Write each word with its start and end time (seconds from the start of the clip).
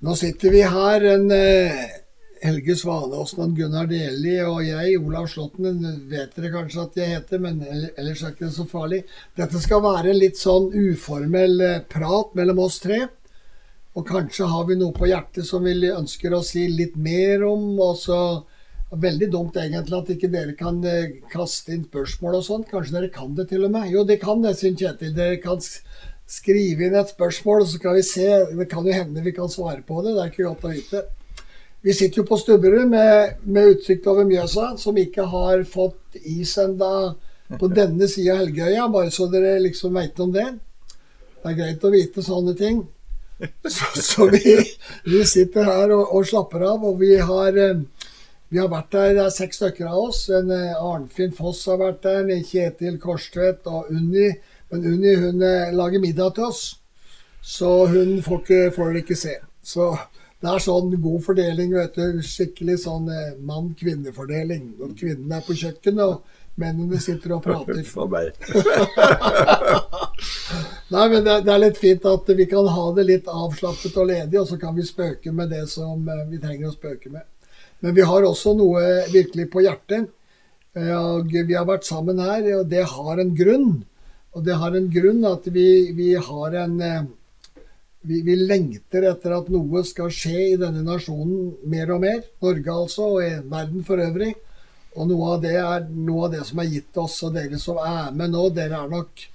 Nå 0.00 0.14
sitter 0.16 0.50
vi 0.50 0.60
her, 0.64 1.04
en 1.04 1.26
eh, 1.36 1.80
Helge 2.40 2.72
Svanåsen 2.80 3.42
og 3.44 3.58
Gunnar 3.58 3.88
Deli 3.90 4.38
og 4.40 4.62
jeg, 4.64 4.94
Olav 4.96 5.26
Slåtten, 5.28 5.82
vet 6.08 6.32
dere 6.38 6.52
kanskje 6.54 6.84
at 6.86 6.96
jeg 6.96 7.10
heter, 7.18 7.42
men 7.44 7.58
ellers 7.68 8.22
er 8.24 8.32
ikke 8.32 8.46
det 8.46 8.54
så 8.54 8.64
farlig. 8.70 9.02
Dette 9.36 9.60
skal 9.60 9.82
være 9.84 10.14
litt 10.16 10.40
sånn 10.40 10.70
uformell 10.72 11.60
eh, 11.66 11.82
prat 11.92 12.32
mellom 12.38 12.62
oss 12.64 12.80
tre. 12.80 13.02
Og 13.92 14.06
kanskje 14.08 14.48
har 14.48 14.64
vi 14.70 14.78
noe 14.80 14.96
på 14.96 15.10
hjertet 15.10 15.44
som 15.44 15.68
vi 15.68 15.76
ønsker 15.92 16.32
å 16.32 16.40
si 16.48 16.64
litt 16.72 16.96
mer 16.96 17.44
om. 17.44 17.74
og 17.76 18.00
så 18.00 18.20
Veldig 18.90 19.28
dumt 19.30 19.54
egentlig 19.60 19.98
at 20.00 20.08
ikke 20.16 20.32
dere 20.32 20.56
kan 20.58 20.80
eh, 20.88 21.20
kaste 21.30 21.76
inn 21.76 21.84
spørsmål 21.84 22.40
og 22.40 22.46
sånn. 22.48 22.64
Kanskje 22.72 22.96
dere 22.96 23.12
kan 23.12 23.36
det 23.36 23.50
til 23.52 23.68
og 23.68 23.76
med? 23.76 23.92
Jo, 23.92 24.08
de 24.08 24.16
kan 24.18 24.40
det, 24.42 24.56
syns 24.58 24.80
Kjetil. 24.80 25.12
Dere 25.14 25.36
kan 25.44 25.60
skrive 26.30 26.86
inn 26.86 26.98
et 26.98 27.10
spørsmål, 27.10 27.64
så 27.66 27.80
kan 27.82 27.96
vi 27.98 28.04
se. 28.06 28.28
Det 28.54 28.68
kan 28.70 28.86
jo 28.86 28.94
hende 28.94 29.24
vi 29.24 29.34
kan 29.34 29.50
svare 29.50 29.82
på 29.86 30.02
det. 30.04 30.14
Det 30.14 30.22
er 30.22 30.30
ikke 30.32 30.46
godt 30.46 30.68
å 30.68 30.74
vite. 30.74 31.02
Vi 31.80 31.94
sitter 31.96 32.20
jo 32.20 32.26
på 32.28 32.36
Stubberud 32.36 32.90
med, 32.92 33.40
med, 33.48 33.74
utsikt 33.74 34.06
over 34.10 34.26
Mjøsa, 34.28 34.74
som 34.78 34.98
ikke 35.00 35.24
har 35.32 35.64
fått 35.64 36.20
is 36.20 36.52
enda 36.60 37.14
på 37.58 37.70
denne 37.80 38.08
sida 38.10 38.36
av 38.36 38.44
Helgøya, 38.44 38.86
bare 38.92 39.12
så 39.14 39.26
dere 39.32 39.56
liksom 39.64 39.96
veit 39.96 40.20
om 40.20 40.32
det. 40.34 40.46
Det 41.40 41.50
er 41.50 41.56
greit 41.56 41.86
å 41.86 41.92
vite 41.94 42.24
sånne 42.24 42.56
ting. 42.58 42.82
Så, 43.72 43.86
så 43.96 44.26
vi, 44.28 44.58
vi, 45.06 45.20
sitter 45.24 45.64
her 45.64 45.94
og, 45.94 46.10
og, 46.12 46.26
slapper 46.28 46.60
av, 46.68 46.82
og 46.84 46.98
vi 47.00 47.14
har, 47.16 47.56
eh, 47.56 48.10
vi 48.52 48.58
har 48.60 48.68
vært 48.68 48.90
der. 48.92 49.14
Det 49.16 49.22
er 49.22 49.32
seks 49.32 49.62
stykker 49.62 49.88
av 49.88 50.10
oss. 50.10 50.18
En 50.36 50.52
eh, 50.52 50.74
Arnfinn 50.76 51.32
Foss 51.32 51.62
har 51.70 51.80
vært 51.80 52.02
der, 52.04 52.28
Kjetil 52.44 52.98
Korstvedt 53.00 53.64
og 53.72 53.88
Unni 53.96 54.26
men 54.70 54.86
Unni 54.86 55.14
hun 55.18 55.42
eh, 55.42 55.72
lager 55.74 56.02
middag 56.02 56.36
til 56.36 56.44
oss, 56.50 56.62
så 57.42 57.86
hun 57.90 58.20
får, 58.22 58.42
ikke, 58.42 58.72
får 58.76 58.92
det 58.92 58.98
ikke 59.04 59.18
se. 59.18 59.34
Så 59.62 59.96
det 60.40 60.48
er 60.48 60.62
sånn 60.64 60.94
god 61.04 61.20
fordeling, 61.24 61.72
vet 61.76 61.94
du. 61.98 62.20
Skikkelig 62.24 62.78
sånn 62.86 63.08
eh, 63.12 63.34
mann-kvinne-fordeling. 63.44 64.62
Når 64.78 64.88
kvinnene 64.96 65.36
er 65.36 65.44
på 65.44 65.52
kjøkkenet, 65.58 66.00
og 66.00 66.22
mennene 66.60 66.98
sitter 67.02 67.32
og 67.36 67.42
prater. 67.44 67.82
For 67.94 68.06
meg. 68.08 68.32
Nei, 70.94 71.06
men 71.12 71.24
det, 71.26 71.34
det, 71.44 71.52
er 71.52 71.60
litt 71.60 71.80
fint 71.80 72.04
at 72.08 72.24
vi 72.38 72.46
kan 72.50 72.66
ha 72.72 72.86
det 72.96 73.04
litt 73.08 73.28
avslappet 73.30 73.96
og 74.00 74.06
ledig, 74.08 74.38
og 74.40 74.48
så 74.48 74.56
kan 74.60 74.72
vi 74.76 74.82
spøke 74.86 75.30
med 75.36 75.46
det 75.52 75.66
som 75.72 76.08
eh, 76.08 76.28
vi 76.30 76.38
trenger 76.40 76.68
å 76.70 76.78
spøke 76.78 77.08
med. 77.12 77.24
Men 77.84 77.94
vi 77.96 78.02
har 78.08 78.20
også 78.24 78.50
noe 78.56 78.80
virkelig 79.12 79.46
på 79.52 79.60
hjertet. 79.64 80.02
Og 80.70 81.32
vi 81.32 81.56
har 81.56 81.66
vært 81.66 81.82
sammen 81.82 82.20
her, 82.22 82.44
og 82.60 82.68
det 82.70 82.84
har 82.86 83.18
en 83.18 83.34
grunn. 83.34 83.82
Og 84.36 84.44
det 84.46 84.58
har 84.60 84.76
en 84.76 84.90
grunn 84.92 85.24
at 85.26 85.48
vi, 85.50 85.90
vi 85.96 86.12
har 86.14 86.56
en 86.64 86.76
eh, 86.86 87.08
vi, 88.00 88.20
vi, 88.24 88.36
lengter 88.36 89.04
etter 89.10 89.34
at 89.36 89.50
noe 89.52 89.82
skal 89.84 90.12
skje 90.14 90.52
i 90.52 90.60
denne 90.60 90.84
nasjonen 90.86 91.50
mer 91.68 91.90
og 91.96 92.04
mer. 92.04 92.22
Norge 92.42 92.76
altså, 92.76 93.08
og 93.16 93.24
i 93.26 93.32
verden 93.50 93.84
for 93.86 94.00
øvrig. 94.00 94.32
Og 94.96 95.10
noe 95.10 95.34
av 95.34 95.42
det 95.44 95.56
er 95.58 95.84
noe 95.90 96.28
av 96.28 96.32
det 96.34 96.44
som 96.48 96.62
er 96.62 96.70
gitt 96.70 96.96
oss. 97.00 97.18
Og 97.26 97.34
dere 97.36 97.60
som 97.62 97.80
er 97.82 98.14
med 98.16 98.32
nå, 98.34 98.46
dere 98.54 98.80
er 98.84 98.94
nok 98.94 99.26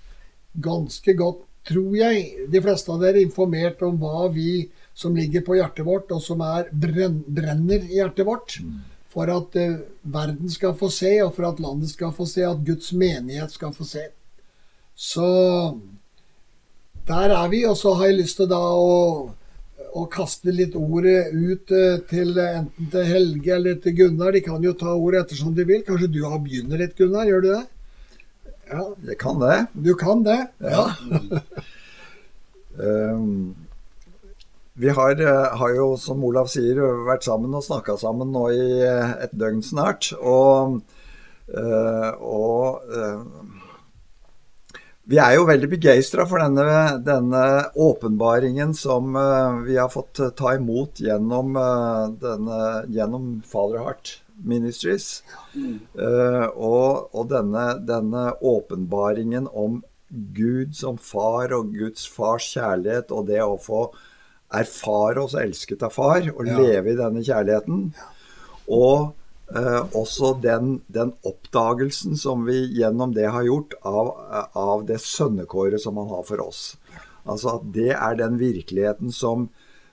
ganske 0.65 1.15
godt, 1.19 1.43
tror 1.65 1.93
jeg, 1.97 2.49
de 2.51 2.61
fleste 2.61 2.91
av 2.93 3.01
dere 3.01 3.23
informert 3.25 3.81
om 3.85 3.95
hva 4.01 4.27
vi 4.33 4.65
som 4.95 5.15
ligger 5.17 5.43
på 5.43 5.57
hjertet 5.57 5.85
vårt, 5.85 6.11
og 6.13 6.21
som 6.23 6.43
er 6.45 6.69
brenn, 6.71 7.17
brenner 7.27 7.81
i 7.83 7.97
hjertet 7.97 8.27
vårt. 8.27 8.59
Mm. 8.63 8.83
For 9.11 9.31
at 9.31 9.57
uh, 9.59 9.81
verden 10.11 10.51
skal 10.51 10.75
få 10.77 10.89
se, 10.93 11.17
og 11.23 11.33
for 11.35 11.49
at 11.49 11.59
landet 11.63 11.91
skal 11.91 12.13
få 12.15 12.27
se, 12.29 12.45
at 12.47 12.63
Guds 12.67 12.93
menighet 12.95 13.51
skal 13.51 13.73
få 13.75 13.87
se. 13.87 14.05
Så 14.95 15.27
der 17.07 17.35
er 17.35 17.49
vi. 17.51 17.65
Og 17.65 17.77
så 17.77 17.93
har 17.93 18.09
jeg 18.09 18.21
lyst 18.21 18.39
til 18.39 18.49
da 18.49 18.59
å, 18.59 19.29
å 19.95 20.05
kaste 20.11 20.53
litt 20.55 20.75
ordet 20.79 21.27
ut 21.33 21.71
eh, 21.75 21.99
til 22.09 22.33
enten 22.39 22.91
til 22.91 23.09
Helge 23.09 23.55
eller 23.59 23.79
til 23.83 23.97
Gunnar. 23.99 24.35
De 24.35 24.43
kan 24.45 24.63
jo 24.63 24.73
ta 24.77 24.95
ordet 24.95 25.25
ettersom 25.25 25.53
de 25.55 25.67
vil. 25.67 25.83
Kanskje 25.87 26.11
du 26.15 26.23
har 26.25 26.39
begynner 26.43 26.81
litt, 26.81 26.95
Gunnar? 26.97 27.27
Gjør 27.29 27.45
du 27.45 27.51
det? 27.51 27.63
Ja, 28.71 28.87
jeg 29.11 29.19
kan 29.21 29.37
det. 29.43 29.59
Du 29.77 29.93
kan 29.99 30.25
det? 30.25 30.39
Ja. 30.63 30.87
um, 33.13 33.53
vi 34.75 34.89
har, 34.91 35.13
eh, 35.21 35.53
har, 35.59 35.75
jo, 35.75 35.91
som 36.01 36.23
Olav 36.27 36.49
sier, 36.51 36.81
vært 37.05 37.27
sammen 37.27 37.53
og 37.55 37.63
snakka 37.63 37.95
sammen 38.01 38.33
nå 38.35 38.47
i 38.51 38.65
eh, 38.83 39.13
et 39.27 39.35
døgn 39.37 39.61
snart. 39.63 40.09
Og, 40.17 40.81
og 41.45 42.81
vi 45.05 45.19
er 45.21 45.35
jo 45.37 45.45
veldig 45.45 45.69
begeistra 45.69 46.25
for 46.29 46.41
denne, 46.41 46.97
denne, 47.05 47.43
åpenbaringen 47.77 48.73
som 48.77 49.13
uh, 49.17 49.61
vi 49.65 49.77
har 49.77 49.91
fått 49.93 50.21
uh, 50.21 50.31
ta 50.33 50.55
imot 50.57 51.01
gjennom, 51.01 51.53
uh, 51.59 52.07
denne, 52.21 52.61
gjennom 52.93 53.27
Father 53.45 53.83
Heart 53.83 54.19
Ministries. 54.35 55.23
Mm. 55.55 55.77
og, 55.95 57.13
og 57.15 57.29
denne, 57.31 57.69
denne, 57.87 58.25
åpenbaringen 58.43 59.47
om 59.47 59.77
Gud 60.35 60.73
som 60.75 60.97
far 60.99 61.53
og 61.55 61.71
Guds 61.71 62.03
fars 62.11 62.49
kjærlighet, 62.57 63.13
og 63.15 63.29
det 63.29 63.39
å 63.45 63.55
få 63.55 63.85
erfare 64.55 65.23
oss 65.23 65.37
elsket 65.39 65.85
av 65.87 65.95
far 65.95 66.27
og 66.33 66.49
ja. 66.49 66.57
leve 66.59 66.91
i 66.91 66.99
denne 66.99 67.23
kjærligheten. 67.23 67.87
Og 68.75 69.13
Eh, 69.15 69.24
også 69.45 70.31
den, 70.41 70.79
den, 70.87 71.11
oppdagelsen 71.21 72.15
som 72.17 72.47
vi 72.47 72.63
gjennom 72.79 73.11
det 73.13 73.27
har 73.29 73.45
gjort 73.45 73.75
av, 73.85 74.09
av 74.57 74.85
det 74.89 74.97
sønnekåret 75.03 75.83
som 75.83 75.99
han 76.01 76.09
har 76.09 76.23
for 76.25 76.41
oss. 76.47 76.63
Altså 77.25 77.55
at 77.57 77.69
det 77.73 77.91
er 77.93 78.17
den 78.19 78.39
virkeligheten 78.41 79.13
som, 79.13 79.47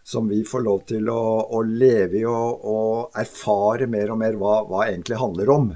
som 0.04 0.28
vi 0.28 0.42
får 0.44 0.64
lov 0.66 0.82
til 0.88 1.08
å, 1.12 1.22
å 1.56 1.62
leve 1.64 2.20
i 2.20 2.24
og, 2.28 2.64
og, 2.64 3.12
erfare 3.18 3.88
mer 3.90 4.12
og 4.12 4.20
mer 4.20 4.36
hva, 4.40 4.56
hva 4.68 4.86
egentlig 4.88 5.20
handler 5.20 5.52
om. 5.54 5.70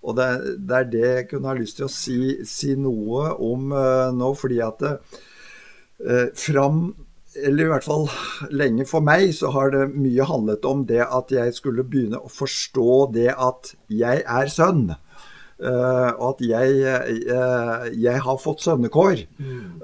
Og 0.00 0.16
det, 0.16 0.28
det, 0.56 0.76
er 0.76 0.88
det 0.88 1.04
jeg 1.06 1.28
kunne 1.30 1.52
ha 1.52 1.58
lyst 1.58 1.78
til 1.78 1.86
å 1.86 1.92
si, 1.92 2.20
si 2.48 2.74
noe 2.80 3.34
om 3.36 3.70
uh, 3.74 4.08
nå, 4.16 4.32
fordi 4.38 4.62
at 4.64 4.86
uh, 4.86 6.26
fram 6.32 6.86
eller 7.38 7.64
i 7.64 7.70
hvert 7.70 7.86
fall 7.86 8.08
lenge 8.50 8.86
for 8.90 9.04
meg, 9.04 9.30
så 9.36 9.52
har 9.54 9.70
det 9.74 9.90
mye 9.94 10.26
handlet 10.26 10.66
om 10.66 10.82
det 10.88 11.02
at 11.04 11.30
jeg 11.34 11.54
skulle 11.54 11.86
begynne 11.86 12.18
å 12.18 12.32
forstå 12.32 12.96
det 13.14 13.30
at 13.36 13.74
jeg 13.92 14.24
er 14.26 14.50
sønn. 14.50 14.90
Uh, 15.60 16.08
at 16.24 16.38
jeg, 16.40 16.76
uh, 17.28 17.82
jeg, 17.92 18.20
har 18.24 18.38
fått 18.40 18.62
sønnekår. 18.64 19.26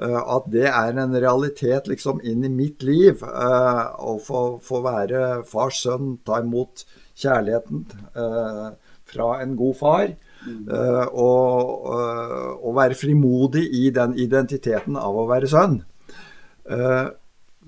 Uh, 0.00 0.20
at 0.38 0.46
det 0.48 0.64
er 0.70 0.96
en 1.02 1.12
realitet 1.12 1.90
liksom 1.90 2.22
inn 2.24 2.46
i 2.48 2.52
mitt 2.52 2.86
liv. 2.86 3.20
Å 3.20 4.16
få, 4.24 4.46
få, 4.64 4.80
være 4.86 5.42
fars 5.48 5.82
sønn, 5.84 6.16
ta 6.24 6.40
imot 6.40 6.86
kjærligheten 7.16 7.84
fra 9.06 9.28
en 9.42 9.52
god 9.56 9.76
far. 9.76 10.16
og, 10.46 11.86
og 12.62 12.74
være 12.76 12.94
frimodig 12.94 13.64
i 13.74 13.88
den 13.90 14.12
identiteten 14.22 14.96
av 14.96 15.16
å 15.18 15.28
være 15.28 15.50
sønn. 15.50 15.80
Uh, 16.66 17.12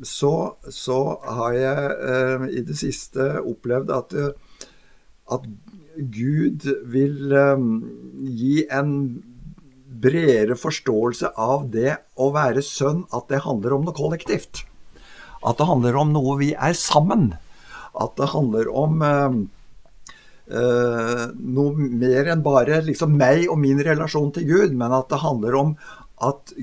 så, 0.07 0.35
så 0.71 0.99
har 1.25 1.57
jeg 1.57 1.97
eh, 2.11 2.47
i 2.61 2.63
det 2.67 2.77
siste 2.79 3.31
opplevd 3.41 3.91
at, 3.95 4.15
eh, 4.15 4.69
at 5.35 5.49
Gud 5.99 6.69
vil 6.93 7.35
eh, 7.35 7.67
gi 8.39 8.55
en 8.71 8.95
bredere 9.99 10.55
forståelse 10.59 11.33
av 11.35 11.69
det 11.75 11.97
å 12.21 12.31
være 12.35 12.63
sønn, 12.63 13.05
at 13.15 13.29
det 13.33 13.43
handler 13.47 13.75
om 13.75 13.87
noe 13.89 13.97
kollektivt. 13.97 14.63
At 15.43 15.59
det 15.59 15.69
handler 15.69 15.99
om 15.99 16.13
noe 16.15 16.39
vi 16.41 16.53
er 16.55 16.75
sammen. 16.79 17.33
At 17.99 18.15
det 18.19 18.31
handler 18.35 18.71
om 18.71 19.03
eh, 19.03 19.39
eh, 20.61 21.25
noe 21.35 21.89
mer 22.05 22.31
enn 22.35 22.45
bare 22.47 22.83
liksom 22.87 23.17
meg 23.19 23.49
og 23.49 23.59
min 23.63 23.83
relasjon 23.83 24.33
til 24.37 24.47
Gud, 24.51 24.79
men 24.79 24.95
at 24.95 25.11
det 25.11 25.23
handler 25.25 25.59
om 25.59 25.75
at 26.25 26.55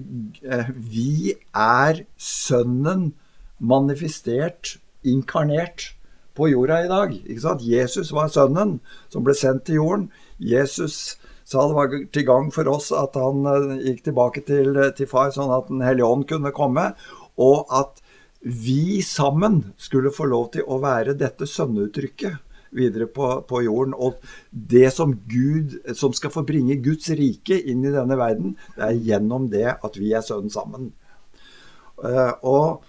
eh, 0.44 0.72
vi 0.75 1.35
er 1.52 2.03
sønnen 2.19 3.13
manifestert, 3.59 4.78
inkarnert, 5.03 5.91
på 6.35 6.49
jorda 6.52 6.81
i 6.84 6.87
dag. 6.91 7.13
Jesus 7.63 8.11
var 8.11 8.28
sønnen 8.28 8.79
som 9.07 9.23
ble 9.23 9.35
sendt 9.37 9.66
til 9.69 9.79
jorden. 9.79 10.09
Jesus 10.35 11.16
sa 11.47 11.63
det 11.69 11.78
var 11.78 11.93
til 12.11 12.25
gang 12.28 12.49
for 12.53 12.67
oss 12.67 12.90
at 12.96 13.16
han 13.19 13.46
eh, 13.47 13.75
gikk 13.90 14.02
tilbake 14.07 14.43
til, 14.47 14.75
til 14.97 15.07
far, 15.07 15.31
sånn 15.31 15.53
at 15.53 15.69
Den 15.69 15.85
hellige 15.85 16.09
ånd 16.09 16.25
kunne 16.29 16.52
komme. 16.55 16.90
Og 17.40 17.69
at 17.72 18.02
vi 18.41 19.02
sammen 19.05 19.61
skulle 19.81 20.13
få 20.13 20.28
lov 20.29 20.52
til 20.53 20.67
å 20.67 20.81
være 20.84 21.16
dette 21.17 21.47
sønneuttrykket 21.49 22.41
videre 22.75 23.07
på, 23.07 23.29
på, 23.47 23.61
jorden. 23.63 23.96
Og 23.96 24.19
det 24.52 24.90
som 24.93 25.16
Gud, 25.29 25.78
som 25.96 26.13
skal 26.13 26.34
få 26.34 26.43
bringe 26.46 26.75
Guds 26.84 27.07
rike 27.16 27.57
inn 27.57 27.85
i 27.85 27.93
denne 27.93 28.17
verden, 28.19 28.57
det 28.75 28.90
er 28.90 29.02
gjennom 29.07 29.47
det 29.53 29.69
at 29.78 29.97
vi 30.02 30.11
er 30.13 30.25
sønn 30.25 30.52
sammen. 30.53 30.91
Uh, 31.96 32.34
og 32.43 32.84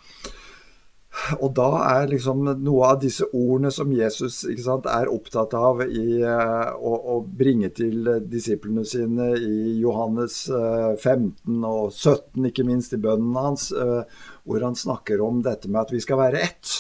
og 1.41 1.53
da 1.57 1.69
er 1.87 2.11
liksom 2.11 2.45
noe 2.63 2.89
av 2.91 3.01
disse 3.03 3.27
ordene 3.33 3.73
som 3.75 3.93
Jesus 3.95 4.43
sant, 4.63 4.89
er 4.91 5.11
opptatt 5.13 5.55
av 5.57 5.83
i, 5.87 6.21
uh, 6.23 6.73
å, 6.77 6.93
å, 7.15 7.19
bringe 7.27 7.71
til 7.77 8.11
disiplene 8.29 8.85
sine 8.87 9.33
i 9.39 9.77
Johannes 9.81 10.45
uh, 10.53 10.93
15 10.95 11.65
og 11.67 11.89
17, 11.93 12.51
ikke 12.51 12.67
minst 12.69 12.95
i 12.97 13.01
bønnen 13.03 13.39
hans, 13.41 13.71
uh, 13.73 14.03
hvor 14.45 14.67
han 14.67 14.79
snakker 14.79 15.25
om 15.25 15.41
dette 15.47 15.71
med 15.71 15.85
at 15.87 15.95
vi 15.95 16.03
skal 16.05 16.21
være 16.21 16.45
ett. 16.51 16.77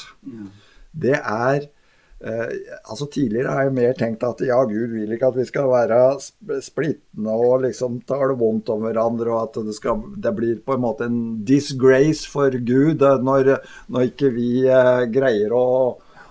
Det 0.96 1.16
er 1.16 1.70
Eh, 2.16 2.52
altså 2.88 3.06
Tidligere 3.12 3.52
har 3.52 3.66
jeg 3.66 3.74
mer 3.76 3.96
tenkt 3.98 4.22
at 4.24 4.40
ja, 4.46 4.56
Gud 4.64 4.94
vil 4.94 5.10
ikke 5.12 5.28
at 5.28 5.36
vi 5.36 5.44
skal 5.44 5.68
være 5.68 5.98
splittende 6.64 7.34
og 7.36 7.66
liksom 7.66 7.98
tale 8.08 8.32
vondt 8.40 8.72
om 8.72 8.86
hverandre, 8.86 9.34
og 9.34 9.42
at 9.42 9.58
det, 9.66 9.74
skal, 9.76 10.00
det, 10.16 10.32
blir 10.38 10.62
på 10.64 10.78
en 10.78 10.84
måte 10.86 11.10
en 11.10 11.20
disgrace 11.44 12.24
for 12.32 12.56
Gud 12.56 13.04
eh, 13.04 13.20
når, 13.20 13.52
når 13.92 14.08
ikke 14.08 14.32
vi 14.32 14.50
eh, 14.64 15.04
greier 15.12 15.52
å, 15.52 15.66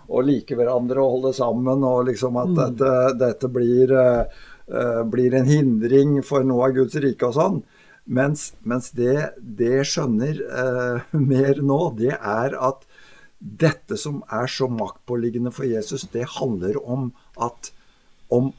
å, 0.09 0.25
like 0.25 0.57
hverandre 0.57 1.05
og 1.05 1.19
holde 1.19 1.35
sammen, 1.37 1.85
og 1.85 2.09
liksom 2.09 2.41
at 2.41 2.51
mm. 2.51 2.59
dette, 2.63 2.91
dette 3.21 3.53
blir, 3.53 3.93
eh, 3.93 5.01
blir, 5.05 5.37
en 5.37 5.53
hindring 5.53 6.17
for 6.25 6.47
noe 6.47 6.71
av 6.71 6.79
Guds 6.79 6.97
rike 6.97 7.29
og 7.29 7.37
sånn. 7.37 7.61
Mens, 8.05 8.51
mens 8.65 8.89
det, 8.93 9.31
det 9.41 9.81
skjønner 9.89 10.37
uh, 10.45 11.15
mer 11.31 11.57
nå, 11.65 11.79
det 11.97 12.13
er 12.13 12.53
at 12.53 12.83
dette 13.45 13.97
som 14.01 14.23
er 14.33 14.49
så 14.49 14.67
maktpåliggende 14.71 15.53
for 15.53 15.67
Jesus, 15.69 16.07
det 16.13 16.25
handler 16.39 16.79
om 16.81 17.11
at 17.37 17.71
om 18.33 18.49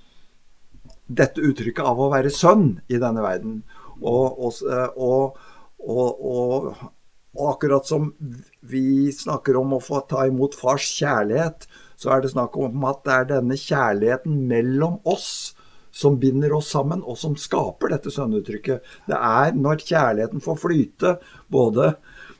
dette 1.07 1.43
uttrykket 1.43 1.83
av 1.87 2.01
å 2.03 2.11
være 2.13 2.31
sønn 2.35 2.77
i 2.87 3.01
denne 3.03 3.23
verden. 3.25 3.61
Og, 3.99 4.39
og, 4.47 5.39
og, 5.83 6.71
og 7.37 7.51
akkurat 7.51 7.89
som 7.89 8.13
vi 8.67 9.13
snakker 9.15 9.59
om 9.59 9.77
å 9.77 9.83
få 9.83 10.03
ta 10.11 10.27
imot 10.29 10.57
fars 10.59 10.87
kjærlighet, 11.01 11.67
så 11.97 12.13
er 12.13 12.23
det 12.23 12.33
snakk 12.35 12.57
om 12.61 12.87
at 12.89 13.03
det 13.07 13.15
er 13.15 13.31
denne 13.37 13.59
kjærligheten 13.59 14.43
mellom 14.51 15.01
oss 15.09 15.55
som 15.97 16.19
binder 16.21 16.53
oss 16.53 16.69
sammen, 16.75 17.01
og 17.01 17.17
som 17.17 17.39
skaper 17.41 17.95
dette 17.95 18.13
sønnuttrykket. 18.13 18.85
Det 19.09 19.17
er 19.17 19.55
når 19.57 19.81
kjærligheten 19.81 20.45
får 20.45 20.59
flyte, 20.61 21.15
både 21.49 21.95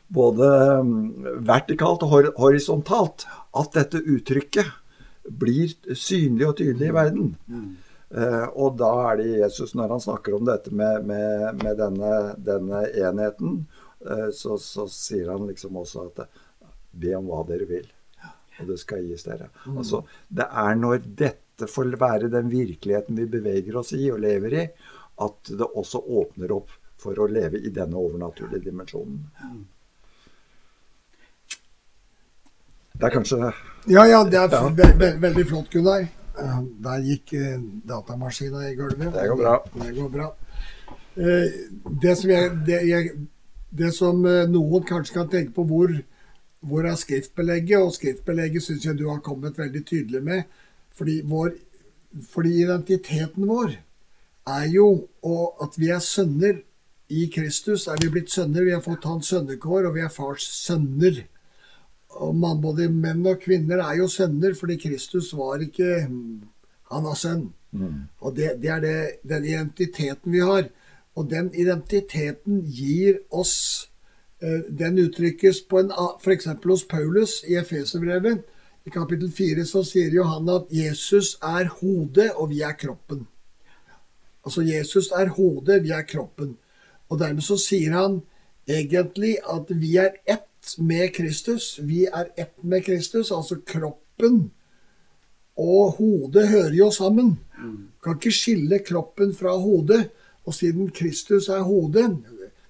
både 0.07 0.49
mm, 0.87 1.01
vertikalt 1.47 2.05
og 2.07 2.31
horisontalt, 2.39 3.27
at 3.57 3.73
dette 3.75 4.03
uttrykket 4.03 4.71
blir 5.27 5.73
synlig 5.97 6.47
og 6.47 6.57
tydelig 6.61 6.91
i 6.91 6.95
verden. 6.95 7.35
Mm. 7.51 7.75
Uh, 8.07 8.47
og 8.55 8.77
da 8.79 8.93
er 9.11 9.19
det 9.19 9.31
Jesus, 9.41 9.75
når 9.75 9.97
han 9.97 10.03
snakker 10.05 10.37
om 10.37 10.47
dette 10.47 10.71
med, 10.71 11.09
med, 11.09 11.65
med 11.65 11.81
denne, 11.81 12.13
denne, 12.39 12.85
enheten, 12.95 13.65
uh, 14.07 14.29
så, 14.31 14.55
så, 14.63 14.87
sier 14.93 15.33
han 15.33 15.49
liksom 15.49 15.81
også 15.83 16.07
at 16.07 16.23
be 16.95 17.17
om 17.19 17.27
hva 17.27 17.43
dere 17.49 17.67
vil, 17.67 17.89
og 18.61 18.71
det 18.71 18.79
skal 18.79 19.03
gis 19.09 19.27
dere. 19.27 19.51
Mm. 19.67 19.81
Altså, 19.83 20.05
det 20.29 20.47
er 20.47 20.79
når 20.79 21.03
dette 21.19 21.67
får 21.73 21.97
være 21.99 22.31
den 22.31 22.53
virkeligheten 22.53 23.19
vi 23.19 23.27
beveger 23.33 23.81
oss 23.83 23.91
i 23.97 24.07
og 24.13 24.23
lever 24.23 24.55
i, 24.55 24.67
at 25.27 25.57
det 25.59 25.67
også 25.67 26.05
åpner 26.21 26.53
opp 26.55 26.71
for 27.01 27.19
å 27.19 27.27
leve 27.29 27.59
i 27.59 27.73
denne 27.75 27.99
overnaturlige 27.99 28.69
dimensjonen. 28.69 29.25
Mm. 29.43 29.65
Det 32.97 33.05
er 33.05 33.13
kanskje 33.13 33.53
Ja, 33.87 34.03
ja, 34.09 34.25
det 34.25 34.39
er 34.41 34.49
ja. 34.51 34.69
Ve 34.75 34.87
ve 34.99 35.13
veldig 35.23 35.47
flott, 35.47 35.71
Gunnar. 35.71 36.07
Der 36.85 37.05
gikk 37.05 37.33
uh, 37.33 37.61
datamaskina 37.89 38.65
i 38.71 38.75
gulvet. 38.75 39.13
Det 39.15 39.29
går 39.29 39.37
bra. 39.37 39.55
Det 39.75 39.93
går 39.97 40.09
bra. 40.09 40.27
Uh, 41.17 41.47
det 42.03 42.17
som, 42.19 42.31
jeg, 42.31 42.51
det, 42.67 42.81
jeg, 42.89 43.11
det 43.71 43.93
som 43.95 44.25
uh, 44.25 44.49
noen 44.51 44.85
kanskje 44.85 45.15
kan 45.15 45.29
tenke 45.31 45.55
på, 45.55 45.65
hvor, 45.65 45.93
hvor 46.61 46.89
er 46.89 46.99
skriftbelegget? 46.99 47.79
Og 47.79 47.95
skriftbelegget 47.95 48.63
syns 48.63 48.89
jeg 48.89 48.99
du 48.99 49.07
har 49.11 49.23
kommet 49.25 49.59
veldig 49.59 49.85
tydelig 49.87 50.25
med. 50.25 50.43
Fordi, 50.97 51.21
vår, 51.25 51.55
fordi 52.33 52.57
identiteten 52.65 53.47
vår 53.49 53.79
er 54.47 54.67
jo 54.73 55.07
at 55.63 55.79
vi 55.79 55.93
er 55.95 56.03
sønner 56.03 56.59
i 57.09 57.31
Kristus. 57.35 57.87
Er 57.87 58.03
vi 58.03 58.11
blitt 58.11 58.33
sønner? 58.33 58.65
Vi 58.65 58.75
har 58.75 58.85
fått 58.85 59.07
hans 59.07 59.31
sønnekår, 59.31 59.87
og 59.87 59.95
vi 59.95 60.05
er 60.05 60.13
fars 60.13 60.49
sønner 60.65 61.23
og 62.23 62.37
man, 62.37 62.61
både 62.63 62.89
menn 62.93 63.25
og 63.27 63.41
kvinner 63.43 63.83
er 63.85 64.01
jo 64.01 64.09
sønner, 64.11 64.55
fordi 64.57 64.79
Kristus 64.81 65.33
var 65.37 65.63
ikke 65.65 66.07
Han 66.87 67.03
var 67.03 67.17
sønn. 67.19 67.49
Mm. 67.73 68.07
Og 68.23 68.37
det, 68.37 68.53
det 68.63 68.71
er 68.71 68.81
det, 68.81 68.99
den 69.27 69.45
identiteten 69.45 70.33
vi 70.33 70.39
har. 70.39 70.69
Og 71.17 71.31
den 71.31 71.51
identiteten 71.55 72.61
gir 72.63 73.19
oss 73.31 73.89
eh, 74.41 74.63
Den 74.69 74.99
uttrykkes 75.03 75.65
på 75.69 75.81
en 75.81 75.91
f.eks. 76.23 76.47
hos 76.65 76.85
Paulus 76.85 77.43
i 77.49 77.57
Efeserbrevet. 77.59 78.45
I 78.87 78.91
kapittel 78.91 79.33
4 79.33 79.65
så 79.67 79.83
sier 79.83 80.15
jo 80.15 80.25
han 80.31 80.49
at 80.49 80.71
Jesus 80.71 81.35
er 81.43 81.67
hodet, 81.81 82.31
og 82.37 82.53
vi 82.53 82.61
er 82.63 82.77
kroppen. 82.79 83.27
Altså 84.47 84.63
Jesus 84.63 85.11
er 85.11 85.33
hodet, 85.35 85.83
vi 85.83 85.91
er 85.91 86.07
kroppen. 86.07 86.55
Og 87.11 87.19
dermed 87.19 87.43
så 87.43 87.57
sier 87.59 87.97
han 87.99 88.21
egentlig 88.69 89.37
at 89.43 89.73
vi 89.75 89.97
er 89.99 90.21
ett 90.27 90.47
med 90.79 91.15
Kristus. 91.15 91.79
Vi 91.83 92.05
er 92.07 92.31
ett 92.37 92.57
med 92.63 92.85
Kristus. 92.85 93.31
Altså 93.33 93.61
kroppen 93.67 94.51
og 95.57 95.97
hodet 95.99 96.49
hører 96.49 96.75
jo 96.77 96.91
sammen. 96.91 97.39
Kan 98.05 98.19
ikke 98.19 98.35
skille 98.35 98.79
kroppen 98.85 99.35
fra 99.35 99.57
hodet. 99.57 100.09
Og 100.47 100.55
siden 100.55 100.91
Kristus 100.95 101.49
er 101.49 101.65
hodet 101.67 102.11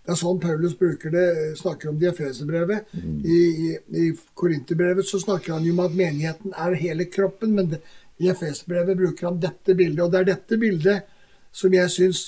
Det 0.07 0.15
er 0.15 0.19
sånn 0.21 0.39
Paulus 0.39 0.77
bruker 0.79 1.11
det, 1.11 1.31
snakker 1.59 1.91
om 1.91 1.97
det 1.99 2.07
i 2.07 2.11
Efeserbrevet. 2.13 2.93
I, 3.27 3.39
i, 3.75 4.05
Korinterbrevet 4.39 5.09
snakker 5.11 5.57
han 5.57 5.67
jo 5.67 5.73
om 5.75 5.83
at 5.83 5.97
menigheten 5.99 6.55
er 6.55 6.77
hele 6.79 7.09
kroppen. 7.11 7.57
Men 7.59 7.75
i 8.23 8.31
Efeserbrevet 8.31 8.97
bruker 8.97 9.27
han 9.27 9.41
dette 9.43 9.75
bildet. 9.75 10.05
Og 10.05 10.13
det 10.13 10.21
er 10.21 10.29
dette 10.31 10.61
bildet 10.63 11.11
som 11.57 11.75
jeg 11.75 11.91
syns 11.91 12.23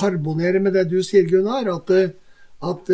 harmonerer 0.00 0.62
med 0.64 0.78
det 0.78 0.86
du 0.88 1.02
sier, 1.04 1.28
Gunnar. 1.28 1.68
At, 1.68 1.92
at 2.72 2.92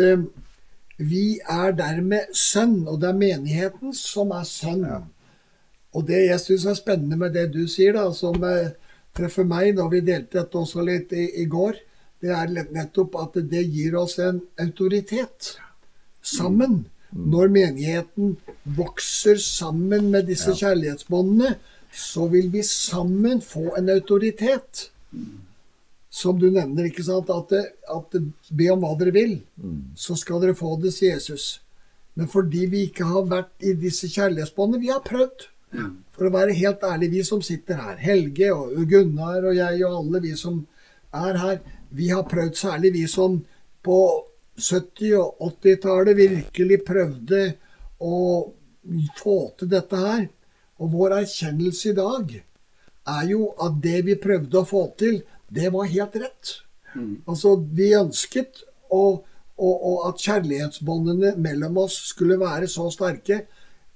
vi 0.97 1.37
er 1.45 1.75
dermed 1.77 2.33
sønn, 2.33 2.87
og 2.87 3.01
det 3.01 3.11
er 3.11 3.19
menigheten 3.19 3.93
som 3.93 4.33
er 4.33 4.47
sønn. 4.49 4.83
Ja. 4.85 5.01
Og 5.93 6.07
det 6.09 6.23
jeg 6.25 6.41
syns 6.41 6.65
er 6.65 6.77
spennende 6.77 7.17
med 7.19 7.35
det 7.37 7.47
du 7.53 7.63
sier, 7.69 7.93
da, 7.97 8.09
som 8.13 8.41
eh, 8.45 8.73
treffer 9.17 9.45
meg 9.47 9.75
når 9.77 9.93
vi 9.93 10.03
delte 10.09 10.39
dette 10.39 10.59
også 10.59 10.85
litt 10.85 11.13
i, 11.13 11.29
i, 11.43 11.45
går, 11.49 11.79
det 12.21 12.33
er 12.33 12.53
nettopp 12.73 13.17
at 13.21 13.37
det 13.49 13.63
gir 13.69 13.97
oss 13.97 14.17
en 14.21 14.41
autoritet 14.61 15.53
sammen. 16.25 16.83
Mm. 17.13 17.25
Når 17.31 17.53
menigheten 17.53 18.37
vokser 18.77 19.37
sammen 19.41 20.09
med 20.11 20.27
disse 20.31 20.51
ja. 20.55 20.59
kjærlighetsbåndene, 20.65 21.55
så 21.93 22.27
vil 22.29 22.49
vi 22.53 22.65
sammen 22.65 23.41
få 23.41 23.69
en 23.77 23.93
autoritet. 23.93 24.89
Mm 25.11 25.46
som 26.17 26.39
du 26.39 26.47
nevner, 26.49 26.89
ikke 26.89 27.05
sant? 27.05 27.29
At, 27.29 27.53
at 27.93 28.17
be 28.49 28.69
om 28.73 28.81
hva 28.81 28.95
dere 28.97 29.13
vil, 29.13 29.35
mm. 29.61 29.97
så 29.99 30.17
skal 30.17 30.41
dere 30.41 30.57
få 30.57 30.73
det, 30.81 30.95
sier 30.95 31.17
Jesus. 31.17 31.59
Men 32.17 32.29
fordi 32.31 32.65
vi 32.71 32.87
ikke 32.87 33.05
har 33.05 33.27
vært 33.29 33.53
i 33.61 33.75
disse 33.77 34.09
kjærlighetsbåndene 34.09 34.81
Vi 34.81 34.89
har 34.89 35.03
prøvd. 35.05 35.45
Mm. 35.77 35.91
For 36.15 36.29
å 36.29 36.33
være 36.33 36.55
helt 36.57 36.85
ærlig, 36.87 37.11
vi 37.13 37.21
som 37.27 37.43
sitter 37.45 37.77
her, 37.83 37.99
Helge 38.01 38.49
og 38.55 38.79
Gunnar 38.89 39.45
og 39.45 39.57
jeg 39.57 39.83
og 39.85 39.99
alle 39.99 40.23
vi 40.23 40.33
som 40.39 40.63
er 41.13 41.37
her, 41.37 41.59
vi 41.93 42.09
har 42.09 42.25
prøvd, 42.27 42.55
særlig 42.57 42.93
vi 42.95 43.05
som 43.11 43.37
på 43.85 43.99
70- 44.57 45.13
og 45.19 45.43
80-tallet 45.61 46.17
virkelig 46.17 46.81
prøvde 46.87 47.43
å 48.01 48.17
få 49.19 49.37
til 49.59 49.69
dette 49.71 50.01
her. 50.01 50.27
Og 50.81 50.93
vår 50.93 51.19
erkjennelse 51.21 51.91
i 51.91 51.97
dag 51.97 52.33
er 53.07 53.29
jo 53.29 53.51
at 53.63 53.77
det 53.83 54.01
vi 54.07 54.17
prøvde 54.19 54.61
å 54.61 54.67
få 54.67 54.87
til, 54.99 55.21
det 55.53 55.71
var 55.73 55.89
helt 55.91 56.15
rett. 56.15 56.53
Mm. 56.95 57.21
Altså, 57.27 57.55
vi 57.55 57.91
ønsket 57.97 58.63
å, 58.89 59.03
å, 59.57 59.69
å, 59.69 59.93
at 60.09 60.23
kjærlighetsbåndene 60.23 61.35
mellom 61.41 61.79
oss 61.85 61.99
skulle 62.11 62.39
være 62.41 62.69
så 62.71 62.89
sterke. 62.93 63.45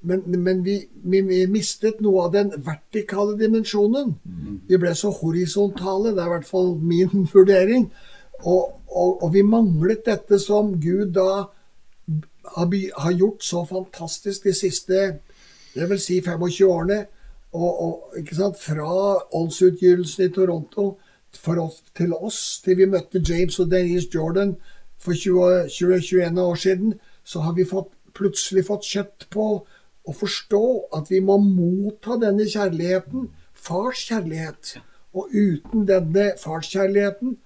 Men, 0.02 0.24
men 0.26 0.64
vi, 0.66 0.80
vi, 1.04 1.22
vi, 1.22 1.44
mistet 1.50 2.00
noe 2.02 2.26
av 2.26 2.34
den 2.34 2.54
vertikale 2.66 3.36
dimensjonen. 3.38 4.16
Mm. 4.26 4.62
Vi 4.70 4.80
ble 4.82 4.94
så 4.98 5.12
horisontale. 5.14 6.16
Det 6.16 6.24
er 6.24 6.32
i 6.32 6.36
hvert 6.36 6.50
fall 6.50 6.74
min 6.82 7.28
vurdering. 7.34 7.90
Og, 8.42 8.80
og, 8.90 9.22
og 9.22 9.28
vi 9.36 9.46
manglet 9.46 10.06
dette 10.08 10.40
som 10.42 10.74
Gud 10.82 11.14
da 11.18 11.30
har, 12.56 12.72
har, 12.98 13.12
gjort 13.14 13.44
så 13.46 13.62
fantastisk 13.70 14.48
de 14.48 14.54
siste 14.58 15.02
jeg 15.72 15.88
vil 15.88 16.00
si 16.02 16.18
25 16.26 16.66
årene. 16.68 17.04
Og, 17.52 18.16
Fra 18.60 18.92
åndsutgytelsen 19.36 20.26
i 20.26 20.34
Toronto 20.34 20.86
oss, 21.62 21.84
til 21.98 22.14
oss 22.14 22.62
til 22.64 22.78
vi 22.78 22.86
møtte 22.86 23.22
James 23.28 23.60
og 23.60 23.72
Denise 23.72 24.10
Jordan 24.14 24.56
for 25.02 25.14
20-21 25.14 26.40
år 26.40 26.56
siden, 26.56 26.94
så 27.24 27.40
har 27.40 27.54
vi 27.54 27.66
fått, 27.66 27.92
plutselig 28.14 28.66
fått 28.68 28.86
kjøtt 28.86 29.28
på 29.32 29.46
å 30.04 30.14
forstå 30.14 30.64
at 30.98 31.12
vi 31.12 31.22
må 31.24 31.38
motta 31.42 32.18
denne 32.22 32.46
kjærligheten, 32.50 33.30
fars 33.54 34.06
kjærlighet. 34.10 34.78
Og 35.14 35.32
uten 35.32 35.86
denne 35.88 36.32
farskjærligheten 36.40 37.38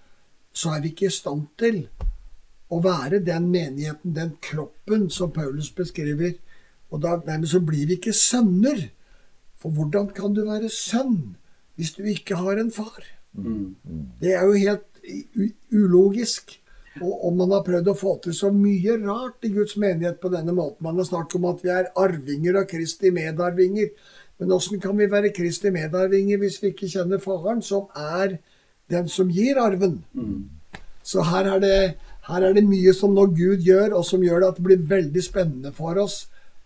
så 0.55 0.75
er 0.75 0.83
vi 0.83 0.91
ikke 0.93 1.09
i 1.09 1.13
stand 1.13 1.47
til 1.59 1.81
å 2.71 2.79
være 2.83 3.21
den 3.25 3.49
menigheten, 3.51 4.13
den 4.15 4.35
kroppen, 4.41 5.09
som 5.09 5.33
Paulus 5.33 5.71
beskriver 5.71 6.37
Og 6.91 7.01
da 7.01 7.17
dermed 7.17 7.49
så 7.49 7.59
blir 7.59 7.87
vi 7.87 7.97
ikke 7.97 8.13
sønner. 8.13 8.89
For 9.57 9.69
hvordan 9.69 10.11
kan 10.13 10.33
du 10.33 10.45
være 10.45 10.69
sønn 10.69 11.35
hvis 11.75 11.95
du 11.97 12.03
ikke 12.07 12.37
har 12.39 12.59
en 12.61 12.71
far? 12.71 13.14
Det 14.21 14.33
er 14.33 14.45
jo 14.45 14.53
helt 14.59 14.85
ulogisk. 15.73 16.59
Og, 17.01 17.25
om 17.27 17.41
man 17.41 17.51
har 17.51 17.63
prøvd 17.65 17.89
å 17.91 17.97
få 17.99 18.13
til 18.23 18.35
så 18.35 18.49
mye 18.55 18.93
rart 19.01 19.43
i 19.43 19.51
Guds 19.51 19.75
menighet 19.81 20.21
på 20.21 20.31
denne 20.31 20.53
måten. 20.55 20.85
Man 20.85 20.95
har 21.01 21.07
snakket 21.09 21.35
om 21.41 21.49
at 21.49 21.63
vi 21.65 21.73
er 21.73 21.89
arvinger 21.99 22.61
av 22.61 22.69
Kristi 22.69 23.11
medarvinger. 23.11 23.89
Men 24.39 24.53
åssen 24.55 24.79
kan 24.83 24.95
vi 24.99 25.07
være 25.11 25.33
Kristi 25.35 25.71
medarvinger 25.75 26.39
hvis 26.39 26.61
vi 26.63 26.71
ikke 26.71 26.91
kjenner 26.91 27.19
Faren, 27.23 27.61
som 27.63 27.89
er 27.99 28.37
den 28.91 29.09
som 29.11 29.31
gir 29.31 29.59
arven? 29.59 30.01
Mm. 30.13 30.47
Så 31.05 31.23
her 31.27 31.51
er, 31.55 31.59
det, 31.59 31.75
her 32.29 32.41
er, 32.41 32.55
det, 32.55 32.63
mye 32.65 32.93
som 32.97 33.13
nå 33.15 33.27
Gud 33.35 33.63
gjør, 33.63 33.97
og 33.99 34.07
som 34.07 34.23
gjør 34.23 34.41
det 34.41 34.49
at 34.53 34.59
det 34.59 34.65
blir 34.69 34.87
veldig 34.89 35.23
spennende 35.23 35.75
for 35.75 35.99
oss 36.01 36.25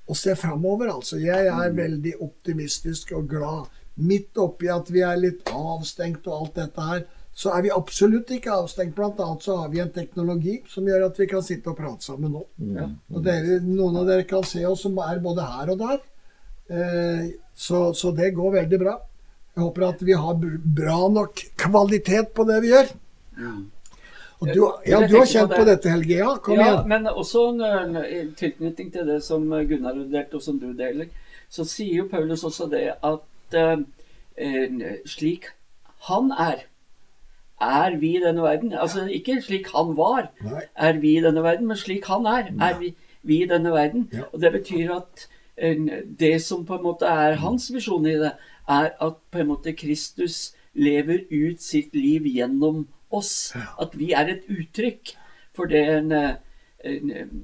å 0.09 0.15
se 0.17 0.35
framover. 0.37 0.93
Altså, 0.93 1.19
jeg 1.21 1.49
er 1.49 1.73
mm. 1.73 1.77
veldig 1.77 2.15
optimistisk 2.25 3.13
og 3.17 3.27
glad. 3.33 3.67
Midt 3.99 4.37
oppi 4.39 4.69
at 4.71 4.89
vi 4.93 5.03
er 5.05 5.17
litt 5.19 5.49
avstengt 5.51 6.27
og 6.29 6.35
alt 6.35 6.59
dette 6.61 6.85
her, 6.89 7.01
så 7.39 7.53
er 7.55 7.63
vi 7.63 7.71
absolutt 7.71 8.31
ikke 8.35 8.51
avstengt. 8.51 8.95
Blant 8.97 9.19
annet 9.23 9.45
så 9.45 9.55
har 9.61 9.69
vi 9.71 9.79
en 9.79 9.91
teknologi 9.95 10.57
som 10.67 10.87
gjør 10.87 11.05
at 11.07 11.19
vi 11.21 11.27
kan 11.31 11.43
sitte 11.45 11.71
og 11.71 11.77
prate 11.77 12.03
sammen 12.03 12.33
nå. 12.35 12.41
Ja. 12.75 12.87
Og 13.13 13.23
dere, 13.23 13.61
noen 13.63 14.01
av 14.01 14.09
dere 14.09 14.25
kan 14.27 14.43
se 14.47 14.65
oss 14.67 14.83
som 14.83 14.97
er 15.03 15.21
både 15.23 15.45
her 15.47 15.71
og 15.71 15.79
der. 15.79 16.01
Eh, 16.69 17.29
så, 17.55 17.93
så, 17.95 18.11
det 18.15 18.33
går 18.35 18.57
veldig 18.57 18.79
bra. 18.81 18.97
Jeg 19.55 19.63
håper 19.63 19.87
at 19.87 20.03
vi 20.03 20.17
har 20.19 20.43
bra 20.81 20.99
nok 21.15 21.45
kvalitet 21.59 22.33
på 22.35 22.45
det 22.49 22.59
vi 22.65 22.73
gjør. 22.73 22.91
Ja. 23.39 23.53
Og 24.39 24.51
du, 24.55 24.59
ja, 24.87 24.99
du 25.03 25.17
har 25.17 25.25
kjent 25.27 25.49
på, 25.51 25.55
det. 25.55 25.63
på, 25.63 25.65
dette, 25.67 25.95
Helge. 25.95 26.19
Ja, 26.19 26.35
kom 26.43 26.55
ja, 26.55 26.67
igjen. 26.67 26.85
Men 26.91 27.09
også 27.11 27.49
en 27.55 27.97
tilknytning 28.39 28.91
til 28.93 29.07
det 29.09 29.19
som 29.23 29.47
Gunnar 29.47 29.95
har 29.95 30.05
delt, 30.11 30.35
og 30.35 30.43
som 30.43 30.59
du 30.59 30.69
deler, 30.75 31.09
så 31.51 31.65
sier 31.67 32.03
jo 32.03 32.11
Paulus 32.11 32.45
også 32.47 32.69
det 32.71 32.85
at 32.95 33.25
uh, 33.55 34.83
slik 35.05 35.49
han 36.07 36.31
er, 36.31 36.65
er 37.59 37.97
vi 37.99 38.13
i 38.15 38.21
denne 38.23 38.43
verden. 38.43 38.73
Altså 38.73 39.05
ikke 39.11 39.41
slik 39.43 39.67
han 39.73 39.95
var, 39.97 40.29
Nei. 40.45 40.63
er 40.75 40.99
vi 41.01 41.17
i 41.17 41.23
denne 41.23 41.43
verden, 41.43 41.67
men 41.67 41.77
slik 41.77 42.07
han 42.07 42.27
er, 42.29 42.53
er 42.61 42.77
vi, 42.79 42.93
vi 43.21 43.41
i 43.43 43.49
denne 43.49 43.73
verden. 43.75 44.07
Ja. 44.13 44.29
Og 44.31 44.41
det 44.41 44.53
betyr 44.55 44.93
at 44.95 45.25
uh, 45.63 45.89
det 46.19 46.37
som 46.45 46.65
på 46.65 46.79
en 46.79 46.87
måte 46.87 47.09
er 47.09 47.41
hans 47.43 47.69
visjon 47.73 48.07
i 48.07 48.15
det, 48.21 48.35
er 48.69 48.93
at 49.01 49.17
på 49.31 49.41
en 49.41 49.49
måte 49.49 49.73
Kristus 49.73 50.53
lever 50.77 51.25
ut 51.31 51.61
sitt 51.61 51.95
liv 51.97 52.27
gjennom 52.29 52.85
oss. 53.09 53.53
At 53.81 53.95
vi 53.97 54.11
er 54.13 54.29
et 54.29 54.45
uttrykk 54.49 55.15
for 55.57 55.69
det, 55.69 55.85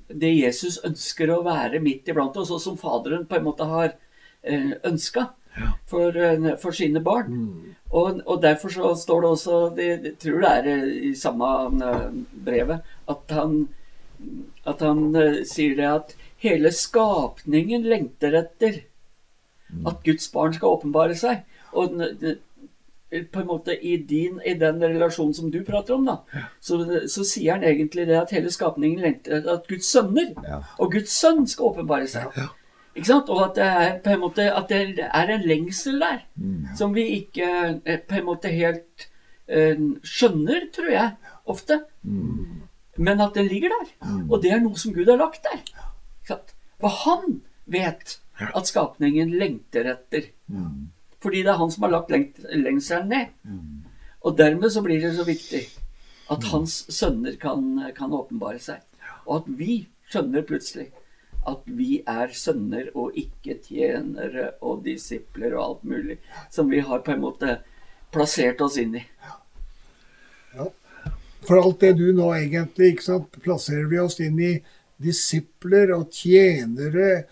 det 0.07 0.31
Jesus 0.31 0.79
ønsker 0.85 1.33
å 1.33 1.41
være 1.45 1.81
midt 1.83 2.11
iblant 2.11 2.37
oss, 2.39 2.53
og 2.53 2.61
som 2.63 2.77
Faderen 2.79 3.25
på 3.27 3.39
en 3.39 3.47
måte 3.47 3.67
har 3.67 3.89
eh, 4.43 4.75
ønska. 4.87 5.27
For, 5.87 6.11
for, 6.61 6.75
sine 6.75 6.99
barn. 7.03 7.31
Mm. 7.31 7.75
Og, 7.89 8.21
og, 8.25 8.41
derfor 8.43 8.69
så 8.73 8.93
står 8.99 9.21
det 9.21 9.29
også 9.29 9.59
det, 9.75 9.87
Jeg 10.03 10.13
tror 10.19 10.41
det 10.41 10.51
er 10.51 10.69
eh, 10.73 10.95
i 11.09 11.13
samme 11.15 11.51
eh, 11.85 12.09
brevet 12.45 12.81
at 13.07 13.35
han, 13.37 13.69
at 14.67 14.81
han 14.83 15.05
sier 15.47 15.77
det 15.77 15.87
at 15.91 16.15
hele 16.43 16.71
skapningen 16.75 17.85
lengter 17.87 18.35
etter 18.41 18.81
mm. 19.69 19.85
at 19.87 20.03
Guds 20.03 20.27
barn 20.33 20.57
skal 20.57 20.75
åpenbare 20.75 21.15
seg. 21.15 21.45
Og 21.75 21.95
på 23.31 23.39
en 23.39 23.47
måte 23.47 23.75
i, 23.85 23.97
din, 23.97 24.41
i 24.45 24.53
den 24.59 24.81
relasjonen 24.83 25.33
som 25.33 25.51
du 25.51 25.61
prater 25.63 25.95
om, 25.95 26.05
da, 26.07 26.17
ja. 26.33 26.45
så, 26.59 26.79
så, 27.11 27.23
sier 27.27 27.55
han 27.55 27.63
egentlig 27.63 28.07
det 28.09 28.17
at 28.19 28.33
hele 28.35 28.51
skapningen 28.51 29.03
lengter 29.03 29.37
etter 29.39 29.59
at 29.59 29.67
Guds 29.69 29.89
sønner 29.91 30.33
ja. 30.43 30.61
og 30.81 30.91
Guds 30.95 31.15
sønn 31.15 31.45
skal 31.47 31.71
åpenbare 31.71 32.09
seg. 32.11 32.35
Ja. 32.35 32.49
Ikke 32.95 33.09
sant? 33.09 33.29
Og 33.29 33.41
at 33.43 33.57
det 33.57 33.65
er 33.67 33.97
på 34.03 34.13
en 34.13 34.21
måte 34.23 34.45
at 34.55 34.69
det 34.71 35.03
er 35.05 35.31
en 35.33 35.47
lengsel 35.47 35.99
der 35.99 36.21
mm. 36.35 36.75
som 36.79 36.95
vi 36.95 37.07
ikke 37.19 37.47
eh, 37.83 37.99
på 37.99 38.19
en 38.19 38.27
måte 38.29 38.51
helt 38.53 39.07
uh, 39.51 39.81
skjønner, 40.03 40.69
tror 40.75 40.91
jeg, 40.93 41.33
ofte. 41.51 41.81
Mm. 42.03 42.61
Men 42.97 43.21
at 43.21 43.35
den 43.35 43.49
ligger 43.51 43.73
der. 43.75 43.89
Mm. 44.07 44.29
Og 44.31 44.39
det 44.43 44.53
er 44.55 44.63
noe 44.63 44.79
som 44.79 44.95
Gud 44.95 45.11
har 45.11 45.19
lagt 45.19 45.43
der. 45.43 45.59
For 46.79 46.91
han 47.03 47.41
vet 47.71 48.19
at 48.45 48.67
skapningen 48.67 49.33
lengter 49.39 49.91
etter. 49.95 50.29
Mm. 50.47 50.91
Fordi 51.23 51.43
det 51.43 51.51
er 51.51 51.59
han 51.59 51.71
som 51.71 51.83
har 51.87 51.95
lagt 51.97 52.11
lengselen 52.51 53.09
ned. 53.11 53.33
Mm. 53.43 53.83
Og 54.25 54.37
dermed 54.37 54.71
så 54.71 54.83
blir 54.85 55.01
det 55.01 55.15
så 55.17 55.25
viktig 55.27 55.65
at 56.31 56.41
mm. 56.41 56.49
hans 56.51 56.85
sønner 56.89 57.35
kan, 57.41 57.91
kan 57.97 58.13
åpenbare 58.13 58.59
seg. 58.59 58.83
Og 59.25 59.41
at 59.41 59.49
vi 59.59 59.83
skjønner 60.09 60.45
plutselig 60.47 60.89
at 61.49 61.67
vi 61.77 61.99
er 62.09 62.33
sønner 62.35 62.89
og 62.97 63.17
ikke 63.19 63.59
tjenere 63.63 64.51
og 64.65 64.83
disipler 64.85 65.55
og 65.55 65.63
alt 65.65 65.83
mulig 65.91 66.17
som 66.53 66.69
vi 66.71 66.81
har 66.85 67.03
på 67.05 67.13
en 67.13 67.23
måte 67.25 67.57
plassert 68.13 68.61
oss 68.65 68.77
inn 68.81 68.97
i. 68.99 69.03
Ja. 70.55 70.69
For 71.45 71.61
alt 71.61 71.83
det 71.83 71.93
du 71.99 72.07
nå 72.15 72.31
egentlig 72.33 72.93
ikke 72.93 73.09
sant, 73.09 73.39
plasserer 73.43 73.89
vi 73.91 74.01
oss 74.01 74.17
inn 74.23 74.39
i 74.41 74.53
disipler 75.01 75.91
og 75.95 76.09
tjenere 76.15 77.25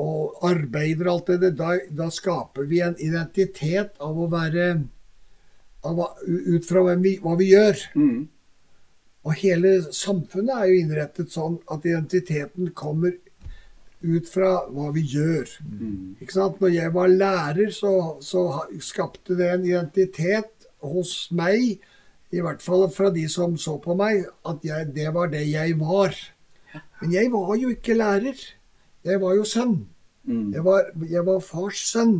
og 0.00 0.42
arbeider 0.44 1.06
og 1.06 1.14
alt 1.14 1.30
det 1.30 1.40
der, 1.44 1.56
da, 1.58 2.02
da, 2.02 2.10
skaper 2.10 2.66
vi 2.68 2.82
en 2.82 2.96
identitet 2.98 3.94
av 4.02 4.18
å 4.18 4.28
være 4.30 4.68
av, 5.86 6.00
Ut 6.26 6.66
fra 6.66 6.82
vi, 6.96 7.18
hva 7.22 7.36
vi 7.38 7.52
gjør. 7.52 7.84
Mm. 7.94 8.22
Og 9.24 9.36
hele 9.40 9.76
samfunnet 9.94 10.56
er 10.56 10.70
jo 10.70 10.80
innrettet 10.82 11.32
sånn 11.32 11.58
at 11.72 11.86
identiteten 11.86 12.72
kommer 12.76 13.14
ut 14.04 14.28
fra 14.28 14.50
hva 14.68 14.90
vi 14.94 15.04
gjør. 15.14 15.48
Mm. 15.64 16.16
Ikke 16.20 16.36
sant? 16.36 16.60
Når 16.60 16.74
jeg 16.74 16.92
var 16.94 17.10
lærer, 17.12 17.72
så, 17.72 17.94
så, 18.24 18.44
skapte 18.84 19.36
det 19.38 19.50
en 19.50 19.66
identitet 19.66 20.68
hos 20.84 21.14
meg, 21.32 21.80
i 22.34 22.42
hvert 22.42 22.62
fall 22.62 22.88
fra 22.92 23.10
de 23.14 23.24
som 23.30 23.56
så 23.60 23.78
på 23.80 23.96
meg, 23.96 24.24
at 24.48 24.64
jeg, 24.66 24.90
det 24.96 25.08
var 25.14 25.30
det 25.32 25.44
jeg 25.48 25.78
var. 25.80 26.16
Men 27.00 27.12
jeg 27.14 27.30
var 27.32 27.54
jo 27.60 27.70
ikke 27.72 27.96
lærer. 27.96 28.40
Jeg 29.04 29.20
var 29.22 29.36
jo 29.38 29.44
sønn. 29.46 29.76
Mm. 30.24 30.48
Jeg, 30.54 30.64
var, 30.64 30.88
jeg, 31.10 31.26
var, 31.26 31.44
fars 31.44 31.84
sønn. 31.92 32.16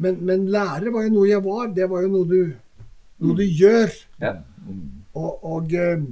Men, 0.00 0.24
men, 0.24 0.48
lærer 0.50 0.90
var 0.92 1.06
jo 1.06 1.14
noe 1.14 1.28
jeg 1.28 1.44
var. 1.44 1.70
Det 1.76 1.86
var 1.90 2.06
jo 2.06 2.10
noe 2.16 2.28
du, 2.28 2.40
noe 3.20 3.38
du 3.38 3.44
mm. 3.44 3.54
gjør. 3.60 3.94
Ja. 4.24 4.34
Og, 5.14 5.44
og, 5.44 5.74
eh, 5.76 6.02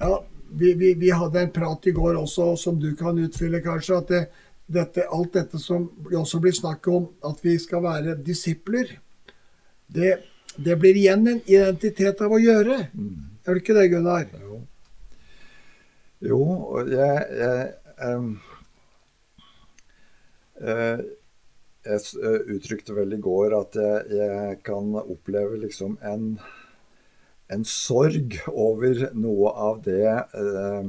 ja, 0.00 0.16
vi, 0.58 0.72
vi, 0.74 0.94
vi, 0.98 1.10
hadde 1.10 1.42
en 1.42 1.52
prat 1.54 1.86
i 1.86 1.94
går 1.96 2.18
også, 2.20 2.54
som 2.60 2.78
du 2.80 2.90
kan 2.98 3.18
utfylle, 3.18 3.62
kanskje. 3.64 3.98
At 4.00 4.12
det, 4.12 4.22
dette, 4.78 5.06
alt 5.12 5.36
dette 5.36 5.60
som 5.62 5.88
også 6.10 6.40
blir 6.42 6.56
snakk 6.56 6.88
om, 6.92 7.10
at 7.28 7.42
vi 7.44 7.56
skal 7.62 7.84
være 7.84 8.16
disipler, 8.26 8.96
det, 9.86 10.16
det 10.56 10.78
blir 10.80 10.98
igjen 10.98 11.28
en 11.30 11.42
identitet 11.44 12.22
av 12.24 12.34
å 12.34 12.42
gjøre. 12.42 12.80
Mm. 12.94 13.12
Er 13.46 13.52
det 13.52 13.62
ikke 13.62 13.76
det, 13.78 13.88
Gunnar? 13.92 14.26
Jo. 14.40 14.62
Jo, 16.26 16.42
jeg, 16.88 17.26
jeg 17.42 17.72
um 18.06 18.36
jeg 21.86 22.02
eh, 22.22 22.38
uttrykte 22.56 22.94
vel 22.96 23.14
i 23.16 23.22
går 23.22 23.54
at 23.56 23.78
jeg, 23.78 24.04
jeg 24.18 24.60
kan 24.66 24.94
oppleve 25.02 25.60
liksom 25.62 25.98
en, 26.06 26.36
en, 27.52 27.64
sorg 27.64 28.38
over 28.50 29.08
noe 29.14 29.52
av 29.68 29.82
det 29.84 30.06
eh, 30.06 30.88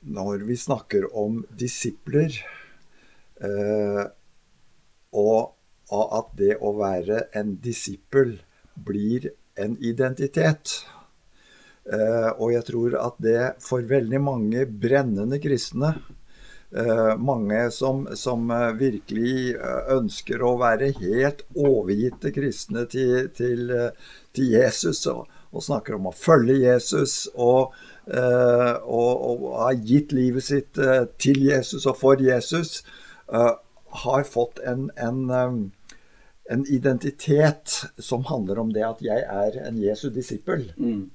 når 0.00 0.46
vi 0.48 0.56
snakker 0.56 1.08
om 1.16 1.42
disipler. 1.50 2.36
Eh, 3.40 4.04
og, 5.10 5.52
og, 5.90 6.06
at 6.20 6.32
det 6.38 6.54
å 6.60 6.72
være 6.78 7.26
en 7.36 7.56
disippel 7.62 8.38
blir 8.74 9.30
en 9.60 9.76
identitet. 9.82 10.80
Eh, 11.90 12.30
og 12.36 12.54
jeg 12.54 12.66
tror 12.70 12.96
at 13.00 13.20
det 13.20 13.42
for 13.64 13.84
veldig 13.84 14.22
mange 14.22 14.64
brennende 14.68 15.40
kristne 15.42 15.96
Uh, 16.70 17.18
mange 17.18 17.64
som, 17.74 18.04
som 18.14 18.44
uh, 18.54 18.70
virkelig 18.78 19.56
uh, 19.58 19.88
ønsker 19.96 20.38
å 20.46 20.52
være 20.60 20.92
helt 21.00 21.40
overgitte 21.58 22.30
kristne 22.30 22.84
til, 22.86 23.26
til, 23.34 23.72
til 24.36 24.52
Jesus, 24.54 25.04
og, 25.10 25.26
og, 25.50 25.62
snakker 25.64 25.96
om 25.96 26.10
å 26.10 26.14
følge 26.16 26.60
Jesus, 26.62 27.24
og, 27.34 27.74
og, 28.06 29.24
og 29.30 29.46
har 29.64 29.80
gitt 29.86 30.14
livet 30.16 30.46
sitt 30.46 30.80
til 31.22 31.42
Jesus 31.46 31.86
og 31.86 31.98
for 32.00 32.22
Jesus, 32.22 32.80
har 33.26 34.22
fått 34.26 34.60
en, 34.66 34.88
en, 34.96 35.24
um, 35.30 35.58
en, 36.50 36.62
identitet 36.70 37.80
som 37.98 38.24
handler 38.30 38.62
om 38.62 38.70
det 38.74 38.86
at 38.86 39.02
jeg 39.02 39.26
er 39.26 39.58
en 39.64 39.78
Jesu 39.82 40.08
disippel. 40.14 40.68
Mm. 40.78 41.10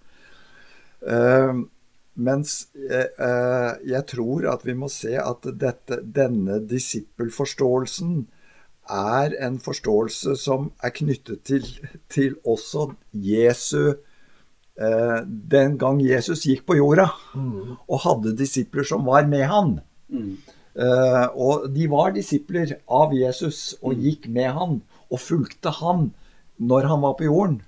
Mens 2.15 2.53
jeg 2.75 4.03
tror 4.12 4.48
at 4.51 4.63
vi 4.67 4.75
må 4.75 4.88
se 4.91 5.15
at 5.19 5.48
dette, 5.60 6.00
denne 6.03 6.62
disippelforståelsen 6.67 8.25
er 8.91 9.35
en 9.45 9.59
forståelse 9.59 10.35
som 10.37 10.71
er 10.83 10.93
knyttet 10.95 11.43
til, 11.47 11.65
til 12.11 12.35
også 12.45 12.91
Jesu 13.11 13.95
eh, 14.77 15.21
Den 15.25 15.77
gang 15.81 16.01
Jesus 16.03 16.45
gikk 16.45 16.65
på 16.67 16.77
jorda 16.77 17.07
mm. 17.33 17.77
og 17.87 18.03
hadde 18.05 18.35
disipler 18.37 18.83
som 18.87 19.05
var 19.05 19.27
med 19.27 19.45
han. 19.49 19.79
Mm. 20.09 20.35
Eh, 20.75 21.25
og 21.35 21.69
de 21.75 21.87
var 21.91 22.13
disipler 22.15 22.77
av 22.87 23.13
Jesus 23.15 23.77
og 23.81 23.95
gikk 23.95 24.27
med 24.27 24.51
han 24.57 24.81
og 25.09 25.21
fulgte 25.21 25.71
han 25.81 26.11
når 26.57 26.91
han 26.91 27.01
var 27.01 27.15
på 27.17 27.27
jorden. 27.27 27.61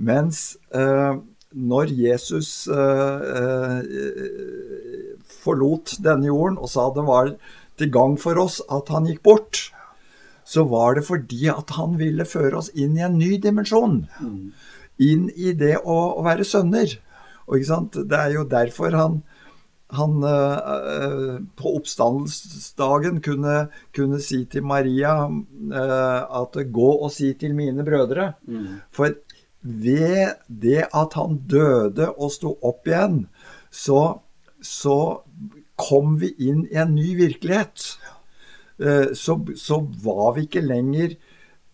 Mens 0.00 0.56
eh, 0.74 1.18
når 1.50 1.90
Jesus 1.98 2.68
eh, 2.70 3.80
eh, 3.80 5.16
forlot 5.42 5.96
denne 6.04 6.30
jorden 6.30 6.58
og 6.60 6.70
sa 6.70 6.86
det 6.94 7.04
var 7.06 7.34
til 7.80 7.90
gang 7.92 8.16
for 8.20 8.38
oss 8.38 8.60
at 8.70 8.90
han 8.94 9.08
gikk 9.08 9.22
bort, 9.26 9.70
så 10.50 10.64
var 10.66 10.96
det 10.98 11.06
fordi 11.06 11.46
at 11.52 11.70
han 11.76 11.94
ville 12.00 12.26
føre 12.26 12.58
oss 12.58 12.72
inn 12.74 12.96
i 12.98 13.04
en 13.06 13.18
ny 13.20 13.36
dimensjon. 13.42 14.02
Inn 15.00 15.28
i 15.36 15.54
det 15.56 15.76
å, 15.80 15.98
å 16.18 16.24
være 16.26 16.46
sønner. 16.48 16.96
Og? 17.46 17.62
Det 17.94 18.18
er 18.18 18.34
jo 18.34 18.44
derfor 18.50 18.96
han, 18.98 19.20
han 19.94 20.26
øh, 20.26 21.38
på 21.58 21.74
oppstandelsesdagen 21.78 23.22
kunne, 23.24 23.56
kunne 23.96 24.20
si 24.22 24.42
til 24.50 24.66
Maria 24.66 25.14
øh, 25.26 26.20
at 26.42 26.60
'gå 26.66 26.90
og 26.98 27.10
si 27.14 27.32
til 27.34 27.54
mine 27.54 27.86
brødre'. 27.86 28.32
For 28.90 29.14
ved 29.62 30.34
det 30.48 30.86
at 30.94 31.14
han 31.14 31.42
døde 31.50 32.10
og 32.10 32.30
sto 32.32 32.56
opp 32.62 32.88
igjen, 32.88 33.26
så, 33.70 34.20
så 34.62 35.22
kom 35.76 36.20
vi 36.20 36.34
inn 36.38 36.64
i 36.70 36.78
en 36.80 36.94
ny 36.94 37.14
virkelighet. 37.18 37.98
Eh, 38.80 39.12
Så, 39.14 39.40
så 39.56 39.80
var 40.04 40.34
vi 40.36 40.46
ikke 40.48 40.64
lenger 40.64 41.16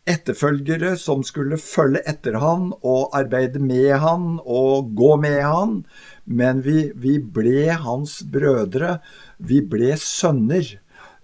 etterfølgere 0.07 0.95
som 0.99 1.23
skulle 1.27 1.59
følge 1.59 2.03
etter 2.07 2.39
han 2.39 2.71
og 2.87 3.15
arbeide 3.19 3.59
med 3.59 3.97
han 4.03 4.37
og 4.43 4.93
gå 4.95 5.17
med 5.19 5.41
han, 5.43 5.81
men 6.25 6.63
vi, 6.63 6.93
vi 6.95 7.19
ble 7.19 7.75
hans 7.83 8.21
brødre. 8.23 9.01
Vi 9.39 9.63
ble 9.67 9.97
sønner. 9.99 10.77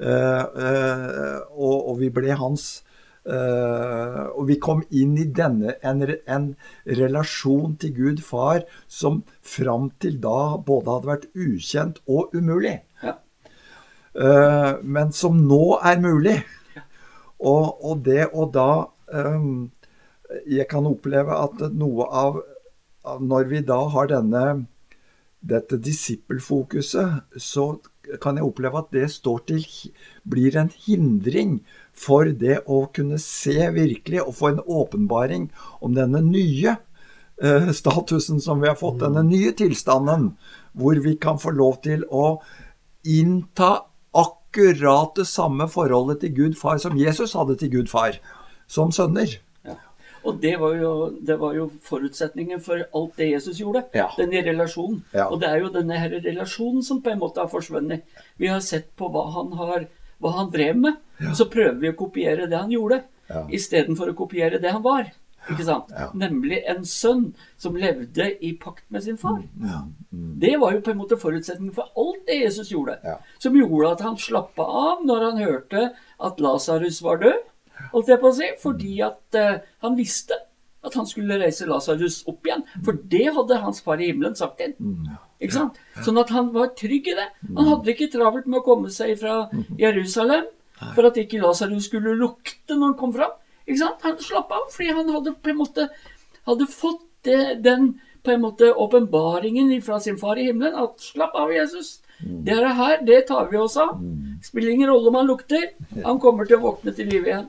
Eh, 0.03 0.45
eh, 0.67 1.39
og, 1.55 1.77
og 1.93 2.01
vi 2.01 2.09
ble 2.11 2.35
hans 2.35 2.83
uh, 3.29 4.33
Og 4.35 4.49
vi 4.49 4.57
kom 4.59 4.81
inn 4.91 5.13
i 5.21 5.29
denne 5.31 5.77
en, 5.87 6.01
en 6.27 6.49
relasjon 6.99 7.77
til 7.79 7.93
Gud 7.95 8.23
far 8.27 8.65
som 8.91 9.21
fram 9.47 9.93
til 10.03 10.17
da 10.25 10.57
både 10.59 10.97
hadde 10.97 11.11
vært 11.13 11.29
ukjent 11.37 12.01
og 12.09 12.35
umulig. 12.35 12.81
Eh, 14.13 14.73
men 14.83 15.13
som 15.13 15.39
nå 15.49 15.79
er 15.81 16.01
mulig. 16.03 16.41
Og, 17.43 17.79
og 17.83 18.03
det 18.07 18.29
å 18.31 18.45
da 18.55 18.85
ehm, 19.11 19.73
Jeg 20.47 20.69
kan 20.71 20.87
oppleve 20.87 21.35
at 21.35 21.65
noe 21.75 22.05
av, 22.07 22.37
av 23.03 23.25
Når 23.25 23.49
vi 23.51 23.63
da 23.67 23.81
har 23.91 24.13
denne 24.13 24.45
dette 25.43 25.75
disippelfokuset, 25.83 27.35
så 27.35 27.65
kan 28.23 28.37
jeg 28.39 28.47
oppleve 28.47 28.79
at 28.79 28.93
det 28.95 29.09
står 29.11 29.41
til 29.51 29.65
blir 30.23 30.55
en 30.55 30.71
hindring 30.85 31.57
for 31.91 32.31
det 32.31 32.61
å 32.71 32.85
kunne 32.95 33.19
se 33.19 33.67
virkelig 33.75 34.23
og 34.23 34.37
få 34.39 34.53
en 34.53 34.63
åpenbaring 34.63 35.49
om 35.83 35.97
denne 35.99 36.23
nye 36.23 36.77
eh, 37.43 37.71
statusen 37.75 38.39
som 38.43 38.63
vi 38.63 38.71
har 38.71 38.79
fått, 38.79 39.01
denne 39.03 39.25
nye 39.27 39.51
tilstanden, 39.59 40.31
hvor 40.79 41.03
vi 41.03 41.17
kan 41.19 41.43
få 41.43 41.51
lov 41.59 41.81
til 41.83 42.07
å 42.07 42.37
innta 43.03 43.81
akkurat 44.15 45.15
det 45.17 45.27
samme 45.31 45.69
forholdet 45.73 46.21
til 46.23 46.35
Gud 46.37 46.59
far 46.61 46.79
som 46.83 46.97
Jesus 46.99 47.33
hadde 47.39 47.57
til 47.61 47.71
Gud 47.73 47.89
far, 47.93 48.19
som 48.69 48.93
sønner. 48.93 49.39
Ja. 49.65 49.77
Og 50.25 50.41
det 50.43 50.53
var, 50.61 50.75
jo, 50.79 50.91
det 51.25 51.39
var 51.41 51.55
jo 51.57 51.71
forutsetningen 51.83 52.61
for 52.63 52.85
alt 52.95 53.17
det 53.19 53.31
Jesus 53.33 53.59
gjorde. 53.59 53.85
Ja. 53.97 54.11
Denne 54.19 54.43
relasjonen. 54.47 55.01
Ja. 55.15 55.27
Og 55.33 55.41
det 55.43 55.49
er 55.49 55.63
jo 55.65 55.73
denne 55.75 55.99
her 55.99 56.13
relasjonen 56.23 56.85
som 56.87 57.01
på 57.03 57.11
en 57.15 57.19
måte 57.23 57.41
har 57.43 57.51
forsvunnet. 57.51 58.05
Vi 58.39 58.51
har 58.53 58.61
sett 58.61 58.93
på 58.97 59.09
hva 59.11 59.25
han, 59.35 59.51
har, 59.59 59.89
hva 60.23 60.35
han 60.37 60.53
drev 60.53 60.77
med, 60.85 61.01
så 61.35 61.49
prøver 61.51 61.81
vi 61.83 61.91
å 61.93 61.99
kopiere 61.99 62.47
det 62.51 62.59
han 62.61 62.71
gjorde, 62.73 63.03
Ja. 63.33 63.47
istedenfor 63.49 64.11
å 64.13 64.17
kopiere 64.19 64.59
det 64.61 64.71
han 64.75 64.83
var. 64.85 65.07
Ikke 65.51 65.65
sant? 65.67 65.91
Ja. 65.91 66.09
Nemlig 66.15 66.61
en 66.71 66.85
sønn 66.87 67.25
som 67.61 67.77
levde 67.79 68.29
i 68.45 68.53
pakt 68.61 68.85
med 68.95 69.03
sin 69.07 69.19
far. 69.19 69.41
Det 70.13 70.53
var 70.61 70.77
jo 70.77 70.83
på 70.85 70.93
en 70.93 71.01
måte 71.01 71.19
forutsetningen 71.19 71.75
for 71.75 71.91
alt 71.99 72.23
det 72.29 72.39
Jesus 72.45 72.71
gjorde. 72.71 72.99
Ja. 73.03 73.17
Som 73.43 73.59
gjorde 73.59 73.97
at 73.97 74.05
han 74.07 74.21
slappa 74.21 74.67
av 74.67 75.03
når 75.09 75.27
han 75.31 75.43
hørte 75.43 75.89
at 76.23 76.41
Lasarus 76.43 77.03
var 77.03 77.23
død. 77.25 77.43
Holdt 77.91 78.13
jeg 78.13 78.23
på 78.23 78.31
å 78.31 78.37
si, 78.37 78.49
fordi 78.63 78.95
at 79.03 79.39
uh, 79.39 79.61
han 79.83 79.99
visste 79.99 80.39
at 80.83 80.95
han 80.99 81.07
skulle 81.07 81.39
reise 81.39 81.67
Lasarus 81.67 82.23
opp 82.31 82.47
igjen. 82.47 82.65
For 82.87 82.99
det 83.11 83.29
hadde 83.35 83.61
hans 83.63 83.83
far 83.85 84.03
i 84.03 84.11
himmelen 84.11 84.35
sagt 84.39 84.59
til 84.61 84.75
ham. 84.79 85.19
Ikke 85.43 85.57
sant? 85.57 85.79
Sånn 86.07 86.19
at 86.23 86.31
han 86.35 86.51
var 86.55 86.73
trygg 86.79 87.11
i 87.11 87.19
det. 87.19 87.29
Han 87.51 87.71
hadde 87.71 87.95
ikke 87.95 88.11
travelt 88.13 88.49
med 88.51 88.61
å 88.61 88.67
komme 88.67 88.91
seg 88.95 89.15
fra 89.19 89.45
Jerusalem 89.79 90.47
for 90.97 91.07
at 91.07 91.19
ikke 91.23 91.43
Lasarus 91.43 91.87
skulle 91.87 92.17
lukte 92.19 92.75
når 92.75 92.93
han 92.93 92.99
kom 92.99 93.15
fram. 93.15 93.35
Han 93.69 94.19
slapp 94.19 94.51
av 94.53 94.69
fordi 94.73 94.93
han 94.93 95.09
hadde 95.09 95.35
på 95.35 95.51
en 95.51 95.61
måte 95.61 95.89
hadde 96.47 96.67
fått 96.67 97.05
det, 97.23 97.63
den 97.63 98.01
på 98.23 98.31
en 98.31 98.41
måte 98.43 98.73
åpenbaringen 98.75 99.71
fra 99.83 100.01
sin 100.01 100.19
far 100.19 100.39
i 100.39 100.45
himmelen. 100.49 100.75
At 100.75 101.01
slapp 101.01 101.35
av, 101.35 101.53
Jesus. 101.55 102.01
Det 102.23 102.55
er 102.55 102.75
her, 102.79 103.01
det 103.07 103.27
tar 103.27 103.49
vi 103.51 103.59
oss 103.59 103.77
av. 103.77 103.97
Spiller 104.43 104.71
ingen 104.71 104.91
rolle 104.91 105.09
om 105.09 105.15
han 105.15 105.27
lukter. 105.27 105.71
Han 106.05 106.21
kommer 106.23 106.47
til 106.47 106.59
å 106.59 106.67
våkne 106.67 106.95
til 106.95 107.11
live 107.11 107.31
igjen. 107.31 107.49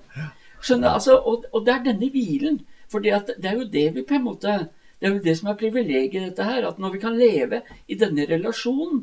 Skjønner, 0.64 0.96
altså, 0.96 1.18
og, 1.18 1.46
og 1.54 1.66
det 1.66 1.74
er 1.74 1.84
denne 1.90 2.10
hvilen. 2.10 2.62
For 2.90 3.02
det 3.02 3.14
er 3.14 3.58
jo 3.58 3.68
det 3.70 3.88
vi 3.96 4.04
på 4.06 4.18
en 4.20 4.26
måte 4.28 4.58
Det 5.02 5.10
er 5.10 5.16
jo 5.18 5.24
det 5.24 5.34
som 5.36 5.50
er 5.52 5.58
privilegiet 5.60 6.16
i 6.16 6.28
dette 6.30 6.46
her. 6.48 6.66
At 6.70 6.78
når 6.80 6.94
vi 6.94 7.00
kan 7.02 7.18
leve 7.20 7.62
i 7.92 7.98
denne 8.00 8.26
relasjonen 8.30 9.02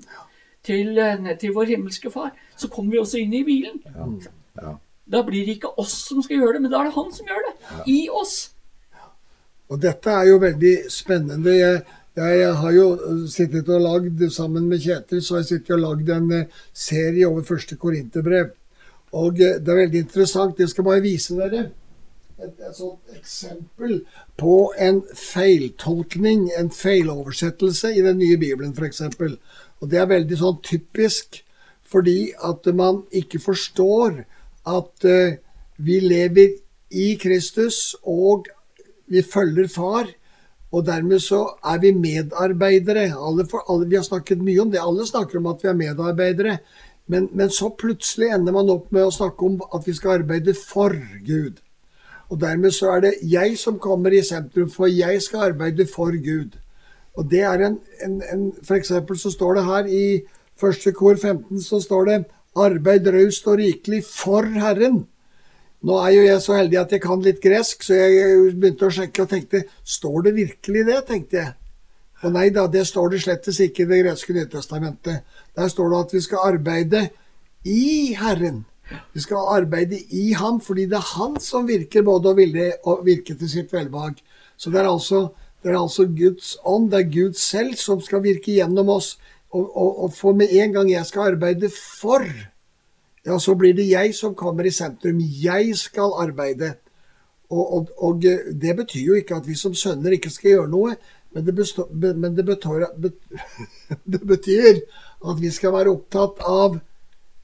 til, 0.64 0.98
eh, 0.98 1.36
til 1.36 1.52
vår 1.52 1.74
himmelske 1.74 2.10
far, 2.10 2.30
så 2.56 2.68
kommer 2.68 2.94
vi 2.94 3.02
også 3.02 3.20
inn 3.20 3.34
i 3.34 3.42
hvilen. 3.44 3.82
Ja, 3.84 4.06
Ja. 4.62 4.78
Da 5.10 5.22
blir 5.26 5.46
det 5.46 5.58
ikke 5.58 5.72
oss 5.80 5.96
som 6.08 6.22
skal 6.22 6.40
gjøre 6.40 6.56
det, 6.56 6.64
men 6.64 6.72
da 6.72 6.80
er 6.80 6.90
det 6.90 6.96
han 6.96 7.10
som 7.14 7.30
gjør 7.30 7.46
det. 7.48 7.54
I 7.90 8.00
oss. 8.20 8.36
Og 9.70 9.80
dette 9.82 10.12
er 10.12 10.28
jo 10.30 10.38
veldig 10.42 10.74
spennende. 10.90 11.56
Jeg, 11.56 11.82
jeg 12.18 12.54
har 12.62 12.72
jo 12.74 12.86
sittet 13.30 13.68
og 13.70 13.84
lagd, 13.86 14.22
sammen 14.34 14.66
med 14.70 14.82
Kjetil, 14.82 15.22
så 15.22 15.36
har 15.36 15.44
jeg 15.44 15.50
sittet 15.52 15.76
og 15.76 15.84
lagd 15.84 16.10
en 16.14 16.32
eh, 16.38 16.62
serie 16.74 17.28
over 17.28 17.46
første 17.46 17.78
Korinterbrev. 17.78 18.50
Og 19.18 19.38
eh, 19.42 19.58
det 19.58 19.74
er 19.74 19.82
veldig 19.84 20.02
interessant. 20.06 20.58
Jeg 20.58 20.72
skal 20.72 20.86
bare 20.86 21.04
vise 21.04 21.38
dere 21.38 21.68
et, 22.40 22.56
et 22.56 22.76
sånt 22.76 23.14
eksempel 23.14 24.00
på 24.40 24.56
en 24.80 25.02
feiltolkning, 25.16 26.48
en 26.58 26.70
feiloversettelse 26.74 27.92
i 27.94 28.02
den 28.06 28.18
nye 28.22 28.38
Bibelen, 28.40 28.74
f.eks. 28.74 29.02
Og 29.80 29.90
det 29.90 30.00
er 30.00 30.10
veldig 30.10 30.40
sånn 30.40 30.60
typisk 30.66 31.42
fordi 31.90 32.30
at 32.46 32.68
man 32.78 33.02
ikke 33.10 33.40
forstår 33.42 34.20
at 34.66 35.04
eh, 35.04 35.38
vi 35.78 36.00
lever 36.00 36.56
i 36.90 37.14
Kristus, 37.20 37.96
og 38.02 38.48
vi 39.10 39.22
følger 39.22 39.68
far. 39.68 40.10
Og 40.70 40.86
dermed 40.86 41.18
så 41.18 41.42
er 41.66 41.80
vi 41.82 41.90
medarbeidere. 41.92 43.08
Alle 43.10 43.46
for, 43.50 43.64
alle, 43.72 43.88
vi 43.88 43.98
har 43.98 44.06
snakket 44.06 44.42
mye 44.42 44.60
om 44.62 44.70
det. 44.70 44.82
Alle 44.82 45.06
snakker 45.06 45.38
om 45.38 45.48
at 45.50 45.62
vi 45.62 45.68
er 45.68 45.78
medarbeidere. 45.78 46.58
Men, 47.10 47.28
men 47.32 47.50
så 47.50 47.72
plutselig 47.78 48.30
ender 48.30 48.54
man 48.54 48.70
opp 48.70 48.92
med 48.94 49.08
å 49.08 49.14
snakke 49.14 49.46
om 49.46 49.58
at 49.74 49.86
vi 49.86 49.94
skal 49.98 50.20
arbeide 50.20 50.54
for 50.54 50.94
Gud. 51.26 51.58
Og 52.30 52.38
dermed 52.38 52.70
så 52.70 52.92
er 52.94 53.06
det 53.08 53.14
jeg 53.26 53.56
som 53.58 53.80
kommer 53.82 54.14
i 54.14 54.22
sentrum, 54.22 54.70
for 54.70 54.86
jeg 54.86 55.22
skal 55.22 55.48
arbeide 55.50 55.88
for 55.90 56.14
Gud. 56.14 56.54
Og 57.18 57.26
det 57.30 57.40
er 57.42 57.64
en, 57.66 57.80
en, 58.04 58.20
en 58.32 58.44
For 58.62 58.78
eksempel 58.78 59.18
så 59.18 59.32
står 59.34 59.58
det 59.58 59.64
her 59.66 59.90
i 59.90 60.04
første 60.60 60.92
kor 60.92 61.16
15 61.16 61.62
så 61.64 61.80
står 61.82 62.04
det 62.06 62.18
'Arbeid 62.56 63.06
raust 63.06 63.46
og 63.46 63.58
rikelig 63.58 64.04
for 64.04 64.42
Herren'. 64.42 65.04
Nå 65.82 65.96
er 66.04 66.10
jo 66.12 66.22
jeg 66.26 66.40
så 66.44 66.56
heldig 66.58 66.78
at 66.80 66.92
jeg 66.92 67.02
kan 67.02 67.22
litt 67.24 67.40
gresk, 67.40 67.82
så 67.86 67.94
jeg 67.94 68.54
begynte 68.56 68.88
å 68.88 68.92
sjekke 68.92 69.22
og 69.22 69.30
tenkte 69.30 69.64
Står 69.84 70.26
det 70.26 70.34
virkelig 70.36 70.86
det? 70.86 70.98
tenkte 71.08 71.36
jeg. 71.36 71.54
Og 72.20 72.34
nei 72.34 72.50
da, 72.52 72.66
det 72.68 72.84
står 72.86 73.14
det 73.14 73.22
slettes 73.22 73.60
ikke 73.64 73.86
i 73.86 73.88
det 73.88 74.02
greske 74.02 74.34
Nytestamentet. 74.36 75.22
Der 75.56 75.68
står 75.72 75.88
det 75.88 76.00
at 76.04 76.12
vi 76.12 76.20
skal 76.20 76.50
arbeide 76.50 77.06
i 77.64 78.12
Herren. 78.18 78.64
Vi 79.14 79.22
skal 79.24 79.48
arbeide 79.54 79.96
i 80.10 80.32
Ham, 80.36 80.60
fordi 80.60 80.84
det 80.90 80.98
er 80.98 81.12
Han 81.16 81.40
som 81.40 81.68
virker 81.68 82.02
både 82.02 82.28
og 82.28 82.36
ville 82.36 82.72
og 82.84 83.06
virke 83.06 83.34
til 83.34 83.50
sitt 83.50 83.72
velbehag. 83.72 84.18
Så 84.56 84.70
det 84.70 84.80
er 84.80 84.90
altså, 84.90 85.28
det 85.62 85.72
er 85.72 85.80
altså 85.80 86.04
Guds 86.04 86.56
ånd, 86.64 86.90
det 86.90 87.00
er 87.00 87.12
Gud 87.12 87.34
selv 87.34 87.74
som 87.80 88.00
skal 88.00 88.22
virke 88.22 88.52
gjennom 88.52 88.88
oss. 88.88 89.16
Og, 89.50 89.76
og, 89.76 90.02
og 90.04 90.12
for 90.14 90.36
med 90.36 90.52
en 90.54 90.72
gang 90.72 90.90
jeg 90.92 91.06
skal 91.06 91.32
arbeide 91.32 91.70
for, 91.74 92.24
ja, 93.26 93.38
så 93.38 93.54
blir 93.58 93.74
det 93.74 93.88
jeg 93.90 94.14
som 94.14 94.34
kommer 94.38 94.66
i 94.66 94.74
sentrum. 94.74 95.18
Jeg 95.20 95.74
skal 95.78 96.14
arbeide. 96.22 96.74
Og, 97.50 97.64
og, 97.74 97.88
og 97.98 98.22
det 98.62 98.76
betyr 98.78 99.08
jo 99.08 99.16
ikke 99.18 99.40
at 99.40 99.48
vi 99.48 99.56
som 99.58 99.74
sønner 99.74 100.14
ikke 100.14 100.30
skal 100.30 100.54
gjøre 100.54 100.70
noe, 100.70 100.94
men 101.34 101.46
det, 101.46 101.54
består, 101.54 101.88
men 101.94 102.36
det, 102.36 102.44
betyr, 102.46 102.86
det 104.12 104.22
betyr 104.26 104.80
at 105.30 105.42
vi 105.42 105.50
skal 105.54 105.74
være 105.74 105.94
opptatt 105.94 106.38
av 106.46 106.78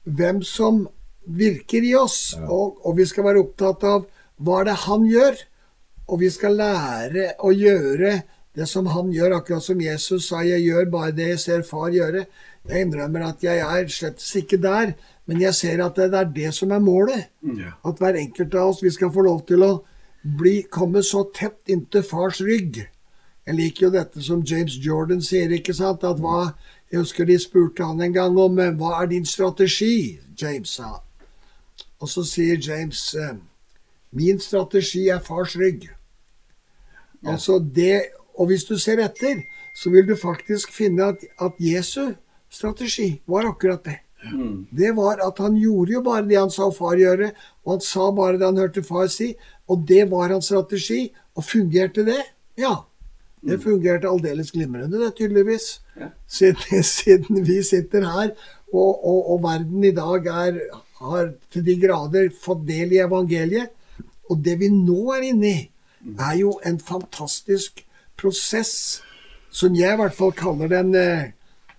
hvem 0.07 0.39
som 0.47 0.85
virker 1.27 1.83
i 1.83 1.93
oss, 1.99 2.37
og, 2.39 2.79
og 2.87 2.95
vi 2.99 3.05
skal 3.07 3.27
være 3.27 3.43
opptatt 3.43 3.83
av 3.87 4.07
hva 4.39 4.63
det 4.63 4.73
er 4.73 4.83
han 4.85 5.05
gjør, 5.11 5.39
og 6.07 6.21
vi 6.23 6.29
skal 6.31 6.55
lære 6.55 7.33
å 7.43 7.51
gjøre 7.51 8.13
det 8.57 8.65
som 8.65 8.87
han 8.89 9.11
gjør, 9.13 9.35
akkurat 9.37 9.63
som 9.63 9.81
Jesus 9.81 10.27
sa 10.29 10.41
'jeg 10.41 10.61
gjør 10.65 10.91
bare 10.91 11.11
det 11.11 11.27
jeg 11.27 11.39
ser 11.39 11.61
far 11.61 11.91
gjøre'. 11.91 12.25
Jeg 12.69 12.81
innrømmer 12.81 13.27
at 13.27 13.43
jeg 13.43 13.57
er 13.59 13.87
slett 13.87 14.35
ikke 14.35 14.61
der, 14.61 14.93
Men 15.27 15.41
jeg 15.41 15.55
ser 15.55 15.83
at 15.83 15.95
det 15.95 16.13
er 16.13 16.23
det 16.23 16.53
som 16.53 16.71
er 16.71 16.79
målet. 16.79 17.27
Ja. 17.43 17.71
At 17.85 17.97
hver 17.99 18.15
enkelt 18.15 18.55
av 18.55 18.69
oss 18.69 18.83
vi 18.83 18.89
skal 18.89 19.11
få 19.11 19.21
lov 19.21 19.45
til 19.45 19.59
å 19.63 19.83
bli, 20.23 20.63
komme 20.71 21.03
så 21.03 21.25
tett 21.35 21.67
inntil 21.67 22.03
fars 22.03 22.39
rygg. 22.41 22.87
Jeg 23.45 23.55
liker 23.55 23.85
jo 23.85 23.89
dette 23.91 24.23
som 24.23 24.41
James 24.41 24.77
Jordan 24.85 25.21
sier, 25.21 25.51
ikke 25.51 25.73
sant? 25.73 26.03
At 26.03 26.19
hva, 26.19 26.53
Jeg 26.91 26.99
husker 26.99 27.25
de 27.25 27.35
spurte 27.39 27.83
han 27.83 28.01
en 28.01 28.13
gang 28.13 28.37
om 28.39 28.59
eh, 28.59 28.71
hva 28.71 29.01
er 29.01 29.07
din 29.07 29.25
strategi, 29.25 30.19
James 30.41 30.69
sa. 30.69 31.01
Og 31.99 32.07
så 32.07 32.23
sier 32.23 32.55
James 32.55 33.13
eh, 33.13 33.35
min 34.11 34.39
strategi 34.39 35.09
er 35.09 35.19
fars 35.19 35.57
rygg. 35.59 35.89
Altså 37.25 37.59
det, 37.59 38.05
Og 38.37 38.51
hvis 38.51 38.65
du 38.69 38.77
ser 38.79 39.01
etter, 39.03 39.43
så 39.73 39.91
vil 39.93 40.07
du 40.07 40.15
faktisk 40.17 40.73
finne 40.73 41.11
at, 41.13 41.23
at 41.41 41.57
Jesu 41.61 42.13
strategi 42.49 43.17
var 43.27 43.49
akkurat 43.49 43.83
det. 43.85 43.99
Det 44.69 44.91
var 44.97 45.21
at 45.23 45.37
han 45.39 45.55
gjorde 45.59 45.93
jo 45.93 46.01
bare 46.05 46.25
det 46.27 46.39
han 46.39 46.51
sa 46.51 46.69
far 46.73 46.97
gjøre, 46.99 47.31
og 47.65 47.75
han 47.75 47.83
sa 47.85 48.09
bare 48.15 48.39
det 48.39 48.47
han 48.47 48.59
hørte 48.59 48.83
far 48.83 49.07
si, 49.13 49.33
og 49.69 49.85
det 49.87 50.07
var 50.11 50.33
hans 50.33 50.49
strategi. 50.49 51.07
Og 51.37 51.45
fungerte 51.45 52.01
det? 52.07 52.21
Ja. 52.57 52.73
Det 53.45 53.59
fungerte 53.61 54.09
aldeles 54.09 54.49
glimrende, 54.51 54.97
det, 54.97 55.11
tydeligvis. 55.19 55.79
Ja. 55.99 56.09
Siden, 56.27 56.83
siden 56.97 57.43
vi 57.45 57.61
sitter 57.63 58.07
her, 58.09 58.33
og, 58.73 59.05
og, 59.05 59.19
og 59.33 59.43
verden 59.45 59.85
i 59.85 59.93
dag 59.95 60.25
er, 60.33 60.61
har 60.99 61.33
til 61.53 61.65
de 61.67 61.77
grader 61.79 62.31
fått 62.33 62.65
del 62.67 62.97
i 62.97 63.03
evangeliet. 63.05 63.75
Og 64.27 64.41
det 64.43 64.57
vi 64.59 64.71
nå 64.73 65.13
er 65.15 65.29
inne 65.29 65.51
i, 65.53 65.59
er 66.17 66.39
jo 66.41 66.57
en 66.65 66.81
fantastisk 66.83 67.83
prosess, 68.17 69.01
som 69.53 69.75
jeg 69.77 69.93
i 69.93 69.99
hvert 70.01 70.15
fall 70.17 70.33
kaller 70.37 70.71
den, 70.71 70.93
eh, 70.95 71.31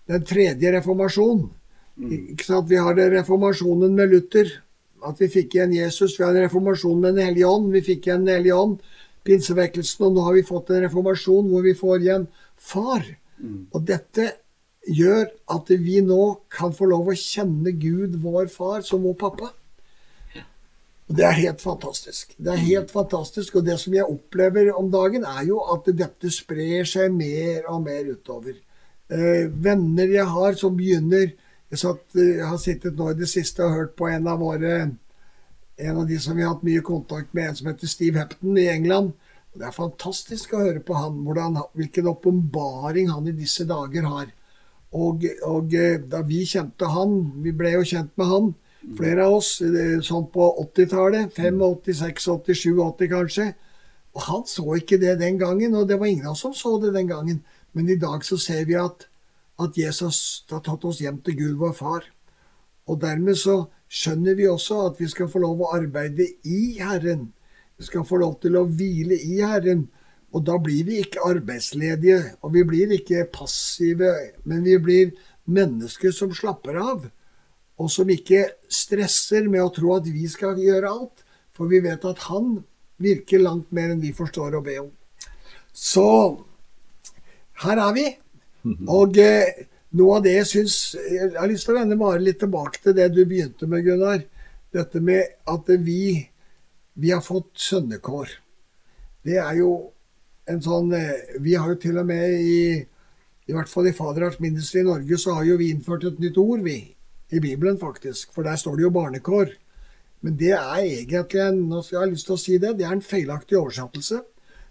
den 0.08 0.24
tredje 0.24 0.72
reformasjon. 0.78 1.50
Mm. 1.98 2.36
Vi 2.68 2.76
har 2.76 2.94
reformasjonen 2.94 3.94
med 3.94 4.10
Luther, 4.10 4.50
at 5.04 5.20
vi 5.20 5.28
fikk 5.28 5.54
igjen 5.54 5.74
Jesus. 5.74 6.18
Vi 6.18 6.24
har 6.24 6.34
en 6.34 6.46
reformasjon 6.46 7.00
med 7.00 7.14
Den 7.14 7.26
hellige 7.26 7.46
ånd. 7.46 7.72
Vi 7.72 7.80
fikk 7.82 8.06
igjen 8.06 8.24
Den 8.24 8.36
hellige 8.36 8.54
ånd, 8.54 8.78
pinsevekkelsen, 9.24 10.06
og 10.06 10.14
nå 10.14 10.20
har 10.26 10.34
vi 10.34 10.42
fått 10.42 10.70
en 10.70 10.82
reformasjon 10.86 11.48
hvor 11.50 11.62
vi 11.62 11.74
får 11.74 12.00
igjen 12.00 12.28
Far. 12.58 13.04
Og 13.72 13.84
dette 13.86 14.32
gjør 14.88 15.28
at 15.54 15.70
vi 15.70 16.00
nå 16.02 16.22
kan 16.50 16.72
få 16.74 16.88
lov 16.90 17.10
å 17.12 17.16
kjenne 17.16 17.72
Gud, 17.78 18.16
vår 18.22 18.48
far, 18.52 18.82
som 18.82 19.04
vår 19.06 19.14
pappa. 19.20 19.52
Og 21.08 21.16
Det 21.16 21.24
er 21.24 21.36
helt 21.40 21.60
fantastisk. 21.60 22.34
Det 22.36 22.52
er 22.52 22.64
helt 22.66 22.90
fantastisk, 22.90 23.56
og 23.56 23.66
det 23.66 23.78
som 23.80 23.94
jeg 23.94 24.04
opplever 24.04 24.72
om 24.76 24.90
dagen, 24.92 25.24
er 25.24 25.46
jo 25.48 25.60
at 25.72 25.88
dette 25.96 26.30
sprer 26.30 26.84
seg 26.84 27.12
mer 27.12 27.64
og 27.68 27.82
mer 27.86 28.10
utover. 28.12 28.58
Eh, 29.08 29.48
venner 29.48 30.10
jeg 30.12 30.26
har 30.28 30.52
som 30.54 30.76
begynner 30.76 31.30
Jeg, 31.70 31.78
satt, 31.78 32.00
jeg 32.14 32.44
har 32.44 32.56
sittet 32.56 32.96
nå 32.96 33.10
i 33.10 33.16
det 33.16 33.26
siste 33.28 33.60
og 33.60 33.74
hørt 33.74 33.90
på 33.96 34.06
en 34.08 34.26
av 34.28 34.38
våre 34.40 34.88
en 35.78 35.98
av 36.00 36.06
de 36.08 36.18
som 36.18 36.36
vi 36.36 36.42
har 36.42 36.54
hatt 36.54 36.64
mye 36.66 36.80
kontakt 36.80 37.34
med, 37.36 37.48
en 37.48 37.58
som 37.58 37.68
heter 37.70 37.90
Steve 37.90 38.18
Hepton 38.18 38.56
i 38.58 38.68
England. 38.72 39.12
Og 39.52 39.60
Det 39.60 39.66
er 39.68 39.76
fantastisk 39.76 40.54
å 40.54 40.62
høre 40.64 40.80
på 40.80 40.96
han, 40.96 41.20
hvordan, 41.26 41.60
hvilken 41.78 42.08
åpenbaring 42.10 43.12
han 43.12 43.28
i 43.28 43.36
disse 43.36 43.66
dager 43.68 44.08
har. 44.08 44.32
Og, 44.96 45.24
og 45.46 45.74
eh, 45.76 46.00
da 46.00 46.22
vi 46.26 46.42
kjente 46.48 46.88
han, 46.88 47.18
vi 47.44 47.52
ble 47.52 47.76
jo 47.76 47.84
kjent 47.86 48.14
med 48.16 48.32
han, 48.32 48.50
flere 48.98 49.26
av 49.26 49.38
oss, 49.38 49.56
sånn 50.06 50.28
på 50.32 50.48
80-tallet, 50.64 51.32
85, 51.34 51.62
86, 51.88 52.28
87 52.46 52.82
80 52.84 53.12
kanskje. 53.12 53.46
Og 54.16 54.24
han 54.26 54.44
så 54.48 54.64
ikke 54.78 54.98
det 55.00 55.18
den 55.20 55.38
gangen, 55.38 55.74
og 55.78 55.88
det 55.88 55.98
var 56.00 56.10
ingen 56.10 56.26
av 56.26 56.36
oss 56.36 56.44
som 56.46 56.54
så 56.56 56.76
det 56.82 56.94
den 56.96 57.10
gangen. 57.10 57.42
Men 57.76 57.90
i 57.90 57.98
dag 58.00 58.24
så 58.26 58.38
ser 58.40 58.64
vi 58.68 58.78
at, 58.78 59.06
at 59.60 59.76
Jesus 59.78 60.44
har 60.50 60.62
tatt 60.66 60.86
oss 60.88 61.02
hjem 61.02 61.20
til 61.26 61.36
Gud, 61.38 61.58
vår 61.60 61.74
far. 61.76 62.08
Og 62.88 63.00
dermed 63.02 63.36
så 63.38 63.66
skjønner 63.88 64.36
vi 64.38 64.48
også 64.48 64.80
at 64.88 65.00
vi 65.00 65.08
skal 65.10 65.28
få 65.30 65.42
lov 65.44 65.62
å 65.62 65.72
arbeide 65.76 66.26
i 66.48 66.78
Herren. 66.80 67.28
Vi 67.78 67.86
skal 67.86 68.06
få 68.08 68.18
lov 68.22 68.38
til 68.42 68.56
å 68.58 68.66
hvile 68.66 69.18
i 69.18 69.38
Herren. 69.42 69.86
Og 70.34 70.44
da 70.44 70.58
blir 70.60 70.84
vi 70.88 70.98
ikke 71.00 71.24
arbeidsledige, 71.24 72.34
og 72.44 72.52
vi 72.52 72.64
blir 72.68 72.90
ikke 72.98 73.28
passive, 73.32 74.10
men 74.44 74.64
vi 74.66 74.74
blir 74.82 75.14
mennesker 75.48 76.12
som 76.12 76.34
slapper 76.36 76.76
av, 76.82 77.06
og 77.78 77.90
som 77.92 78.10
ikke 78.10 78.44
stresser 78.70 79.46
med 79.50 79.62
å 79.62 79.72
tro 79.74 79.94
at 79.94 80.06
vi 80.10 80.26
skal 80.30 80.58
gjøre 80.58 80.90
alt, 80.90 81.24
for 81.54 81.70
vi 81.70 81.80
vet 81.82 82.04
at 82.06 82.26
Han 82.28 82.58
virker 82.98 83.42
langt 83.42 83.70
mer 83.74 83.92
enn 83.92 84.02
vi 84.02 84.12
forstår 84.14 84.56
å 84.58 84.62
be 84.64 84.78
om. 84.82 84.90
Så 85.72 86.06
her 87.62 87.82
er 87.82 87.92
vi. 87.94 88.06
Og 88.90 89.18
eh, 89.22 89.66
noe 89.96 90.18
av 90.18 90.24
det 90.24 90.32
jeg 90.34 90.48
syns 90.50 90.74
Jeg 90.98 91.30
har 91.36 91.48
lyst 91.48 91.64
til 91.68 91.76
å 91.76 91.78
vende 91.78 91.96
bare 91.96 92.20
litt 92.20 92.40
tilbake 92.42 92.82
til 92.82 92.96
det 92.98 93.06
du 93.14 93.22
begynte 93.22 93.68
med, 93.70 93.86
Gunnar. 93.86 94.24
Dette 94.74 95.00
med 95.00 95.38
at 95.48 95.70
vi, 95.80 96.18
vi 96.98 97.14
har 97.14 97.22
fått 97.24 97.54
sønnekår. 97.62 98.34
Det 99.24 99.38
er 99.40 99.62
jo 99.62 99.72
en 100.50 100.60
sånn 100.64 100.92
eh, 100.98 101.38
Vi 101.40 101.54
har 101.54 101.70
jo 101.72 101.80
til 101.80 102.02
og 102.02 102.10
med 102.10 102.38
i 102.42 102.60
i 103.48 103.54
hvert 103.56 103.70
fall 103.72 103.86
i 103.88 103.94
Faderarts 103.96 104.42
Ministry 104.44 104.82
i 104.82 104.84
Norge 104.84 105.16
så 105.16 105.38
har 105.38 105.46
jo 105.48 105.54
vi 105.56 105.70
innført 105.72 106.02
et 106.04 106.18
nytt 106.20 106.36
ord, 106.36 106.60
vi. 106.60 106.82
I 107.30 107.40
Bibelen, 107.40 107.78
faktisk. 107.78 108.32
For 108.32 108.42
der 108.42 108.56
står 108.56 108.76
det 108.76 108.86
jo 108.86 108.94
barnekår. 108.94 109.52
Men 110.20 110.36
det 110.38 110.52
er 110.56 110.80
egentlig 110.82 111.40
en 111.42 111.60
jeg 111.72 111.98
ha 111.98 112.06
lyst 112.08 112.26
til 112.26 112.34
å 112.34 112.40
si 112.40 112.58
det, 112.58 112.74
det 112.78 112.86
er 112.86 112.96
en 112.96 113.04
feilaktig 113.04 113.58
oversettelse. 113.58 114.22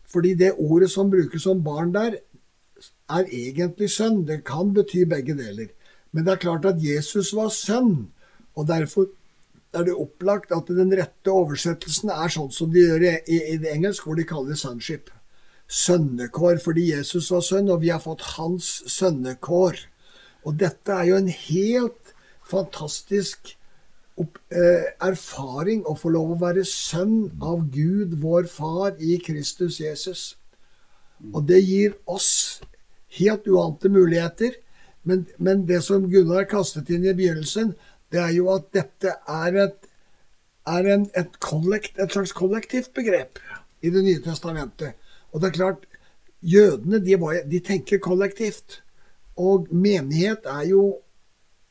Fordi 0.08 0.34
det 0.39 0.56
ordet 0.58 0.89
som 0.91 1.12
brukes 1.12 1.46
om 1.48 1.63
barn 1.63 1.93
der, 1.96 2.17
er 3.10 3.30
egentlig 3.32 3.89
sønn. 3.91 4.26
Det 4.28 4.43
kan 4.48 4.74
bety 4.76 5.06
begge 5.08 5.36
deler. 5.38 5.70
Men 6.12 6.26
det 6.26 6.34
er 6.34 6.43
klart 6.43 6.65
at 6.65 6.84
Jesus 6.84 7.34
var 7.36 7.50
sønn, 7.54 8.10
og 8.56 8.67
derfor 8.67 9.10
er 9.76 9.84
det 9.86 9.96
opplagt 10.00 10.54
at 10.56 10.70
den 10.72 10.93
rette 10.96 11.32
oversettelsen 11.32 12.12
er 12.13 12.32
sånn 12.32 12.52
som 12.56 12.72
de 12.74 12.86
gjør 12.86 13.04
i, 13.08 13.38
i 13.54 13.58
det 13.62 13.74
engelsk, 13.74 14.08
hvor 14.08 14.17
de 14.17 14.26
kaller 14.28 14.56
det 14.56 14.62
sonship. 14.62 15.12
Sønnekår 15.67 16.62
fordi 16.63 16.88
Jesus 16.93 17.30
var 17.34 17.43
sønn, 17.46 17.70
og 17.70 17.84
vi 17.84 17.91
har 17.91 18.02
fått 18.04 18.24
hans 18.38 18.70
sønnekår. 18.88 19.84
Og 20.48 20.56
dette 20.60 20.96
er 20.96 21.10
jo 21.10 21.20
en 21.20 21.32
helt 21.32 22.07
fantastisk 22.47 23.53
opp, 24.17 24.39
eh, 24.51 24.93
erfaring 25.03 25.83
å 25.86 25.95
få 25.97 26.12
lov 26.13 26.33
å 26.33 26.39
være 26.41 26.65
sønn 26.65 27.31
av 27.41 27.67
Gud, 27.71 28.17
vår 28.21 28.47
far, 28.51 28.95
i 28.99 29.17
Kristus 29.23 29.79
Jesus. 29.79 30.36
Og 31.33 31.45
det 31.49 31.62
gir 31.63 31.97
oss 32.05 32.62
helt 33.17 33.47
uante 33.47 33.89
muligheter. 33.89 34.57
Men, 35.07 35.25
men 35.38 35.65
det 35.67 35.83
som 35.86 36.10
Gunnar 36.12 36.47
kastet 36.49 36.89
inn 36.91 37.05
i 37.07 37.15
begynnelsen, 37.15 37.75
det 38.12 38.19
er 38.21 38.33
jo 38.36 38.49
at 38.53 38.67
dette 38.75 39.13
er 39.27 39.60
et, 39.65 39.77
er 40.67 40.89
en, 40.93 41.05
et, 41.15 41.39
kollekt, 41.43 41.99
et 41.99 42.12
slags 42.12 42.33
kollektivt 42.36 42.93
begrep 42.95 43.39
i 43.86 43.91
Det 43.93 44.03
nye 44.03 44.19
testamentet. 44.23 44.97
Og 45.31 45.41
det 45.41 45.51
er 45.51 45.57
klart, 45.60 45.86
jødene 46.41 46.99
de, 47.03 47.17
de 47.45 47.60
tenker 47.63 48.01
kollektivt. 48.03 48.81
Og 49.38 49.67
menighet 49.71 50.47
er 50.49 50.65
jo 50.71 50.97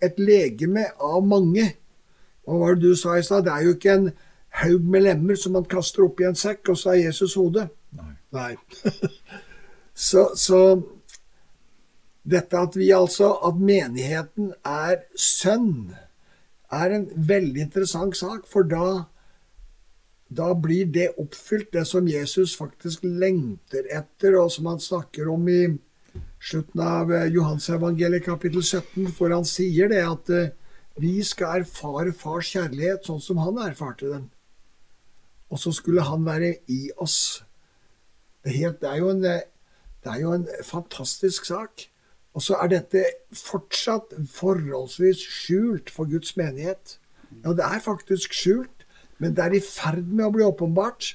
et 0.02 0.18
legeme 0.20 0.86
av 1.00 1.24
mange. 1.26 1.70
Og 2.46 2.54
hva 2.54 2.62
var 2.62 2.76
det 2.76 2.90
du 2.92 2.98
sa 2.98 3.16
i 3.18 3.24
stad? 3.26 3.46
Det 3.46 3.52
er 3.52 3.66
jo 3.66 3.74
ikke 3.76 3.94
en 3.94 4.10
haug 4.62 4.84
med 4.92 5.06
lemmer 5.06 5.38
som 5.38 5.56
man 5.56 5.66
kaster 5.68 6.04
opp 6.06 6.20
i 6.20 6.28
en 6.28 6.38
sekk, 6.38 6.72
og 6.72 6.78
så 6.80 6.94
er 6.94 7.06
Jesus 7.08 7.36
hodet. 7.38 7.68
Nei. 7.96 8.12
Nei. 8.36 8.52
så, 10.08 10.28
så 10.38 10.60
dette 12.26 12.58
at 12.58 12.76
vi 12.76 12.90
altså 12.94 13.30
At 13.46 13.58
menigheten 13.58 14.52
er 14.66 15.04
sønn, 15.14 15.94
er 16.72 16.94
en 16.96 17.06
veldig 17.14 17.68
interessant 17.68 18.16
sak. 18.18 18.46
For 18.50 18.66
da, 18.66 19.06
da 20.28 20.52
blir 20.58 20.90
det 20.92 21.12
oppfylt, 21.22 21.72
det 21.72 21.86
som 21.86 22.08
Jesus 22.10 22.56
faktisk 22.58 23.04
lengter 23.06 23.86
etter, 23.94 24.38
og 24.40 24.50
som 24.52 24.66
han 24.72 24.82
snakker 24.82 25.30
om 25.30 25.46
i 25.48 25.60
slutten 26.40 26.80
av 26.80 27.12
eh, 27.12 27.28
Johansevangeliet 27.32 28.24
kapittel 28.26 28.62
17, 28.62 29.10
hvor 29.16 29.32
han 29.34 29.46
sier 29.48 29.90
det 29.92 30.02
at 30.04 30.30
eh, 30.32 30.52
vi 31.00 31.18
skal 31.24 31.62
erfare 31.62 32.14
fars 32.16 32.52
kjærlighet 32.54 33.06
sånn 33.08 33.20
som 33.22 33.40
han 33.42 33.60
erfarte 33.66 34.08
den. 34.10 34.28
Og 35.52 35.60
så 35.62 35.72
skulle 35.74 36.04
han 36.06 36.24
være 36.26 36.56
i 36.72 36.88
oss. 37.02 37.44
Det, 38.42 38.52
er 38.52 38.56
helt, 38.56 38.80
det, 38.82 38.90
er 38.90 39.02
jo 39.02 39.10
en, 39.12 39.24
eh, 39.24 39.44
det 40.04 40.14
er 40.14 40.22
jo 40.22 40.32
en 40.36 40.48
fantastisk 40.64 41.48
sak. 41.48 41.88
Og 42.36 42.44
så 42.44 42.58
er 42.60 42.72
dette 42.72 43.04
fortsatt 43.32 44.12
forholdsvis 44.28 45.22
skjult 45.24 45.92
for 45.92 46.08
Guds 46.10 46.34
menighet. 46.36 46.98
Ja, 47.42 47.54
det 47.56 47.64
er 47.64 47.80
faktisk 47.80 48.36
skjult, 48.36 48.84
men 49.18 49.32
det 49.36 49.44
er 49.44 49.56
i 49.56 49.62
ferd 49.64 50.04
med 50.04 50.26
å 50.26 50.34
bli 50.34 50.44
åpenbart. 50.44 51.14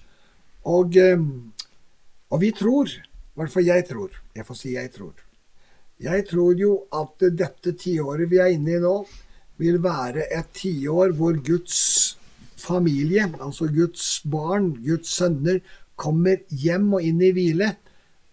Og, 0.65 0.97
og 0.97 2.41
vi 2.41 2.49
tror, 2.57 2.89
i 3.31 3.39
hvert 3.39 3.51
fall 3.53 3.67
jeg 3.67 3.85
tror, 3.87 4.15
jeg 4.35 4.45
får 4.47 4.57
si 4.59 4.73
jeg 4.75 4.91
tror, 4.91 5.13
jeg 6.01 6.25
tror 6.27 6.57
jo 6.57 6.71
at 6.97 7.27
dette 7.37 7.75
tiåret 7.79 8.29
vi 8.31 8.39
er 8.41 8.55
inne 8.55 8.75
i 8.75 8.81
nå, 8.81 8.95
vil 9.61 9.77
være 9.83 10.25
et 10.33 10.49
tiår 10.57 11.13
hvor 11.17 11.37
Guds 11.45 11.77
familie, 12.57 13.27
altså 13.39 13.69
Guds 13.71 14.21
barn, 14.25 14.73
Guds 14.81 15.13
sønner, 15.15 15.61
kommer 15.95 16.41
hjem 16.49 16.93
og 16.97 17.05
inn 17.05 17.21
i 17.21 17.31
hvile. 17.35 17.75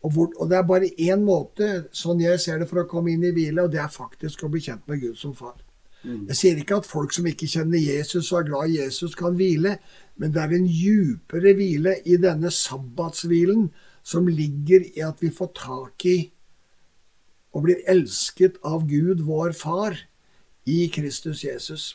Og, 0.02 0.12
hvor, 0.14 0.28
og, 0.38 0.48
det 0.50 0.56
er 0.56 0.66
bare 0.66 0.90
én 1.02 1.24
måte, 1.26 1.68
sånn 1.92 2.22
jeg 2.22 2.40
ser 2.40 2.60
det, 2.62 2.68
for 2.70 2.84
å 2.84 2.88
komme 2.88 3.12
inn 3.12 3.24
i 3.26 3.32
hvile, 3.34 3.64
og 3.64 3.72
det 3.72 3.82
er 3.82 3.92
faktisk 3.92 4.44
å 4.46 4.50
bli 4.52 4.62
kjent 4.64 4.86
med 4.88 5.02
Gud 5.02 5.18
som 5.18 5.34
far. 5.36 5.56
Jeg 6.06 6.36
sier 6.38 6.60
ikke 6.60 6.78
at 6.78 6.86
folk 6.86 7.12
som 7.12 7.26
ikke 7.26 7.48
kjenner 7.50 7.82
Jesus 7.82 8.30
og 8.30 8.38
er 8.38 8.46
glad 8.52 8.70
i 8.70 8.76
Jesus, 8.78 9.16
kan 9.18 9.34
hvile, 9.36 9.74
men 10.16 10.32
det 10.32 10.44
er 10.44 10.54
en 10.54 10.68
djupere 10.70 11.52
hvile 11.58 11.96
i 12.06 12.16
denne 12.22 12.52
sabbatshvilen 12.54 13.66
som 14.08 14.28
ligger 14.28 14.86
i 14.94 15.04
at 15.04 15.20
vi 15.20 15.30
får 15.34 15.52
tak 15.58 16.08
i 16.08 16.18
og 17.52 17.64
blir 17.64 17.80
elsket 17.88 18.58
av 18.66 18.84
Gud, 18.88 19.24
vår 19.26 19.54
Far, 19.56 19.96
i 20.68 20.84
Kristus 20.92 21.42
Jesus. 21.44 21.94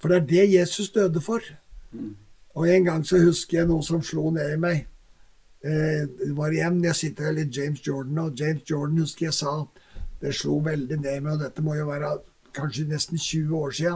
For 0.00 0.08
det 0.08 0.16
er 0.16 0.28
det 0.28 0.52
Jesus 0.54 0.90
døde 0.90 1.20
for. 1.20 1.44
Og 2.56 2.68
en 2.68 2.84
gang 2.84 3.04
så 3.06 3.20
husker 3.20 3.60
jeg 3.60 3.68
noe 3.68 3.84
som 3.84 4.02
slo 4.02 4.30
ned 4.34 4.54
i 4.54 4.60
meg. 4.60 4.86
Eh, 5.60 6.08
det 6.08 6.32
var 6.36 6.56
igjen 6.56 6.80
jeg 6.84 6.96
sitter 6.96 7.28
her 7.28 7.36
litt 7.36 7.56
James 7.56 7.82
Jordan, 7.84 8.18
og 8.24 8.40
James 8.40 8.64
Jordan 8.64 9.02
husker 9.04 9.28
jeg 9.28 9.36
sa 9.36 9.54
Det 10.20 10.34
slo 10.36 10.58
veldig 10.64 10.96
ned 11.00 11.16
i 11.16 11.20
meg, 11.20 11.34
og 11.34 11.44
dette 11.44 11.62
må 11.64 11.76
jo 11.76 11.86
være 11.88 12.14
kanskje 12.56 12.88
nesten 12.88 13.20
20 13.20 13.56
år 13.56 13.76
sia, 13.76 13.94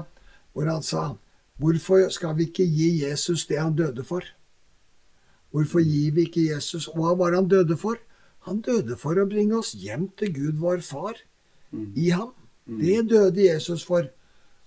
hvor 0.52 0.68
han 0.68 0.84
sa 0.84 1.14
Hvorfor 1.60 2.08
skal 2.10 2.36
vi 2.36 2.48
ikke 2.48 2.66
gi 2.66 3.04
Jesus 3.04 3.46
det 3.46 3.60
han 3.60 3.76
døde 3.76 4.04
for? 4.04 4.24
Hvorfor 5.54 5.84
gir 5.86 6.16
vi 6.16 6.26
ikke 6.26 6.48
Jesus 6.48 6.88
Hva 6.90 7.14
var 7.18 7.36
han 7.36 7.46
døde 7.48 7.76
for? 7.78 8.00
Han 8.48 8.60
døde 8.64 8.96
for 9.00 9.16
å 9.16 9.28
bringe 9.28 9.56
oss 9.60 9.72
hjem 9.78 10.08
til 10.18 10.32
Gud, 10.34 10.56
vår 10.60 10.82
Far, 10.84 11.16
i 11.72 12.10
ham. 12.10 12.34
Det 12.66 13.04
døde 13.08 13.46
Jesus 13.46 13.84
for. 13.86 14.08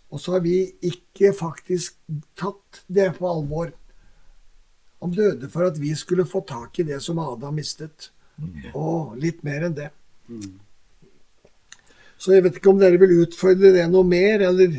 Og 0.10 0.21
så 0.23 0.38
har 0.38 0.45
vi 0.45 0.71
ikke 0.82 1.34
faktisk 1.36 1.97
tatt 2.39 2.82
det 2.88 3.12
på 3.19 3.28
alvor. 3.30 3.73
Han 5.04 5.13
døde 5.13 5.50
for 5.54 5.67
at 5.67 5.78
vi 5.82 5.93
skulle 5.95 6.26
få 6.26 6.41
tak 6.47 6.80
i 6.80 6.88
det 6.88 7.02
som 7.06 7.19
Adam 7.21 7.60
mistet. 7.60 8.10
Og 8.73 9.17
litt 9.21 9.43
mer 9.45 9.67
enn 9.67 9.76
det. 9.78 9.91
Så 12.17 12.34
jeg 12.34 12.47
vet 12.47 12.58
ikke 12.58 12.71
om 12.71 12.80
dere 12.82 12.97
vil 13.02 13.19
utfordre 13.21 13.76
det 13.76 13.86
noe 13.91 14.08
mer, 14.08 14.41
eller, 14.47 14.73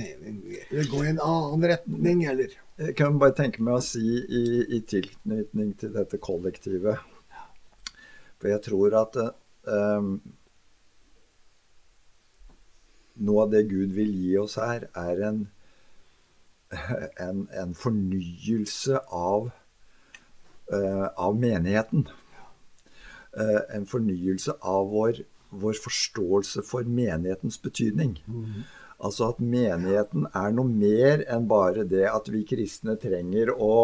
eller 0.73 0.91
gå 0.91 1.05
i 1.05 1.13
en 1.13 1.23
annen 1.23 1.69
retning, 1.71 2.25
eller 2.33 2.57
Jeg 2.79 2.95
kan 2.95 3.17
bare 3.19 3.35
tenke 3.35 3.63
meg 3.67 3.75
å 3.75 3.83
si 3.83 4.05
i, 4.07 4.43
i 4.77 4.79
tilknytning 4.87 5.73
til 5.81 5.91
dette 5.97 6.21
kollektivet 6.23 7.01
For 8.39 8.53
jeg 8.53 8.63
tror 8.69 8.95
at 9.01 9.19
um, 9.67 10.13
noe 13.19 13.43
av 13.45 13.51
det 13.51 13.65
Gud 13.73 13.97
vil 13.97 14.13
gi 14.15 14.37
oss 14.39 14.55
her, 14.63 14.87
er 14.95 15.23
en, 15.27 15.41
en, 17.27 17.49
en 17.51 17.75
fornyelse 17.75 19.01
av, 19.11 19.51
uh, 20.71 21.07
av 21.19 21.35
menigheten. 21.35 22.07
Uh, 23.35 23.63
en 23.75 23.91
fornyelse 23.91 24.55
av 24.63 24.93
vår, 24.95 25.25
vår, 25.51 25.83
forståelse 25.83 26.63
for 26.71 26.87
menighetens 26.87 27.59
betydning. 27.59 28.21
Mm. 28.31 28.63
Altså 28.99 29.29
at 29.31 29.39
menigheten 29.39 30.25
er 30.35 30.55
noe 30.57 30.67
mer 30.67 31.21
enn 31.31 31.45
bare 31.47 31.85
det 31.87 32.03
at 32.11 32.27
vi 32.35 32.41
kristne 32.43 32.97
trenger 32.99 33.53
å 33.55 33.75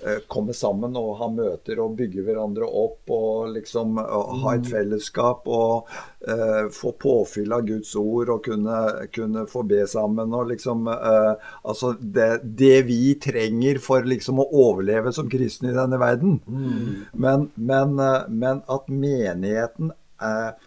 eh, 0.00 0.22
komme 0.32 0.54
sammen 0.56 0.94
og 0.96 1.10
ha 1.18 1.26
møter 1.28 1.82
og 1.84 1.98
bygge 1.98 2.22
hverandre 2.24 2.64
opp 2.64 3.12
og 3.12 3.50
liksom 3.52 3.98
og 4.00 4.30
ha 4.46 4.54
et 4.56 4.70
fellesskap 4.70 5.44
og 5.52 5.90
eh, 6.24 6.70
få 6.72 6.94
påfyll 6.96 7.52
av 7.52 7.66
Guds 7.68 7.92
ord 8.00 8.32
og 8.32 8.48
kunne, 8.48 8.78
kunne 9.12 9.44
få 9.50 9.60
be 9.68 9.82
sammen 9.92 10.32
og 10.32 10.48
liksom 10.54 10.88
eh, 10.94 11.52
Altså 11.66 11.92
det, 12.00 12.30
det, 12.56 12.86
vi 12.88 13.12
trenger 13.20 13.76
for 13.82 14.08
liksom 14.08 14.40
å 14.40 14.48
overleve 14.56 15.12
som 15.12 15.28
kristne 15.28 15.72
i 15.72 15.76
denne 15.76 15.98
verden. 16.00 16.38
Mm. 16.46 17.12
Men, 17.12 17.48
men, 17.54 18.00
men, 18.32 18.64
at 18.72 18.88
menigheten 18.88 19.92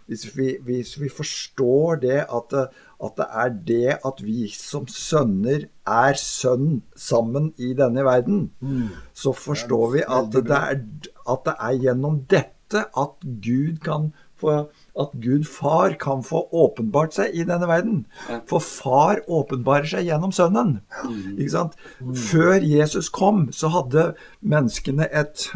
hvis 0.06 0.28
vi, 0.36 0.52
hvis 0.62 0.94
vi 1.02 1.10
forstår 1.10 2.02
det 2.04 2.20
at 2.28 2.54
at 3.00 3.16
det 3.18 3.28
er 3.42 3.52
det 3.68 3.98
at 4.06 4.24
vi 4.26 4.48
som 4.52 4.88
sønner 4.92 5.68
er 5.88 6.20
sønn 6.20 6.82
sammen 7.00 7.54
i 7.58 7.74
denne 7.78 8.04
verden, 8.06 8.50
mm. 8.60 8.90
så 9.16 9.34
forstår 9.36 9.92
vi 9.96 10.04
at 10.04 10.34
det, 10.36 10.46
er, 10.56 10.82
at 11.30 11.46
det 11.46 11.56
er 11.56 11.78
gjennom 11.86 12.24
dette 12.30 12.86
at 12.98 13.30
Gud 13.44 13.80
kan 13.86 14.12
få 14.40 14.70
at 15.00 15.12
Gud 15.24 15.44
far 15.48 15.96
kan 16.00 16.24
få 16.24 16.42
åpenbart 16.52 17.16
seg 17.16 17.36
i 17.36 17.46
denne 17.48 17.68
verden. 17.68 18.06
For 18.50 18.64
far 18.64 19.22
åpenbarer 19.28 19.88
seg 19.88 20.08
gjennom 20.10 20.34
sønnen. 20.36 20.80
Mm. 21.04 21.38
Ikke 21.38 21.54
sant? 21.54 21.78
Mm. 22.00 22.16
Før 22.16 22.66
Jesus 22.66 23.10
kom, 23.10 23.48
så 23.56 23.72
hadde 23.74 24.10
menneskene 24.40 25.08
et 25.12 25.50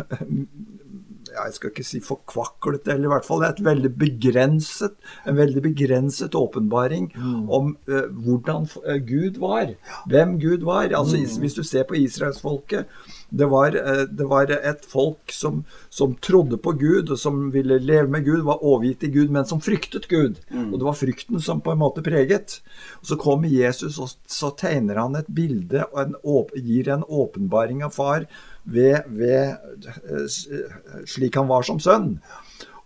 jeg 1.33 1.55
skal 1.55 1.71
ikke 1.71 1.85
si 1.85 1.99
forkvaklet, 2.03 2.87
eller 2.87 3.09
i 3.09 3.11
hvert 3.13 3.27
fall 3.27 3.43
et 3.47 3.61
veldig 3.63 3.91
begrenset, 3.99 4.95
en 5.27 5.37
veldig 5.37 5.63
begrenset 5.65 6.35
åpenbaring 6.37 7.09
mm. 7.15 7.49
om 7.53 7.73
uh, 7.89 8.05
hvordan 8.25 8.67
uh, 8.83 8.97
Gud 9.07 9.39
var. 9.41 9.73
Hvem 10.09 10.37
Gud 10.41 10.65
var. 10.67 10.91
Altså, 10.91 11.17
mm. 11.17 11.41
Hvis 11.43 11.57
du 11.57 11.63
ser 11.67 11.87
på 11.89 11.97
israelsfolket 11.99 12.89
det 13.33 13.47
var, 13.49 13.73
uh, 13.73 14.03
det 14.05 14.27
var 14.29 14.51
et 14.53 14.85
folk 14.85 15.33
som, 15.33 15.63
som, 15.89 16.15
trodde 16.21 16.59
på 16.61 16.75
Gud, 16.77 17.09
og 17.09 17.19
som 17.19 17.47
ville 17.53 17.79
leve 17.81 18.07
med 18.13 18.27
Gud, 18.27 18.43
var 18.45 18.61
overgitt 18.63 19.01
til 19.03 19.13
Gud, 19.17 19.33
men 19.33 19.47
som 19.49 19.61
fryktet 19.63 20.07
Gud. 20.11 20.37
Mm. 20.53 20.69
Og 20.71 20.79
det 20.79 20.87
var 20.89 20.99
frykten 20.99 21.41
som 21.41 21.63
på 21.63 21.73
en 21.73 21.81
måte 21.81 22.05
preget. 22.05 22.59
Og 23.01 23.09
Så 23.09 23.17
kommer 23.19 23.49
Jesus, 23.49 23.97
og 23.99 24.13
så 24.29 24.53
tegner 24.57 25.01
han 25.01 25.17
et 25.17 25.29
bilde 25.33 25.85
og 25.91 26.01
en, 26.03 26.17
gir 26.53 26.89
en 26.93 27.03
åpenbaring 27.03 27.83
av 27.83 27.95
far 27.95 28.27
ved, 28.63 29.03
ved, 29.07 29.55
eh, 29.87 31.05
slik 31.09 31.35
han 31.39 31.49
var 31.51 31.65
som 31.67 31.81
sønn. 31.83 32.17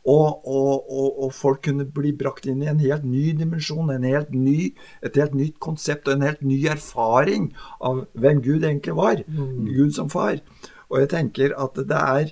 Og, 0.08 0.48
og, 0.48 0.88
og, 0.88 1.24
og, 1.24 1.32
folk 1.36 1.66
kunne 1.66 1.84
bli 1.92 2.13
brakt 2.16 2.46
inn 2.48 2.62
i 2.63 2.70
en 2.72 2.80
helt 2.80 3.04
ny 3.04 3.34
dimensjon, 3.36 3.90
en 3.92 4.06
helt 4.08 4.32
ny, 4.32 4.70
et 5.04 5.18
helt 5.20 5.36
nytt 5.36 5.58
konsept 5.60 6.08
og 6.08 6.16
en 6.16 6.28
helt 6.30 6.46
ny 6.48 6.62
erfaring 6.72 7.50
av 7.84 8.06
hvem 8.16 8.40
Gud 8.46 8.63
egentlig 8.63 8.96
var. 8.96 9.20
Mm. 9.28 9.66
Gud 9.68 9.92
som 9.98 10.12
far. 10.12 10.40
Og 10.88 11.02
jeg 11.04 11.12
tenker 11.12 11.58
at 11.60 11.76
det 11.90 12.00
er, 12.00 12.32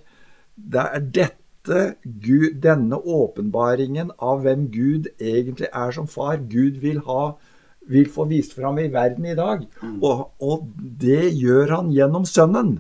det 0.56 0.86
er 0.86 1.10
dette 1.20 1.82
Gud, 2.06 2.62
denne 2.64 2.96
åpenbaringen 2.96 4.14
av 4.24 4.46
hvem 4.46 4.70
Gud 4.72 5.12
egentlig 5.20 5.68
er 5.68 5.92
som 5.98 6.08
far, 6.08 6.40
Gud 6.48 6.80
vil 6.80 7.04
ha 7.10 7.34
vil 7.86 8.08
få 8.10 8.26
vist 8.30 8.56
fram 8.58 8.80
i 8.82 8.88
verden 8.94 9.28
i 9.30 9.36
dag. 9.38 9.66
Mm. 9.82 10.00
Og, 10.00 10.32
og 10.42 10.70
det 10.80 11.36
gjør 11.36 11.76
han 11.76 11.92
gjennom 11.94 12.26
Sønnen. 12.26 12.80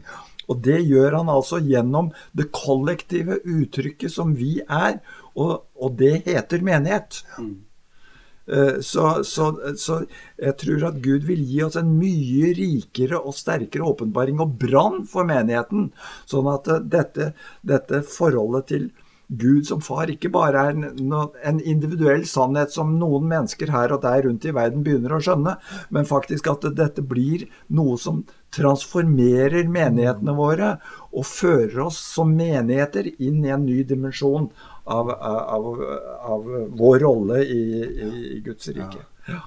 Og 0.51 0.61
det 0.65 0.81
gjør 0.85 1.19
han 1.19 1.31
altså 1.31 1.61
gjennom 1.63 2.11
det 2.37 2.51
kollektive 2.55 3.39
uttrykket 3.43 4.13
som 4.13 4.35
vi 4.37 4.59
er, 4.65 4.99
og, 5.35 5.65
og 5.75 5.95
det 5.99 6.21
heter 6.27 6.63
menighet. 6.65 7.23
Mm. 7.39 7.55
Eh, 8.47 8.79
så, 8.81 9.23
så, 9.23 9.47
så, 9.77 10.01
jeg 10.37 10.57
tror 10.61 10.83
at 10.91 10.99
Gud 11.01 11.25
vil 11.25 11.41
gi 11.49 11.63
oss 11.65 11.77
en 11.79 11.95
mye 11.97 12.51
rikere 12.57 13.17
og 13.17 13.33
sterkere 13.33 13.87
åpenbaring 13.89 14.43
og 14.43 14.53
brann 14.61 15.01
for 15.09 15.25
menigheten. 15.27 15.89
Sånn 16.29 16.51
at 16.51 16.69
eh, 16.69 16.85
dette, 16.97 17.31
dette 17.65 18.03
forholdet 18.05 18.69
til 18.69 18.87
Gud 19.27 19.65
som 19.65 19.81
far 19.81 20.11
ikke 20.13 20.29
bare 20.29 20.67
er 20.69 20.75
en 20.77 21.59
individuell 21.65 22.27
sannhet 22.29 22.69
som 22.69 22.91
noen 22.99 23.25
mennesker 23.31 23.71
her 23.73 23.95
og 23.95 24.03
der 24.03 24.21
rundt 24.27 24.45
i 24.45 24.53
verden 24.53 24.83
begynner 24.85 25.15
å 25.15 25.21
skjønne, 25.25 25.55
men 25.89 26.05
faktisk 26.05 26.51
at 26.51 26.67
dette 26.77 27.01
blir 27.01 27.47
noe 27.73 27.97
som 27.97 28.21
transformerer 28.55 29.67
menighetene 29.71 30.35
våre 30.37 30.71
og 31.11 31.27
fører 31.27 31.81
oss 31.87 31.99
som 32.15 32.33
menigheter 32.35 33.11
inn 33.15 33.43
i 33.45 33.53
en 33.53 33.65
ny 33.67 33.81
dimensjon 33.87 34.49
av, 34.83 35.11
av, 35.11 35.69
av 36.33 36.49
vår 36.77 36.99
rolle 37.05 37.41
i, 37.43 37.63
i 38.05 38.39
Guds 38.45 38.69
rike. 38.71 39.05
Ja. 39.27 39.41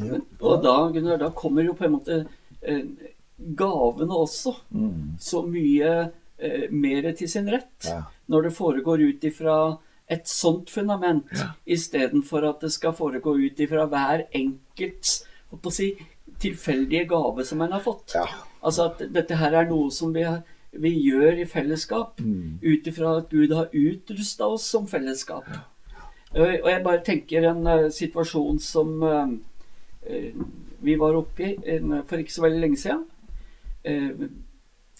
Ja. 0.00 0.20
Og 0.40 0.62
da, 0.64 0.76
Gunnar, 0.94 1.18
da 1.20 1.28
kommer 1.36 1.66
jo 1.66 1.74
på 1.76 1.84
en 1.84 1.96
måte 1.98 2.22
eh, 2.62 2.86
gavene 3.36 4.16
også 4.16 4.54
mm. 4.70 5.18
så 5.20 5.42
mye 5.44 5.90
eh, 6.38 6.70
mer 6.72 7.10
til 7.18 7.28
sin 7.28 7.50
rett. 7.52 7.90
Ja 7.90 8.04
når 8.30 8.42
det 8.46 8.54
foregår 8.54 9.02
ut 9.02 9.24
ifra 9.26 9.56
et 10.10 10.28
sånt 10.28 10.70
fundament, 10.70 11.26
ja. 11.34 11.52
istedenfor 11.66 12.46
at 12.48 12.64
det 12.64 12.72
skal 12.74 12.94
foregå 12.94 13.36
ut 13.38 13.60
ifra 13.62 13.86
hver 13.90 14.26
enkelts 14.34 15.20
si, 15.74 15.92
tilfeldige 16.40 17.08
gave 17.10 17.44
som 17.44 17.60
en 17.62 17.72
har 17.76 17.82
fått. 17.84 18.14
Ja. 18.14 18.26
Altså 18.60 18.90
at 18.90 19.02
dette 19.12 19.38
her 19.40 19.56
er 19.56 19.68
noe 19.70 19.90
som 19.94 20.12
vi, 20.14 20.24
vi 20.72 20.92
gjør 21.04 21.42
i 21.42 21.48
fellesskap, 21.48 22.20
mm. 22.20 22.60
ut 22.62 22.88
ifra 22.90 23.18
at 23.20 23.30
Gud 23.32 23.54
har 23.56 23.72
utrusta 23.76 24.48
oss 24.48 24.66
som 24.68 24.88
fellesskap. 24.90 25.48
Ja. 25.48 25.66
Og 26.38 26.68
jeg 26.70 26.82
bare 26.84 27.02
tenker 27.02 27.48
en 27.50 27.64
uh, 27.66 27.88
situasjon 27.90 28.60
som 28.62 29.00
uh, 29.02 29.32
vi 30.80 30.94
var 30.98 31.16
oppe 31.18 31.48
i 31.56 31.78
uh, 31.80 32.02
for 32.06 32.22
ikke 32.22 32.36
så 32.36 32.44
veldig 32.46 32.60
lenge 32.62 32.78
siden. 32.78 33.06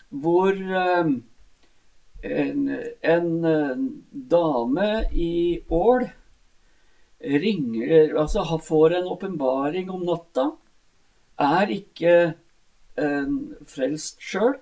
hvor 0.08 0.54
en, 2.22 2.60
en, 3.02 3.28
dame 4.10 5.04
i 5.12 5.60
Ål 5.68 6.06
ringer 7.20 8.16
Altså 8.16 8.58
får 8.64 8.94
en 8.96 9.10
åpenbaring 9.12 9.90
om 9.90 10.06
natta. 10.08 10.50
Er 11.40 11.72
ikke 11.72 12.14
en 13.00 13.36
frelst 13.68 14.20
sjøl, 14.20 14.58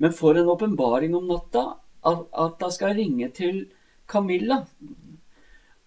men 0.00 0.14
får 0.14 0.40
en 0.40 0.50
åpenbaring 0.52 1.16
om 1.18 1.26
natta 1.28 1.64
at, 2.06 2.22
at 2.32 2.62
hun 2.62 2.72
skal 2.72 2.94
ringe 2.96 3.28
til 3.34 3.64
Camilla 4.10 4.62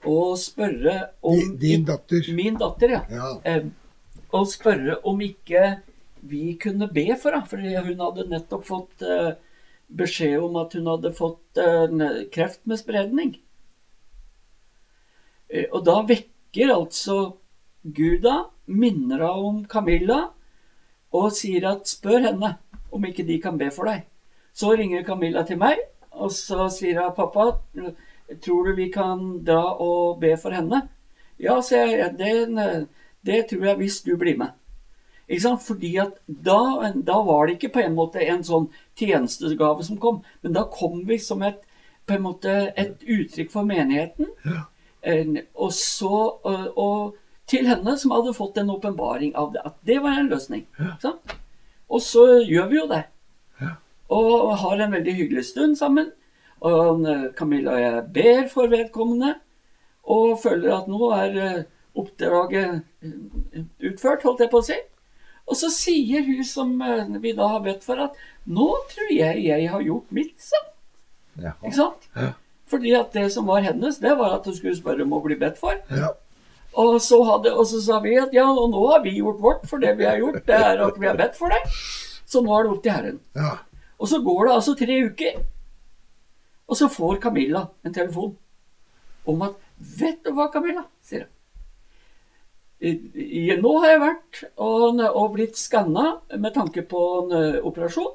og 0.04 0.36
spørre 0.40 0.98
om 1.24 1.56
Din 1.60 1.86
datter. 1.88 2.28
Min 2.36 2.60
datter, 2.60 2.98
ja. 2.98 3.02
ja. 3.10 3.32
Eh, 3.48 3.72
og 4.34 4.50
spørre 4.52 5.00
om 5.08 5.22
ikke 5.24 5.78
vi 6.24 6.58
kunne 6.60 6.90
be 6.92 7.08
for 7.20 7.36
henne. 7.36 7.48
For 7.48 7.88
hun 7.88 8.04
hadde 8.04 8.30
nettopp 8.32 8.66
fått 8.68 9.04
eh, 9.06 9.34
beskjed 9.94 10.40
om 10.44 10.58
at 10.62 10.76
hun 10.78 10.90
hadde 10.92 11.14
fått 11.16 11.62
eh, 11.62 12.24
kreft 12.34 12.64
med 12.70 12.82
spredning. 12.82 13.36
Eh, 15.50 15.68
og 15.72 15.84
da 15.88 16.02
vekker 16.10 16.74
altså 16.76 17.20
Gud 17.84 18.28
henne, 18.28 18.50
minner 18.66 19.24
henne 19.24 19.50
om 19.50 19.62
Camilla, 19.70 20.22
og 21.14 21.34
sier 21.36 21.68
at 21.70 21.90
spør 21.90 22.30
henne 22.30 22.56
om 22.94 23.06
ikke 23.06 23.26
de 23.28 23.40
kan 23.42 23.58
be 23.58 23.70
for 23.74 23.90
deg. 23.90 24.06
Så 24.54 24.74
ringer 24.78 25.06
Camilla 25.06 25.44
til 25.46 25.60
meg, 25.62 25.82
og 26.14 26.32
så 26.34 26.68
sier 26.74 27.02
hun 27.02 27.16
pappa, 27.18 27.52
tror 28.42 28.70
du 28.70 28.76
vi 28.78 28.90
kan 28.94 29.44
dra 29.46 29.76
og 29.82 30.20
be 30.22 30.36
for 30.42 30.54
henne? 30.54 30.84
Ja, 31.42 31.60
sier 31.66 31.90
jeg, 31.90 32.18
det, 32.18 32.88
det 33.26 33.46
tror 33.50 33.72
jeg 33.72 33.82
hvis 33.82 34.02
du 34.06 34.16
blir 34.18 34.38
med. 34.40 34.54
Ikke 35.28 35.46
sant? 35.46 35.64
Fordi 35.64 35.96
at 36.04 36.18
da, 36.28 36.92
da, 36.94 37.18
var 37.26 37.48
det 37.48 37.58
ikke 37.58 37.74
på 37.78 37.84
en 37.84 37.96
måte 37.98 38.22
en 38.26 38.44
sånn 38.46 38.68
tjenestegave 39.00 39.86
som 39.88 40.00
kom, 40.02 40.22
men 40.44 40.56
da 40.56 40.66
kom 40.72 41.02
vi 41.08 41.18
som 41.22 41.44
et, 41.48 41.62
på 42.06 42.18
en 42.18 42.26
måte 42.26 42.54
et 42.78 43.02
uttrykk 43.02 43.52
for 43.54 43.68
menigheten. 43.68 44.30
Ja. 44.46 44.68
Og 45.60 45.72
så 45.76 46.14
og, 46.14 46.78
og, 46.80 47.16
til 47.50 47.68
henne 47.68 47.96
som 48.00 48.14
hadde 48.16 48.36
fått 48.38 48.58
en 48.58 48.72
åpenbaring 48.74 49.36
av 49.36 49.54
det. 49.54 49.64
At 49.66 49.80
det 49.88 50.00
var 50.04 50.20
en 50.20 50.30
løsning. 50.32 50.66
Ja. 50.80 51.16
Og 51.90 52.02
så 52.02 52.26
gjør 52.42 52.70
vi 52.72 52.80
jo 52.80 52.90
det. 52.92 53.04
Ja. 53.62 53.76
Og 54.16 54.54
har 54.64 54.84
en 54.84 54.96
veldig 54.96 55.16
hyggelig 55.18 55.46
stund 55.52 55.78
sammen. 55.80 56.12
Og 56.64 57.04
Camilla 57.36 57.76
og 57.76 57.82
jeg 57.84 58.06
ber 58.16 58.48
for 58.52 58.72
vedkommende. 58.72 59.36
Og 60.04 60.40
føler 60.44 60.74
at 60.76 60.90
nå 60.92 61.10
er 61.16 61.38
eh, 61.40 61.62
oppdraget 62.00 62.82
eh, 63.06 63.64
utført, 63.88 64.26
holdt 64.28 64.44
jeg 64.44 64.52
på 64.52 64.60
å 64.60 64.68
si. 64.68 64.80
Og 65.44 65.60
så 65.60 65.70
sier 65.74 66.24
hun 66.28 66.44
som 66.48 66.74
eh, 66.84 67.12
vi 67.24 67.34
da 67.38 67.48
har 67.56 67.64
bedt 67.64 67.86
for, 67.86 68.00
at 68.00 68.18
'nå 68.46 68.70
tror 68.92 69.12
jeg 69.12 69.46
jeg 69.46 69.70
har 69.72 69.82
gjort 69.82 70.12
mitt', 70.12 70.40
sa 70.40 70.60
Ja. 71.40 71.54
Ikke 71.64 71.76
sant? 71.76 72.10
Ja. 72.16 72.34
Fordi 72.70 72.92
at 72.94 73.14
det 73.14 73.32
som 73.32 73.48
var 73.48 73.62
hennes, 73.62 73.98
det 73.98 74.18
var 74.18 74.36
at 74.36 74.46
hun 74.46 74.56
skulle 74.56 74.76
spørre 74.76 75.04
om 75.04 75.14
å 75.14 75.24
bli 75.24 75.36
bedt 75.36 75.58
for. 75.58 75.80
Ja. 75.90 76.14
Og, 76.74 76.96
så 77.02 77.20
hadde, 77.28 77.52
og 77.54 77.68
så 77.70 77.82
sa 77.84 78.00
vi 78.02 78.16
at 78.18 78.34
ja, 78.34 78.48
og 78.50 78.72
nå 78.74 78.82
har 78.90 79.04
vi 79.04 79.18
gjort 79.20 79.42
vårt, 79.42 79.68
for 79.70 79.82
det 79.82 79.94
vi 80.00 80.08
har 80.10 80.18
gjort, 80.22 80.42
det 80.48 80.58
er 80.58 80.82
at 80.88 80.98
vi 81.00 81.10
har 81.10 81.20
bedt 81.20 81.38
for 81.38 81.54
deg. 81.54 81.68
Så 82.26 82.42
nå 82.42 82.54
er 82.56 82.66
det 82.66 82.74
opp 82.74 82.84
til 82.86 82.96
Herren. 82.96 83.20
Ja. 83.38 83.52
Og 84.02 84.10
så 84.10 84.20
går 84.26 84.48
det 84.48 84.56
altså 84.56 84.74
tre 84.80 84.96
uker, 85.06 85.44
og 86.68 86.80
så 86.80 86.90
får 86.90 87.20
Camilla 87.22 87.68
en 87.86 87.94
telefon 87.94 88.34
om 89.30 89.46
at 89.46 89.60
Vet 89.84 90.22
du 90.24 90.30
hva, 90.32 90.46
Camilla? 90.54 90.86
sier 91.04 91.26
hun. 91.26 91.32
Nå 93.64 93.72
har 93.82 93.90
jeg 93.90 94.02
vært 94.02 94.40
og, 94.62 95.02
og 95.02 95.34
blitt 95.34 95.60
skanna 95.60 96.06
med 96.36 96.54
tanke 96.56 96.84
på 96.88 97.02
en 97.18 97.34
eh, 97.36 97.58
operasjon, 97.64 98.14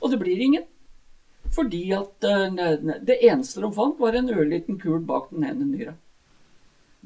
og 0.00 0.12
det 0.12 0.18
blir 0.20 0.40
ingen. 0.46 0.64
Fordi 1.52 1.82
at 1.96 2.24
eh, 2.24 2.96
det 3.04 3.18
eneste 3.28 3.60
de 3.60 3.70
fant, 3.76 3.98
var 4.00 4.16
en 4.16 4.32
ørliten 4.32 4.80
kul 4.80 5.00
bak 5.04 5.30
den 5.34 5.44
ene 5.48 5.68
nyra. 5.68 5.94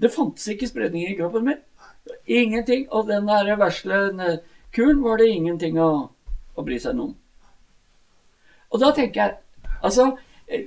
Det 0.00 0.12
fantes 0.12 0.48
ikke 0.52 0.68
spredning 0.70 1.08
i 1.08 1.16
kroppen 1.18 1.46
min. 1.46 1.60
Ingenting. 2.26 2.86
Og 2.90 3.08
den 3.10 3.28
der 3.28 3.56
vesle 3.60 4.00
kuren 4.74 5.02
var 5.04 5.20
det 5.20 5.30
ingenting 5.34 5.78
å, 5.80 5.90
å 6.56 6.64
bry 6.66 6.78
seg 6.80 7.00
om. 7.00 7.14
Og 8.70 8.82
da 8.82 8.92
tenker 8.96 9.24
jeg 9.24 9.38
Altså, 9.80 10.10
eh, 10.44 10.66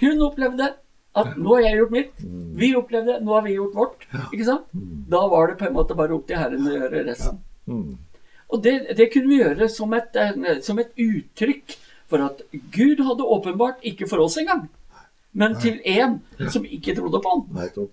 hun 0.00 0.22
opplevde 0.24 0.70
at 1.14 1.34
nå 1.36 1.56
har 1.58 1.66
jeg 1.66 1.78
gjort 1.78 1.92
mitt. 1.92 2.22
Mm. 2.24 2.44
Vi 2.58 2.70
opplevde 2.78 3.18
nå 3.20 3.34
har 3.36 3.42
vi 3.44 3.56
gjort 3.58 3.74
vårt. 3.76 4.06
ikke 4.32 4.46
sant? 4.48 4.70
Mm. 4.72 5.02
Da 5.12 5.20
var 5.28 5.50
det 5.50 5.58
på 5.60 5.66
en 5.68 5.74
måte 5.76 5.96
bare 5.98 6.16
opp 6.16 6.24
til 6.28 6.40
Herren 6.40 6.64
å 6.64 6.72
gjøre 6.72 7.02
resten. 7.10 7.42
Mm. 7.68 7.98
Og 8.54 8.62
det, 8.64 8.72
det, 8.96 9.10
kunne 9.12 9.30
vi 9.30 9.42
gjøre 9.42 9.68
som 9.72 9.92
et, 9.96 10.16
som 10.64 10.80
et, 10.80 10.96
uttrykk 10.96 11.76
for 12.10 12.24
at 12.24 12.42
Gud 12.74 13.04
hadde 13.04 13.28
åpenbart 13.36 13.84
ikke 13.86 14.08
for 14.10 14.24
oss 14.24 14.36
engang, 14.40 14.66
men 15.32 15.56
til 15.60 15.80
en 15.84 16.18
som 16.52 16.64
ikke 16.64 16.94
trodde 16.98 17.20
på 17.24 17.32
han. 17.34 17.86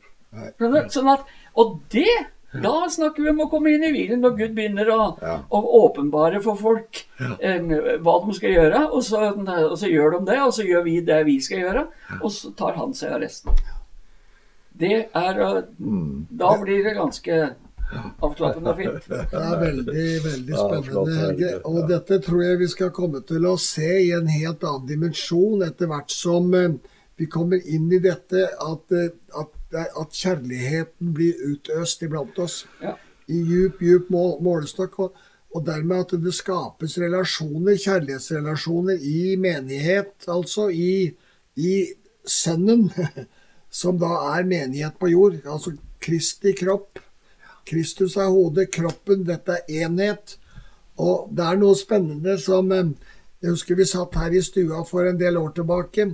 Sånn 0.92 1.10
at, 1.12 1.26
og 1.60 1.80
det 1.92 2.14
da 2.52 2.90
snakker 2.92 3.24
vi 3.24 3.32
om 3.32 3.46
å 3.46 3.50
komme 3.52 3.72
inn 3.72 3.84
i 3.88 3.92
hvilen 3.94 4.20
når 4.24 4.34
Gud 4.36 4.56
begynner 4.58 4.90
å, 4.92 5.00
ja. 5.24 5.38
å 5.48 5.60
åpenbare 5.86 6.42
for 6.44 6.60
folk 6.60 7.00
ja. 7.22 7.32
eh, 7.40 7.62
hva 8.04 8.18
de 8.26 8.36
skal 8.36 8.56
gjøre. 8.58 8.82
Og 8.92 9.06
så, 9.08 9.22
og 9.32 9.78
så, 9.80 9.88
gjør 9.88 10.18
de 10.18 10.22
det, 10.34 10.40
og 10.44 10.52
så 10.58 10.66
gjør 10.68 10.84
vi 10.88 10.98
det 11.08 11.22
vi 11.30 11.38
skal 11.44 11.64
gjøre. 11.64 11.86
Og 12.20 12.34
så 12.36 12.52
tar 12.60 12.76
han 12.80 12.92
seg 12.98 13.16
av 13.16 13.24
resten. 13.24 13.62
Det 14.82 14.98
er 15.08 15.42
mm. 15.80 16.28
Da 16.42 16.56
blir 16.60 16.84
det 16.84 16.98
ganske 16.98 17.40
avslappende 18.20 18.74
og 18.74 18.82
fint. 18.82 19.08
Det 19.32 19.40
er 19.40 19.58
veldig, 19.62 20.06
veldig 20.26 20.60
spennende, 20.60 21.16
Helge. 21.22 21.54
Og 21.68 21.80
dette 21.88 22.20
tror 22.26 22.44
jeg 22.46 22.62
vi 22.66 22.70
skal 22.72 22.92
komme 22.96 23.24
til 23.28 23.48
å 23.48 23.56
se 23.60 23.94
i 24.08 24.12
en 24.18 24.28
helt 24.32 24.64
annen 24.68 24.88
dimensjon 24.90 25.64
etter 25.68 25.92
hvert 25.92 26.12
som 26.12 26.52
eh, 26.58 26.76
vi 27.20 27.28
kommer 27.32 27.64
inn 27.64 27.88
i 27.94 28.00
dette 28.04 28.48
at, 28.60 28.96
eh, 28.96 29.12
at 29.40 29.52
at 29.74 30.16
kjærligheten 30.16 31.14
blir 31.16 31.38
utøst 31.48 32.04
iblant 32.06 32.38
oss 32.42 32.64
ja. 32.82 32.96
i 33.28 33.42
djup, 33.48 33.82
djup 33.82 34.10
målestokk. 34.12 35.00
Og, 35.00 35.22
og, 35.52 35.66
dermed 35.68 36.06
at 36.06 36.16
det 36.24 36.34
skapes 36.36 36.98
relasjoner, 37.02 37.78
kjærlighetsrelasjoner 37.80 39.00
i 39.04 39.36
menighet, 39.40 40.16
altså 40.28 40.70
i, 40.70 41.12
i 41.56 41.74
Sønnen, 42.28 42.92
som 43.82 43.98
da 44.00 44.12
er 44.36 44.48
menighet 44.48 45.00
på 45.00 45.12
jord. 45.12 45.40
Altså 45.46 45.76
Kristi 46.02 46.54
kropp. 46.58 47.00
Kristus 47.68 48.18
er 48.18 48.32
hodet, 48.34 48.72
kroppen, 48.74 49.26
dette 49.28 49.60
er 49.62 49.86
enhet. 49.86 50.38
Og 51.02 51.30
det 51.34 51.46
er 51.46 51.60
noe 51.62 51.78
spennende 51.78 52.38
som 52.42 52.72
eh, 52.76 52.94
Jeg 53.42 53.56
husker 53.56 53.78
vi 53.80 53.88
satt 53.90 54.16
her 54.22 54.36
i 54.38 54.42
stua 54.46 54.84
for 54.86 55.08
en 55.10 55.18
del 55.18 55.40
år 55.40 55.56
tilbake. 55.58 56.12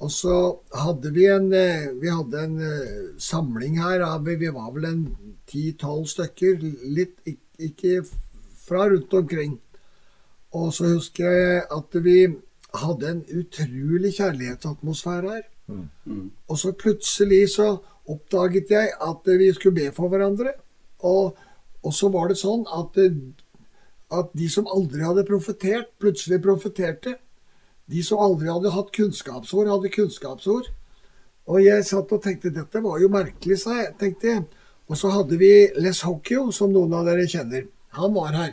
Og 0.00 0.08
så 0.12 0.34
hadde 0.72 1.12
vi 1.12 1.26
en, 1.28 1.50
eh, 1.52 1.90
vi 2.00 2.08
hadde 2.08 2.44
en 2.44 2.60
eh, 2.64 3.00
samling 3.20 3.76
her 3.82 4.00
av 4.00 4.24
Vi 4.24 4.48
var 4.48 4.70
vel 4.72 4.86
en 4.88 5.02
ti-tolv 5.46 6.06
stykker. 6.08 6.56
Litt 6.96 7.20
ikke 7.60 8.00
fra 8.64 8.88
rundt 8.88 9.12
omkring. 9.14 9.58
Og 10.56 10.72
så 10.74 10.94
husker 10.94 11.30
jeg 11.30 11.62
at 11.70 12.00
vi 12.04 12.18
hadde 12.80 13.10
en 13.10 13.22
utrolig 13.28 14.14
kjærlighetsatmosfære 14.16 15.34
her. 15.34 15.46
Mm. 15.66 15.88
mm. 16.04 16.30
Og 16.48 16.58
så 16.58 16.72
plutselig 16.72 17.50
så 17.54 17.76
oppdaget 18.08 18.70
jeg 18.70 18.92
at 19.04 19.30
vi 19.38 19.52
skulle 19.52 19.74
be 19.74 19.92
for 19.92 20.08
hverandre. 20.08 20.54
Og, 21.06 21.36
og 21.82 21.94
så 21.94 22.08
var 22.08 22.28
det 22.28 22.40
sånn 22.40 22.64
at, 22.72 22.96
at 24.16 24.32
de 24.32 24.48
som 24.48 24.68
aldri 24.70 25.04
hadde 25.04 25.28
profetert, 25.28 25.92
plutselig 26.00 26.40
profeterte. 26.42 27.18
De 27.90 28.02
som 28.06 28.22
aldri 28.22 28.50
hadde 28.50 28.72
hatt 28.74 28.92
kunnskapsord, 28.94 29.70
hadde 29.70 29.92
kunnskapsord. 29.94 30.70
Og 31.50 31.62
jeg 31.64 31.86
satt 31.88 32.12
og 32.14 32.22
tenkte 32.22 32.52
dette 32.54 32.82
var 32.84 33.00
jo 33.02 33.10
merkelig, 33.10 33.58
sa 33.64 33.76
jeg. 33.80 33.94
tenkte 33.98 34.28
jeg. 34.28 34.46
Og 34.90 34.98
så 34.98 35.10
hadde 35.14 35.38
vi 35.38 35.52
Les 35.78 36.02
Hockey, 36.06 36.38
som 36.54 36.72
noen 36.74 36.94
av 36.94 37.06
dere 37.08 37.26
kjenner. 37.30 37.66
Han 37.98 38.14
var 38.14 38.34
her. 38.36 38.52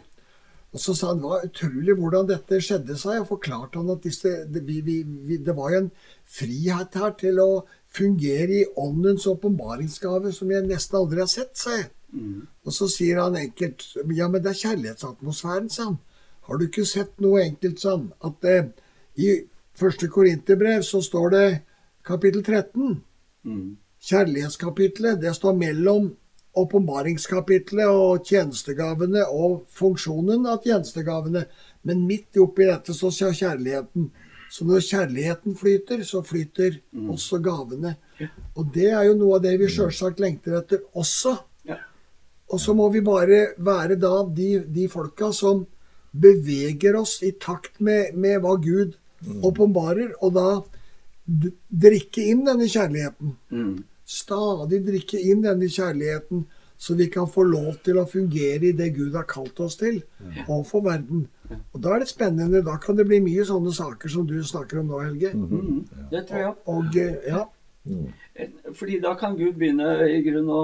Og 0.75 0.81
så 0.81 0.93
sa 0.97 1.11
han 1.11 1.21
det 1.21 1.29
var 1.29 1.45
utrolig 1.47 1.95
hvordan 1.97 2.27
dette 2.29 2.59
skjedde, 2.61 2.97
sa 2.99 3.15
jeg. 3.15 3.23
Og 3.23 3.31
forklarte 3.35 3.81
han 3.81 3.93
at 3.93 4.03
disse, 4.05 4.33
det, 4.45 4.63
vi, 4.67 4.81
vi, 4.85 5.37
det 5.41 5.55
var 5.57 5.73
jo 5.73 5.83
en 5.83 5.91
frihet 6.37 6.97
her 7.01 7.13
til 7.21 7.41
å 7.41 7.51
fungere 7.97 8.59
i 8.61 8.65
åndens 8.77 9.25
åpenbaringsgave 9.29 10.33
som 10.35 10.51
jeg 10.53 10.67
nesten 10.67 10.99
aldri 10.99 11.23
har 11.23 11.31
sett, 11.31 11.55
sa 11.57 11.77
jeg. 11.77 11.87
Mm. 12.13 12.43
Og 12.65 12.75
så 12.75 12.87
sier 12.87 13.19
han 13.19 13.35
enkelt 13.35 13.83
Ja, 14.15 14.29
men 14.31 14.39
det 14.39 14.53
er 14.53 14.61
kjærlighetsatmosfæren, 14.61 15.71
sa 15.73 15.89
han. 15.89 15.97
Har 16.47 16.59
du 16.59 16.67
ikke 16.67 16.85
sett 16.87 17.17
noe 17.23 17.41
enkelt 17.43 17.81
sa 17.81 17.97
han. 17.97 18.11
at 18.23 18.45
eh, 18.47 18.69
i 19.17 19.33
første 19.77 20.09
Korinterbrev 20.13 20.83
så 20.85 21.01
står 21.01 21.29
det 21.33 21.45
kapittel 22.05 22.43
13. 22.43 23.01
Mm. 23.43 23.77
Kjærlighetskapitlet. 24.07 25.21
Det 25.21 25.33
står 25.35 25.57
mellom 25.57 26.11
åpenbaringskapitlet 26.57 27.89
og 27.89 28.25
tjenestegavene 28.25 29.25
og 29.33 29.65
funksjonen 29.73 30.45
av 30.49 30.61
tjenestegavene. 30.65 31.43
Men 31.85 32.05
midt 32.07 32.37
oppi 32.41 32.67
dette 32.69 32.95
så 32.97 33.11
ser 33.13 33.35
kjærligheten. 33.37 34.09
Så 34.51 34.65
når 34.65 34.85
kjærligheten 34.85 35.57
flyter, 35.59 36.03
så 36.07 36.21
flyter 36.23 36.79
mm. 36.91 37.09
også 37.11 37.41
gavene. 37.43 37.97
Og 38.55 38.69
det 38.73 38.91
er 38.93 39.09
jo 39.09 39.17
noe 39.19 39.37
av 39.37 39.43
det 39.43 39.57
vi 39.59 39.69
sjølsagt 39.71 40.21
lengter 40.23 40.59
etter 40.61 40.85
også. 40.97 41.35
Ja. 41.67 41.81
Og 42.53 42.61
så 42.63 42.73
må 42.77 42.87
vi 42.93 43.03
bare 43.03 43.57
være 43.57 43.97
da 43.99 44.21
de, 44.31 44.61
de 44.71 44.87
folka 44.89 45.33
som 45.35 45.65
beveger 46.17 46.95
oss 46.97 47.19
i 47.27 47.33
takt 47.41 47.81
med, 47.83 48.15
med 48.15 48.39
hva 48.41 48.55
Gud 48.61 48.95
åpenbarer, 49.43 50.13
og 50.21 50.33
da 50.35 50.47
drikke 51.85 52.23
inn 52.31 52.45
denne 52.47 52.67
kjærligheten. 52.71 53.33
Mm. 53.51 53.73
Stadig 54.07 54.83
drikke 54.85 55.19
inn 55.19 55.43
denne 55.43 55.67
kjærligheten, 55.71 56.45
så 56.77 56.93
vi 56.93 57.07
kan 57.09 57.27
få 57.27 57.43
lov 57.47 57.79
til 57.83 57.97
å 57.97 58.05
fungere 58.07 58.69
i 58.69 58.75
det 58.77 58.91
Gud 58.95 59.15
har 59.17 59.25
kalt 59.27 59.59
oss 59.65 59.79
til, 59.79 59.99
og 60.45 60.59
overfor 60.59 60.85
verden. 60.85 61.25
Og 61.73 61.81
Da 61.81 61.95
er 61.95 62.03
det 62.03 62.09
spennende. 62.11 62.61
Da 62.63 62.77
kan 62.77 62.95
det 62.95 63.07
bli 63.07 63.19
mye 63.23 63.45
sånne 63.47 63.73
saker 63.73 64.11
som 64.11 64.27
du 64.27 64.37
snakker 64.43 64.81
om 64.81 64.91
nå, 64.91 64.99
Helge. 64.99 65.31
Mm. 65.33 66.09
Det 66.11 66.27
tror 66.27 66.43
jeg. 66.43 66.53
Og, 66.65 66.75
og, 66.75 66.99
ja. 67.25 67.43
Mm. 67.87 68.11
Fordi 68.75 68.99
da 68.99 69.15
kan 69.17 69.37
Gud 69.39 69.57
begynne 69.57 69.95
i 70.11 70.21
grunn 70.27 70.51
å, 70.51 70.63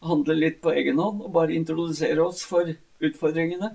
handle 0.00 0.36
litt 0.36 0.60
på 0.64 0.72
egen 0.72 1.00
hånd 1.00 1.20
og 1.24 1.32
bare 1.34 1.56
introdusere 1.56 2.22
oss 2.24 2.42
for 2.48 2.68
utfordringene 3.00 3.70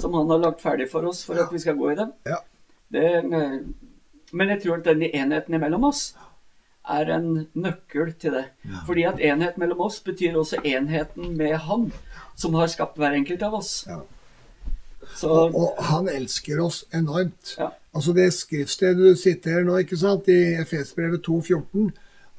som 0.00 0.14
han 0.16 0.28
har 0.32 0.42
lagt 0.42 0.62
ferdig 0.64 0.88
for 0.92 1.08
oss 1.08 1.22
for 1.24 1.40
at 1.40 1.52
vi 1.52 1.60
skal 1.62 1.78
gå 1.78 1.92
i 1.92 1.98
dem. 2.00 2.12
Ja. 2.28 2.40
Det, 2.92 3.06
eh, 3.18 3.60
men 4.32 4.48
jeg 4.48 4.62
tror 4.62 4.80
at 4.80 4.88
denne 4.90 5.10
enheten 5.14 5.60
mellom 5.60 5.84
oss 5.90 6.10
er 6.90 7.10
en 7.14 7.46
nøkkel 7.54 8.14
til 8.18 8.34
det. 8.34 8.44
Fordi 8.86 9.04
at 9.08 9.20
enhet 9.20 9.58
mellom 9.58 9.80
oss 9.80 10.00
betyr 10.00 10.38
også 10.38 10.62
enheten 10.64 11.36
med 11.36 11.56
Han, 11.66 11.92
som 12.36 12.54
har 12.54 12.66
skapt 12.66 12.98
hver 12.98 13.14
enkelt 13.14 13.42
av 13.42 13.54
oss. 13.54 13.84
Ja. 13.88 14.00
Så 15.16 15.28
Og, 15.28 15.54
og 15.54 15.84
han 15.84 16.08
elsker 16.08 16.60
oss 16.62 16.84
enormt. 16.94 17.56
Ja. 17.58 17.68
Altså 17.94 18.12
det 18.12 18.32
skriftstedet 18.32 18.96
du 18.96 19.16
siterer 19.16 19.64
nå, 19.64 19.76
ikke 19.82 19.96
sant, 19.98 20.28
i 20.28 20.54
Efesbrevet 20.60 21.26
2,14, 21.28 21.90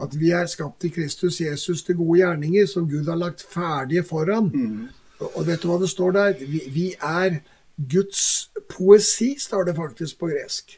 at 0.02 0.20
vi 0.20 0.32
er 0.32 0.46
skapt 0.46 0.84
i 0.84 0.90
Kristus 0.90 1.42
Jesus 1.42 1.84
til 1.84 1.96
gode 1.96 2.20
gjerninger 2.20 2.66
som 2.66 2.90
Gud 2.90 3.10
har 3.10 3.20
lagt 3.20 3.46
ferdige 3.50 4.04
foran. 4.04 4.52
Og, 5.20 5.38
og 5.38 5.48
vet 5.48 5.64
du 5.64 5.68
hva 5.70 5.80
det 5.82 5.90
står 5.90 6.12
der? 6.12 6.34
Vi, 6.40 6.62
vi 6.74 6.88
er 6.98 7.42
Guds 7.92 8.51
poesi, 8.72 9.36
står 9.40 9.70
det 9.70 9.76
faktisk 9.78 10.20
på 10.22 10.32
gresk. 10.32 10.78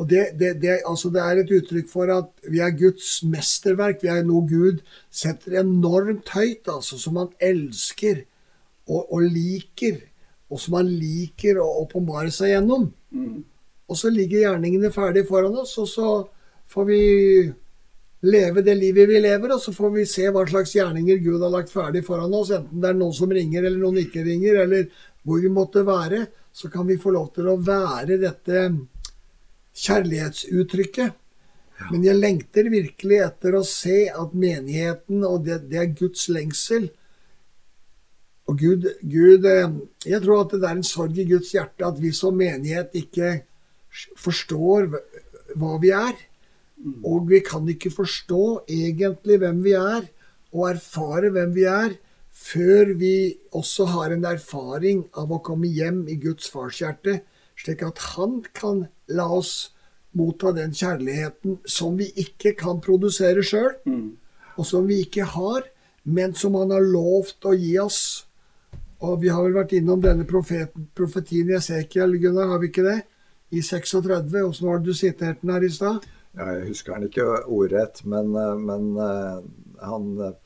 Og 0.00 0.08
det, 0.08 0.30
det, 0.40 0.54
det, 0.62 0.78
altså 0.88 1.10
det 1.12 1.20
er 1.20 1.42
et 1.42 1.50
uttrykk 1.58 1.88
for 1.90 2.08
at 2.14 2.30
vi 2.48 2.62
er 2.64 2.72
Guds 2.72 3.18
mesterverk. 3.28 4.00
Vi 4.00 4.08
er 4.08 4.22
noe 4.24 4.46
Gud 4.48 4.80
setter 5.12 5.58
enormt 5.60 6.32
høyt, 6.32 6.70
altså, 6.72 6.96
som 6.96 7.18
han 7.20 7.28
elsker 7.36 8.22
og, 8.88 9.12
og 9.12 9.26
liker. 9.28 10.00
Og 10.48 10.62
som 10.62 10.78
han 10.78 10.88
liker 10.88 11.60
å 11.60 11.68
åpenbare 11.82 12.32
seg 12.32 12.54
gjennom. 12.54 12.88
Og 13.90 13.98
så 13.98 14.08
ligger 14.14 14.46
gjerningene 14.46 14.92
ferdig 14.94 15.26
foran 15.28 15.60
oss, 15.60 15.76
og 15.82 15.90
så 15.90 16.08
får 16.70 16.88
vi 16.88 17.02
leve 18.30 18.64
det 18.64 18.76
livet 18.78 19.08
vi 19.08 19.20
lever, 19.20 19.52
og 19.52 19.60
så 19.60 19.72
får 19.76 19.94
vi 19.98 20.08
se 20.08 20.26
hva 20.32 20.46
slags 20.48 20.74
gjerninger 20.76 21.20
Gud 21.24 21.44
har 21.44 21.52
lagt 21.52 21.72
ferdig 21.74 22.06
foran 22.08 22.34
oss. 22.40 22.54
Enten 22.56 22.80
det 22.80 22.88
er 22.88 22.96
noen 22.96 23.16
som 23.16 23.32
ringer, 23.32 23.66
eller 23.66 23.84
noen 23.84 24.00
ikke 24.06 24.24
ringer, 24.24 24.62
eller 24.64 24.88
hvor 25.28 25.44
vi 25.44 25.52
måtte 25.52 25.84
være. 25.84 26.24
Så 26.60 26.68
kan 26.68 26.84
vi 26.84 26.98
få 27.00 27.14
lov 27.14 27.30
til 27.32 27.48
å 27.48 27.56
være 27.64 28.18
dette 28.20 28.66
kjærlighetsuttrykket. 29.80 31.16
Men 31.88 32.02
jeg 32.04 32.18
lengter 32.18 32.68
virkelig 32.68 33.20
etter 33.24 33.56
å 33.56 33.62
se 33.64 34.02
at 34.12 34.34
menigheten, 34.36 35.22
og 35.24 35.46
det, 35.46 35.62
det 35.70 35.78
er 35.80 35.94
Guds 35.96 36.26
lengsel 36.28 36.90
Og 38.50 38.58
Gud, 38.60 38.84
Gud 39.00 39.46
eh, 39.48 39.70
Jeg 40.04 40.20
tror 40.20 40.42
at 40.42 40.52
det 40.58 40.66
er 40.68 40.76
en 40.76 40.84
sorg 40.84 41.16
i 41.16 41.24
Guds 41.30 41.54
hjerte 41.54 41.86
at 41.86 41.96
vi 42.02 42.10
som 42.12 42.36
menighet 42.36 42.92
ikke 43.00 43.38
forstår 44.20 44.90
hva 45.56 45.78
vi 45.82 45.94
er. 45.96 46.12
Og 47.00 47.24
vi 47.30 47.40
kan 47.46 47.64
ikke 47.68 47.90
forstå 47.94 48.44
egentlig 48.68 49.40
hvem 49.40 49.64
vi 49.64 49.72
er, 49.78 50.04
og 50.52 50.68
erfare 50.68 51.32
hvem 51.34 51.56
vi 51.56 51.64
er, 51.70 51.96
før 52.40 52.94
vi 52.98 53.36
også 53.56 53.86
har 53.92 54.14
en 54.14 54.24
erfaring 54.24 55.04
av 55.18 55.32
å 55.32 55.42
komme 55.44 55.68
hjem 55.68 56.06
i 56.08 56.16
Guds 56.20 56.48
farshjerte, 56.52 57.20
slik 57.60 57.84
at 57.84 58.00
Han 58.14 58.40
kan 58.56 58.86
la 59.12 59.26
oss 59.28 59.72
motta 60.16 60.52
den 60.56 60.72
kjærligheten 60.74 61.60
som 61.68 61.98
vi 62.00 62.08
ikke 62.18 62.54
kan 62.58 62.80
produsere 62.82 63.44
sjøl, 63.46 63.76
og 64.56 64.66
som 64.66 64.88
vi 64.88 65.02
ikke 65.04 65.28
har, 65.36 65.68
men 66.04 66.34
som 66.34 66.56
Han 66.56 66.72
har 66.74 66.86
lovt 66.86 67.44
å 67.46 67.54
gi 67.54 67.76
oss. 67.78 68.26
Og 69.00 69.20
vi 69.22 69.30
har 69.32 69.44
vel 69.44 69.56
vært 69.56 69.76
innom 69.76 70.00
denne 70.04 70.26
profeten, 70.28 70.88
profetien 70.96 71.48
i 71.48 71.56
Esekiel, 71.56 72.18
Gunnar, 72.20 72.50
har 72.52 72.60
vi 72.60 72.68
ikke 72.72 72.84
det? 72.84 72.98
I 73.50 73.62
36. 73.64 74.34
Åssen 74.44 74.68
var 74.68 74.80
det 74.80 74.90
du 74.90 74.94
siterte 74.96 75.40
den 75.40 75.54
her 75.54 75.64
i 75.64 75.70
stad? 75.72 76.04
Ja, 76.36 76.50
jeg 76.54 76.68
husker 76.68 76.94
han 76.94 77.06
ikke 77.08 77.24
ordrett, 77.50 78.04
men, 78.06 78.34
eh, 78.38 78.56
men 78.60 78.90
eh, 79.02 79.40
han 79.82 80.10
eh, 80.22 80.36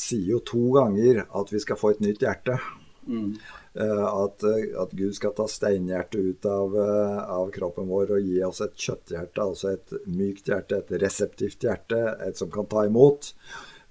sier 0.00 0.36
jo 0.36 0.42
to 0.44 0.70
ganger 0.76 1.24
at 1.26 1.52
vi 1.52 1.60
skal 1.62 1.78
få 1.80 1.94
et 1.94 2.02
nytt 2.04 2.24
hjerte. 2.24 2.58
Mm. 3.06 3.36
At, 3.76 4.42
eh, 4.42 4.72
at 4.80 4.90
Gud 4.96 5.14
skal 5.14 5.34
ta 5.36 5.44
steinhjertet 5.50 6.16
ut 6.16 6.46
av, 6.48 6.74
eh, 6.80 7.18
av 7.36 7.50
kroppen 7.54 7.86
vår 7.90 8.16
og 8.16 8.24
gi 8.24 8.40
oss 8.42 8.62
et 8.64 8.74
kjøtthjerte, 8.74 9.44
altså 9.44 9.72
et 9.74 9.92
mykt 10.08 10.48
hjerte, 10.48 10.78
et 10.80 10.90
reseptivt 11.02 11.60
hjerte, 11.62 12.00
et 12.26 12.36
som 12.40 12.50
kan 12.50 12.66
ta 12.66 12.86
imot. 12.88 13.34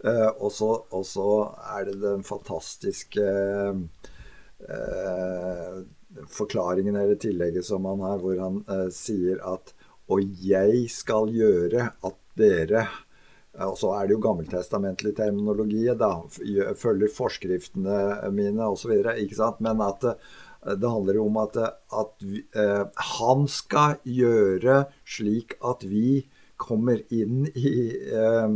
Eh, 0.04 0.32
Og 0.40 0.52
så 0.52 1.32
er 1.78 1.86
det 1.86 2.02
den 2.02 2.24
fantastiske 2.24 3.26
eh, 4.70 5.78
forklaringen 6.28 6.96
eller 6.96 7.16
tillegget 7.16 7.66
som 7.66 7.86
han 7.86 8.00
har, 8.06 8.20
hvor 8.20 8.38
han 8.40 8.64
eh, 8.68 8.90
sier 8.94 9.42
at 9.46 9.74
Og 10.10 10.22
jeg 10.22 10.86
skal 10.94 11.32
gjøre 11.34 11.90
at 12.06 12.18
dere 12.38 12.88
Og 13.64 13.78
så 13.80 13.94
er 13.96 14.08
det 14.08 14.18
jo 14.18 14.24
gammeltestamentlig 14.26 15.14
terminologi, 15.16 15.86
da. 15.96 16.12
Følger 16.80 17.14
forskriftene 17.16 18.32
mine 18.36 18.68
osv. 18.68 18.92
Men 19.64 19.84
at 19.86 20.02
det, 20.04 20.16
det 20.82 20.90
handler 20.90 21.22
om 21.22 21.38
at, 21.44 21.58
at 21.94 22.26
vi, 22.26 22.42
eh, 22.58 22.84
han 23.20 23.46
skal 23.52 24.00
gjøre 24.04 24.86
slik 25.06 25.56
at 25.64 25.86
vi 25.88 26.26
kommer 26.58 27.02
inn 27.14 27.46
i 27.54 27.72
eh, 28.16 28.56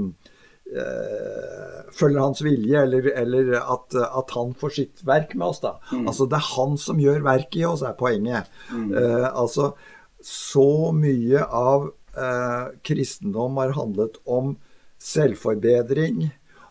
eh, 0.73 1.79
følger 1.95 2.23
hans 2.23 2.41
vilje, 2.45 2.81
eller, 2.81 3.11
eller 3.21 3.53
at, 3.59 3.95
at 4.05 4.33
han 4.35 4.55
får 4.57 4.75
sitt 4.77 5.03
verk 5.07 5.35
med 5.35 5.51
oss. 5.51 5.61
da. 5.63 5.75
Altså 6.01 6.27
Det 6.29 6.39
er 6.39 6.51
han 6.55 6.77
som 6.81 7.01
gjør 7.01 7.23
verket 7.27 7.61
i 7.61 7.67
oss, 7.69 7.83
er 7.85 7.97
poenget. 7.99 8.49
Eh, 8.73 9.27
altså 9.29 9.73
Så 10.21 10.91
mye 10.95 11.45
av 11.45 11.91
eh, 12.17 12.65
kristendom 12.83 13.59
har 13.61 13.77
handlet 13.77 14.19
om 14.25 14.57
selvforbedring. 14.99 16.29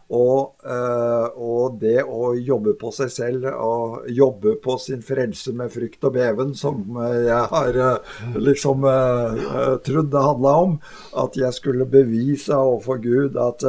Og, 0.09 0.55
eh, 0.65 1.27
og 1.37 1.75
det 1.83 2.01
å 2.01 2.31
jobbe 2.33 2.73
på 2.81 2.89
seg 2.97 3.11
selv 3.13 3.49
og 3.51 4.07
jobbe 4.09 4.55
på 4.65 4.79
sin 4.81 5.03
frelse 5.05 5.53
med 5.57 5.69
frykt 5.75 6.07
og 6.09 6.15
beven, 6.15 6.55
som 6.57 6.97
jeg 6.97 7.43
har 7.51 7.81
eh, 7.85 8.15
liksom 8.41 8.87
eh, 8.89 9.43
trodd 9.85 10.09
det 10.15 10.25
handla 10.25 10.55
om. 10.65 10.79
At 11.13 11.37
jeg 11.37 11.53
skulle 11.57 11.89
bevise 11.93 12.57
overfor 12.57 13.03
Gud 13.05 13.37
at, 13.37 13.67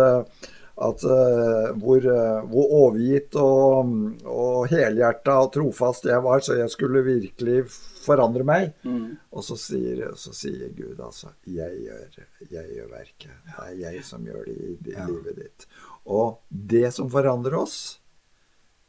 at 0.80 1.03
hvor, 1.03 2.07
hvor 2.47 2.74
overgitt 2.86 3.36
og, 3.36 3.91
og 4.24 4.72
helhjerta 4.72 5.41
og 5.43 5.51
trofast 5.57 6.07
jeg 6.07 6.24
var, 6.24 6.39
så 6.39 6.55
jeg 6.62 6.72
skulle 6.72 7.03
virkelig 7.03 7.66
forandre 8.00 8.45
meg. 8.47 8.74
Og 9.36 9.45
så 9.45 9.58
sier, 9.60 10.04
så 10.20 10.34
sier 10.36 10.72
Gud 10.76 11.00
altså 11.04 11.34
jeg 11.50 11.84
gjør, 11.86 12.20
jeg 12.50 12.76
gjør 12.76 12.91
verket. 12.93 13.34
Det 13.45 13.58
er 13.66 13.80
jeg 13.84 14.04
som 14.08 14.28
gjør 14.28 14.45
det 14.47 14.58
i, 14.58 14.76
i 14.93 14.95
livet 14.97 15.41
ditt. 15.43 15.68
Og 16.10 16.39
det 16.50 16.89
som 16.95 17.12
forandrer 17.12 17.58
oss, 17.60 17.80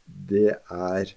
det 0.05 0.57
er 0.71 1.15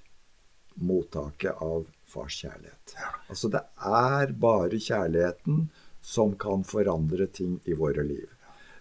mottaket 0.74 1.62
av 1.62 1.86
fars 2.08 2.36
kjærlighet. 2.42 2.94
Altså 3.30 3.50
det 3.52 3.62
er 3.86 4.34
bare 4.38 4.78
kjærligheten 4.78 5.68
som 6.04 6.34
kan 6.38 6.64
forandre 6.68 7.26
ting 7.32 7.58
i 7.64 7.76
våre 7.78 8.04
liv. 8.06 8.28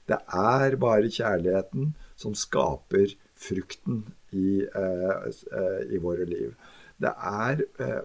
Det 0.10 0.20
er 0.36 0.76
bare 0.82 1.12
kjærligheten 1.12 1.94
som 2.20 2.36
skaper 2.36 3.14
frukten 3.40 4.04
i, 4.36 4.64
eh, 4.64 5.30
eh, 5.60 5.82
i 5.96 6.02
våre 6.04 6.26
liv. 6.28 6.56
Det 7.00 7.14
er 7.14 7.64
eh, 7.80 8.04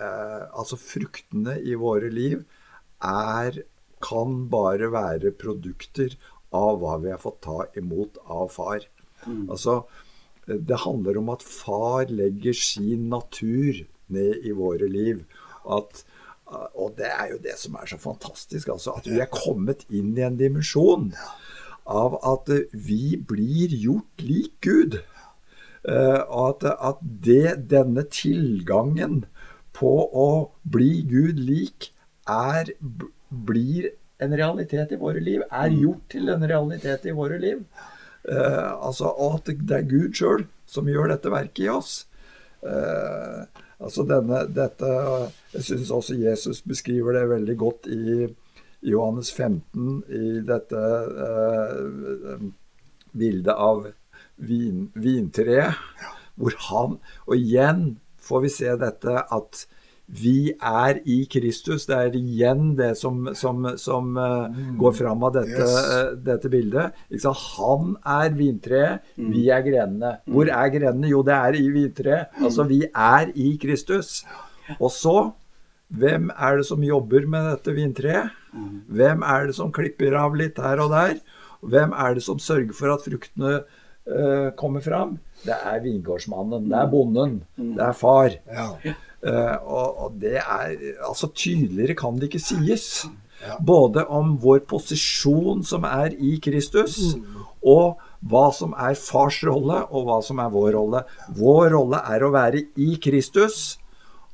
eh, 0.00 0.44
Altså 0.54 0.78
fruktene 0.80 1.58
i 1.60 1.74
våre 1.78 2.10
liv 2.12 2.44
er 3.04 3.62
kan 4.04 4.48
bare 4.52 4.90
være 4.92 5.32
produkter 5.40 6.16
av 6.54 6.80
hva 6.82 6.98
vi 7.02 7.10
har 7.10 7.20
fått 7.22 7.40
ta 7.46 7.64
imot 7.78 8.18
av 8.30 8.50
far. 8.52 8.84
Altså, 9.48 9.86
det 10.46 10.82
handler 10.84 11.16
om 11.18 11.30
at 11.32 11.42
far 11.42 12.10
legger 12.12 12.52
sin 12.52 13.08
natur 13.08 13.80
ned 14.12 14.44
i 14.44 14.52
våre 14.52 14.88
liv. 14.90 15.24
At, 15.64 16.04
og 16.76 16.98
det 16.98 17.08
er 17.08 17.32
jo 17.32 17.40
det 17.46 17.56
som 17.58 17.78
er 17.80 17.88
så 17.88 17.98
fantastisk. 17.98 18.68
Altså, 18.68 18.92
at 18.92 19.08
vi 19.08 19.22
er 19.24 19.32
kommet 19.32 19.86
inn 19.88 20.12
i 20.18 20.26
en 20.26 20.36
dimensjon 20.36 21.14
av 21.88 22.18
at 22.24 22.52
vi 22.72 23.16
blir 23.16 23.72
gjort 23.72 24.24
lik 24.24 24.60
Gud. 24.64 25.00
Eh, 25.88 26.20
Og 26.28 26.44
at, 26.52 26.68
at 26.76 27.00
det, 27.00 27.68
denne 27.72 28.04
tilgangen 28.08 29.24
på 29.74 29.92
å 30.14 30.28
bli 30.62 31.02
Gud 31.10 31.40
lik 31.42 31.90
er, 32.30 32.70
blir 33.28 33.90
en 34.22 34.36
realitet 34.36 34.94
i 34.94 35.00
våre 35.00 35.20
liv. 35.20 35.42
Er 35.50 35.74
gjort 35.74 36.06
til 36.14 36.30
en 36.32 36.46
realitet 36.48 37.08
i 37.10 37.14
våre 37.16 37.38
liv. 37.42 37.60
Eh, 38.24 38.70
altså, 38.72 39.10
at 39.34 39.50
det 39.52 39.76
er 39.76 39.88
Gud 39.88 40.14
sjøl 40.16 40.46
som 40.70 40.88
gjør 40.88 41.10
dette 41.12 41.32
verket 41.32 41.66
i 41.66 41.70
oss. 41.72 41.96
Eh, 42.64 43.42
altså 43.78 44.06
denne, 44.08 44.46
dette, 44.48 44.92
Jeg 45.52 45.66
syns 45.68 45.92
også 45.92 46.16
Jesus 46.16 46.62
beskriver 46.64 47.18
det 47.18 47.28
veldig 47.28 47.56
godt 47.60 47.90
i 47.92 48.30
Johannes 48.84 49.32
15, 49.32 50.02
i 50.08 50.40
dette 50.44 50.80
eh, 51.26 52.48
bildet 53.12 53.54
av 53.54 53.86
vin, 54.36 54.88
vintreet. 54.94 55.76
Hvor 56.34 56.56
han 56.68 56.96
Og 57.30 57.36
igjen 57.36 58.00
får 58.24 58.44
vi 58.44 58.52
se 58.52 58.76
dette 58.80 59.22
at 59.22 59.64
vi 60.04 60.52
er 60.52 60.98
i 61.08 61.22
Kristus. 61.30 61.86
Det 61.88 61.96
er 61.96 62.16
igjen 62.18 62.74
det 62.76 62.90
som, 63.00 63.30
som, 63.36 63.64
som 63.80 64.10
mm. 64.12 64.74
går 64.80 64.96
fram 64.98 65.22
av 65.24 65.36
dette, 65.38 65.60
Yes. 65.64 65.76
uh, 65.88 66.10
dette 66.26 66.50
bildet. 66.52 66.98
Han 67.56 67.94
er 68.04 68.34
vintreet, 68.36 69.14
vi 69.16 69.46
er 69.48 69.64
grenene. 69.64 70.18
Hvor 70.28 70.50
er 70.52 70.72
grenene? 70.74 71.08
Jo, 71.08 71.22
det 71.24 71.36
er 71.38 71.56
i 71.56 71.70
vintreet. 71.72 72.36
Altså, 72.42 72.68
vi 72.68 72.82
er 72.90 73.32
i 73.32 73.54
Kristus. 73.60 74.20
Og 74.76 74.92
så, 74.92 75.32
hvem 75.88 76.28
er 76.34 76.60
det 76.60 76.66
som 76.68 76.84
jobber 76.84 77.26
med 77.30 77.48
dette 77.52 77.76
vintreet? 77.76 78.34
Hvem 78.92 79.24
er 79.26 79.48
det 79.48 79.56
som 79.56 79.72
klipper 79.74 80.16
av 80.20 80.36
litt 80.38 80.60
her 80.60 80.84
og 80.84 80.92
der? 80.92 81.16
Hvem 81.64 81.96
er 81.96 82.18
det 82.18 82.22
som 82.26 82.38
sørger 82.42 82.76
for 82.76 82.92
at 82.92 83.04
fruktene 83.06 83.62
eh, 84.08 84.50
kommer 84.56 84.84
fram? 84.84 85.18
Det 85.44 85.56
er 85.56 85.82
vingårdsmannen, 85.84 86.70
det 86.70 86.78
er 86.78 86.88
bonden, 86.92 87.34
det 87.56 87.84
er 87.84 87.98
far. 87.98 88.38
Ja. 88.48 88.70
Uh, 89.24 89.56
og, 89.64 90.00
og 90.04 90.16
det 90.20 90.34
er 90.36 90.72
Altså, 91.00 91.30
tydeligere 91.32 91.94
kan 91.96 92.18
det 92.20 92.28
ikke 92.28 92.42
sies. 92.44 93.06
Både 93.64 94.04
om 94.12 94.34
vår 94.40 94.62
posisjon 94.68 95.62
som 95.64 95.84
er 95.88 96.12
i 96.16 96.36
Kristus, 96.44 97.16
og 97.64 98.00
hva 98.24 98.44
som 98.56 98.72
er 98.76 98.96
fars 98.96 99.40
rolle, 99.44 99.82
og 99.90 100.08
hva 100.08 100.18
som 100.24 100.40
er 100.40 100.52
vår 100.52 100.70
rolle. 100.76 101.02
Vår 101.36 101.72
rolle 101.74 102.00
er 102.12 102.24
å 102.24 102.32
være 102.32 102.62
i 102.80 102.94
Kristus, 103.00 103.78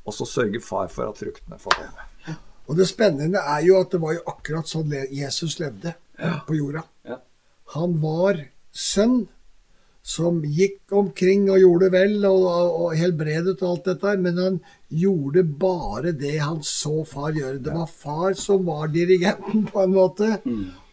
og 0.07 0.15
så 0.15 0.27
sørger 0.27 0.63
far 0.63 0.91
for 0.93 1.11
at 1.11 1.19
fruktene 1.23 1.59
får 1.59 1.79
komme. 1.79 2.37
Og 2.71 2.79
det 2.79 2.87
spennende 2.87 3.43
er 3.43 3.65
jo 3.67 3.81
at 3.81 3.91
det 3.91 3.99
var 4.03 4.15
jo 4.15 4.23
akkurat 4.31 4.69
sånn 4.71 4.93
Jesus 5.11 5.59
levde 5.59 5.97
på 6.47 6.55
jorda. 6.55 6.85
Ja. 7.09 7.19
Han 7.75 7.97
var 8.03 8.39
sønn 8.71 9.25
som 10.03 10.41
gikk 10.45 10.93
omkring 10.97 11.51
og 11.53 11.61
gjorde 11.61 11.91
vel 11.93 12.25
og, 12.25 12.45
og 12.85 12.95
helbredet 12.97 13.59
og 13.61 13.67
alt 13.71 13.89
dette 13.91 14.09
her, 14.09 14.21
men 14.23 14.39
han 14.41 14.61
gjorde 14.89 15.45
bare 15.45 16.15
det 16.17 16.39
han 16.41 16.63
så 16.67 17.03
far 17.09 17.35
gjøre. 17.37 17.61
Det 17.65 17.75
var 17.75 17.91
far 17.91 18.39
som 18.39 18.65
var 18.67 18.89
dirigenten, 18.93 19.67
på 19.73 19.83
en 19.85 19.95
måte. 19.95 20.31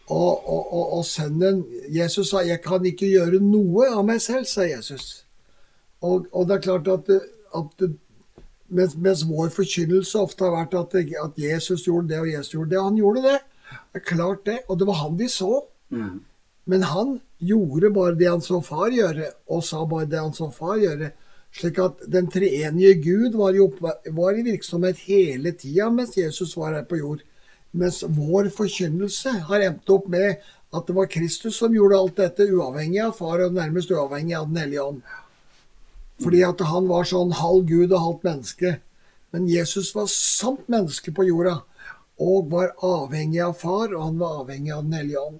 Og, 0.08 0.48
og, 0.48 0.72
og, 0.72 0.84
og 0.98 1.04
sønnen 1.04 1.64
Jesus 1.92 2.30
sa 2.30 2.40
'Jeg 2.40 2.62
kan 2.64 2.84
ikke 2.86 3.10
gjøre 3.10 3.40
noe 3.44 3.90
av 3.92 4.04
meg 4.04 4.20
selv', 4.24 4.48
sa 4.48 4.64
Jesus. 4.64 5.24
Og, 6.00 6.28
det 6.48 6.54
er 6.54 6.60
klart 6.62 6.88
at, 6.88 7.10
at 7.56 7.90
mens, 8.68 8.96
mens 8.96 9.24
vår 9.28 9.48
forkynnelse 9.48 10.18
ofte 10.18 10.44
har 10.44 10.54
vært 10.54 10.74
at, 10.78 10.94
at 11.24 11.36
Jesus 11.36 11.84
gjorde 11.84 12.08
det 12.08 12.20
og 12.20 12.32
Jesus 12.32 12.54
gjorde 12.54 12.70
det. 12.70 12.78
Og 12.78 12.84
han 12.84 12.96
gjorde 12.96 13.22
det. 13.22 13.38
Det 13.92 14.00
er 14.00 14.06
klart 14.16 14.46
det. 14.46 14.58
Og 14.68 14.78
det 14.78 14.86
var 14.86 15.00
han 15.02 15.18
vi 15.18 15.28
så. 15.28 15.64
Men 16.64 16.82
han 16.82 17.20
gjorde 17.38 17.90
bare 17.94 18.16
det 18.18 18.28
han 18.28 18.42
så 18.42 18.60
far 18.64 18.92
gjøre, 18.94 19.30
og 19.50 19.64
sa 19.64 19.84
bare 19.86 20.08
det 20.10 20.20
han 20.20 20.34
så 20.36 20.50
far 20.54 20.78
gjøre. 20.82 21.12
Slik 21.54 21.78
at 21.80 22.02
den 22.12 22.28
treenige 22.30 22.98
Gud 23.00 23.38
var 23.38 23.56
i, 23.56 23.64
var 24.14 24.36
i 24.36 24.44
virksomhet 24.46 25.00
hele 25.06 25.54
tida 25.56 25.88
mens 25.90 26.18
Jesus 26.18 26.52
var 26.58 26.74
her 26.76 26.84
på 26.88 27.00
jord. 27.00 27.22
Mens 27.72 28.02
vår 28.02 28.50
forkynnelse 28.52 29.32
har 29.48 29.64
endt 29.64 29.90
opp 29.92 30.08
med 30.12 30.42
at 30.74 30.88
det 30.88 30.96
var 30.96 31.08
Kristus 31.08 31.56
som 31.60 31.72
gjorde 31.72 31.96
alt 31.96 32.20
dette, 32.20 32.48
uavhengig 32.52 33.00
av 33.06 33.14
far 33.16 33.40
og 33.44 33.56
nærmest 33.56 33.92
uavhengig 33.92 34.36
av 34.36 34.50
Den 34.50 34.60
hellige 34.62 34.84
ånd. 34.84 35.00
Fordi 36.20 36.42
at 36.44 36.60
han 36.68 36.88
var 36.90 37.08
sånn 37.08 37.32
halv 37.38 37.64
Gud 37.68 37.92
og 37.92 38.04
halvt 38.04 38.28
menneske. 38.28 38.76
Men 39.32 39.48
Jesus 39.48 39.94
var 39.96 40.08
sant 40.12 40.66
menneske 40.68 41.12
på 41.14 41.28
jorda. 41.28 41.60
Og 42.18 42.48
var 42.50 42.74
avhengig 42.84 43.40
av 43.44 43.54
far, 43.60 43.92
og 43.94 44.02
han 44.02 44.18
var 44.20 44.42
avhengig 44.42 44.74
av 44.74 44.84
Den 44.84 44.98
hellige 44.98 45.22
ånd. 45.22 45.38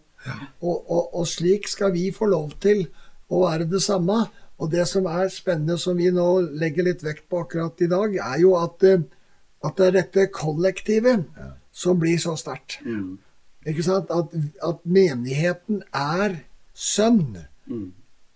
Og, 0.61 0.77
og, 0.91 1.15
og 1.15 1.27
slik 1.29 1.69
skal 1.71 1.93
vi 1.95 2.09
få 2.15 2.29
lov 2.31 2.57
til 2.63 2.87
å 3.31 3.45
være 3.47 3.69
det 3.71 3.83
samme. 3.85 4.25
Og 4.59 4.73
det 4.73 4.89
som 4.91 5.07
er 5.07 5.31
spennende, 5.31 5.79
som 5.79 5.97
vi 5.99 6.11
nå 6.11 6.27
legger 6.59 6.89
litt 6.89 7.05
vekt 7.07 7.29
på 7.31 7.45
akkurat 7.45 7.79
i 7.85 7.91
dag, 7.91 8.17
er 8.19 8.41
jo 8.43 8.57
at, 8.59 8.83
eh, 8.83 9.05
at 9.65 9.79
det 9.79 9.87
er 9.87 9.97
dette 10.01 10.27
kollektivet 10.35 11.29
som 11.73 11.99
blir 12.01 12.19
så 12.19 12.35
sterkt. 12.39 12.81
Ikke 13.69 13.85
sant? 13.87 14.11
At, 14.11 14.35
at 14.65 14.83
menigheten 14.85 15.85
er 15.95 16.41
sønn. 16.75 17.39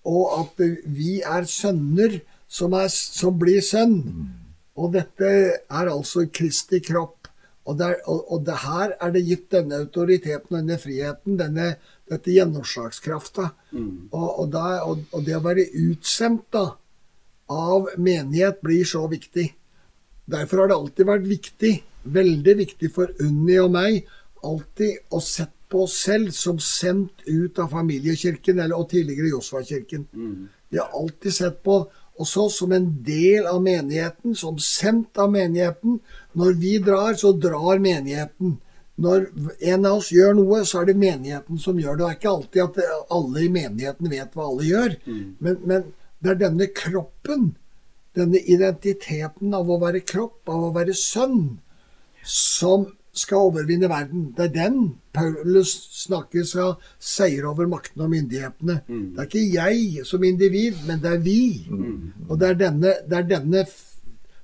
Og 0.05 0.23
at 0.41 0.63
vi 0.87 1.21
er 1.23 1.47
sønner 1.51 2.21
som, 2.51 2.75
er, 2.75 2.89
som 2.91 3.39
blir 3.39 3.63
sønn. 3.65 3.99
Og 4.77 4.93
dette 4.95 5.27
er 5.27 5.91
altså 5.91 6.27
Kristi 6.33 6.81
kropp. 6.85 7.22
Og, 7.63 7.77
der, 7.79 7.95
og, 8.11 8.25
og 8.33 8.45
det 8.47 8.57
her 8.65 8.95
er 8.99 9.13
det 9.15 9.23
gitt 9.27 9.45
denne 9.55 9.77
autoriteten, 9.85 10.57
denne 10.57 10.79
friheten, 10.83 11.37
denne, 11.39 11.69
dette 12.11 12.35
gjennomslagskrafta. 12.35 13.53
Og, 14.11 14.29
og, 14.41 14.49
da- 14.53 14.83
og, 14.83 15.05
det 15.27 15.37
å 15.39 15.45
være 15.45 15.69
utsendt 15.85 16.49
da, 16.53 16.65
av 17.53 17.89
menighet 17.99 18.59
blir 18.65 18.85
så 18.89 19.05
viktig. 19.11 19.47
Derfor 20.33 20.65
har 20.65 20.73
det 20.73 20.79
alltid 20.81 21.07
vært 21.07 21.29
viktig, 21.31 21.73
veldig 22.03 22.55
viktig 22.65 22.91
for 22.95 23.11
Unni 23.23 23.59
og 23.63 23.71
meg, 23.75 24.03
alltid 24.43 25.15
å 25.15 25.21
sette 25.23 25.55
på 25.73 25.85
oss 25.87 25.95
selv 26.05 26.35
som 26.37 26.59
sendt 26.61 27.23
ut 27.31 27.59
av 27.63 27.71
familiekirken, 27.73 28.59
eller, 28.59 28.77
og 28.77 28.91
tidligere 28.91 29.31
Josva-kirken. 29.33 30.03
Vi 30.69 30.79
har 30.81 30.91
alltid 30.99 31.33
sett 31.33 31.63
på 31.65 31.79
også 32.23 32.49
som 32.55 32.73
en 32.75 32.89
del 33.05 33.47
av 33.51 33.61
menigheten, 33.65 34.37
som 34.39 34.59
sendt 34.63 35.19
av 35.21 35.33
menigheten. 35.33 36.01
Når 36.39 36.61
vi 36.61 36.77
drar, 36.83 37.15
så 37.19 37.33
drar 37.37 37.83
menigheten. 37.83 38.57
Når 39.03 39.27
en 39.73 39.89
av 39.89 39.99
oss 39.99 40.13
gjør 40.13 40.37
noe, 40.39 40.63
så 40.69 40.83
er 40.83 40.91
det 40.91 41.01
menigheten 41.01 41.59
som 41.61 41.79
gjør 41.81 41.97
det. 41.97 42.05
Det 42.05 42.09
er 42.09 42.19
ikke 42.21 42.35
alltid 42.37 42.63
at 42.65 43.11
alle 43.19 43.43
i 43.43 43.51
menigheten 43.53 44.13
vet 44.13 44.37
hva 44.37 44.49
alle 44.51 44.69
gjør. 44.69 44.97
Men, 45.43 45.59
men 45.67 45.91
det 46.23 46.35
er 46.35 46.41
denne 46.45 46.69
kroppen, 46.77 47.53
denne 48.15 48.41
identiteten 48.41 49.55
av 49.57 49.71
å 49.71 49.81
være 49.83 50.05
kropp, 50.07 50.43
av 50.53 50.69
å 50.69 50.75
være 50.77 50.95
sønn, 50.97 51.57
som 52.23 52.87
skal 53.13 53.37
overvinne 53.51 53.89
verden. 53.89 54.33
Det 54.37 54.45
er 54.45 54.53
den 54.55 54.77
Paulus 55.13 55.73
snakker 55.93 56.45
skal 56.49 56.75
seire 56.99 57.51
over 57.51 57.69
maktene 57.69 58.07
og 58.07 58.13
myndighetene. 58.15 58.79
Det 58.89 59.21
er 59.21 59.29
ikke 59.29 59.55
jeg 59.55 60.07
som 60.09 60.25
individ, 60.25 60.81
men 60.89 61.03
det 61.03 61.11
er 61.13 61.25
vi. 61.25 61.67
Og 62.29 62.41
det 62.41 62.49
er 62.49 62.61
denne, 62.67 62.95
det 63.09 63.19
er 63.19 63.29
denne 63.29 63.67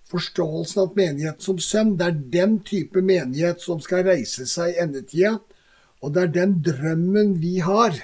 forståelsen 0.09 0.83
av 0.83 0.93
menigheten 0.97 1.41
som 1.41 1.59
sønn. 1.59 1.97
Det 1.97 2.07
er 2.07 2.21
den 2.37 2.59
type 2.61 3.01
menighet 3.01 3.65
som 3.65 3.81
skal 3.81 4.05
reise 4.09 4.47
seg 4.47 4.75
i 4.75 4.83
endetida. 4.85 5.39
Og 6.05 6.15
det 6.15 6.23
er 6.23 6.35
den 6.37 6.59
drømmen 6.63 7.39
vi 7.43 7.59
har, 7.65 7.97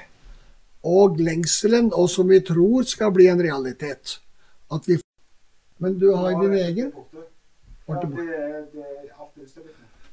og 0.85 1.21
lengselen, 1.21 1.93
og 1.95 2.11
som 2.11 2.29
vi 2.29 2.41
tror 2.45 2.85
skal 2.89 3.13
bli 3.15 3.29
en 3.33 3.41
realitet. 3.41 4.19
At 4.73 4.89
vi 4.89 4.99
Men 5.79 5.99
du 5.99 6.15
har 6.15 6.41
din 6.41 6.53
egen? 6.55 6.93
Ja, 7.89 7.95
det, 8.01 8.17
det. 8.17 9.24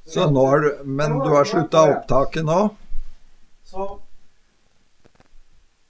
Så 0.04 0.30
nå 0.30 0.46
har 0.46 0.60
du, 0.60 0.84
men 0.84 1.18
du 1.18 1.28
har 1.30 1.44
slutta 1.44 1.82
opptaket 1.92 2.44
nå? 2.44 2.60
Så 3.64 3.86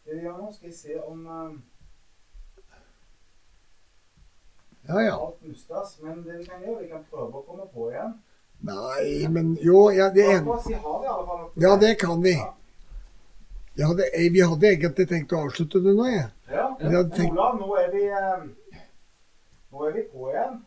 det 0.04 0.18
gjør 0.20 0.36
nå, 0.38 0.50
skal 0.52 0.68
jeg 0.68 0.76
se 0.76 0.98
om 1.00 1.22
eh, 1.26 1.52
Ja, 4.88 5.00
ja. 5.02 5.14
alt. 5.16 5.38
Men 6.02 6.22
det 6.26 6.38
vi 6.38 6.44
kan 6.44 6.60
gjøre, 6.62 6.80
vi 6.82 6.88
kan 6.90 7.04
prøve 7.10 7.38
å 7.40 7.44
komme 7.46 7.66
på 7.72 7.88
igjen. 7.92 8.12
Nei, 8.62 9.28
men 9.30 9.54
jo, 9.62 9.88
ja, 9.90 10.10
det 10.14 10.26
Ja, 10.26 10.40
det, 10.42 10.80
fall. 10.82 11.46
Ja, 11.64 11.76
det 11.76 11.94
kan 12.00 12.20
vi. 12.22 12.34
Jeg 13.76 13.86
hadde, 13.88 14.04
eh, 14.14 14.28
vi 14.32 14.42
hadde 14.44 14.68
egentlig 14.68 15.08
tenkt 15.08 15.32
å 15.32 15.40
avslutte 15.46 15.80
det 15.80 15.94
nå, 15.96 16.04
jeg. 16.12 16.28
Ja. 16.52 16.66
Tenkt, 17.16 17.32
Olav, 17.32 17.56
nå 17.58 17.70
er 17.80 17.88
vi 17.94 18.02
eh, 18.10 18.44
Nå 19.72 19.86
er 19.88 19.92
vi 19.96 20.02
på 20.12 20.28
igjen. 20.30 20.60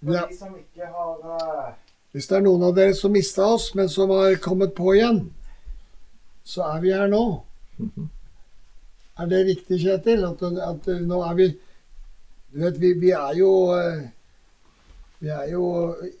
For 0.00 0.12
Ja. 0.16 0.26
de 0.26 0.36
som 0.36 0.56
ikke 0.58 0.86
har 0.90 1.76
hvis 2.12 2.26
det 2.26 2.38
er 2.38 2.44
noen 2.44 2.64
av 2.66 2.74
dere 2.74 2.94
som 2.98 3.12
mista 3.14 3.46
oss, 3.54 3.70
men 3.78 3.90
som 3.90 4.10
har 4.10 4.38
kommet 4.42 4.74
på 4.74 4.96
igjen, 4.96 5.22
så 6.46 6.64
er 6.72 6.80
vi 6.82 6.94
her 6.94 7.10
nå. 7.10 7.24
Er 9.20 9.28
det 9.30 9.44
riktig, 9.46 9.82
Kjetil? 9.84 10.24
At, 10.26 10.42
at 10.42 10.88
nå 11.06 11.20
er 11.26 11.36
vi 11.38 11.50
Du 12.50 12.58
vet, 12.64 12.80
vi, 12.82 12.92
vi 12.98 13.10
er 13.14 13.36
jo 13.38 13.50
eh, 13.76 14.08
Vi 15.20 15.28
er 15.30 15.50
jo 15.52 15.64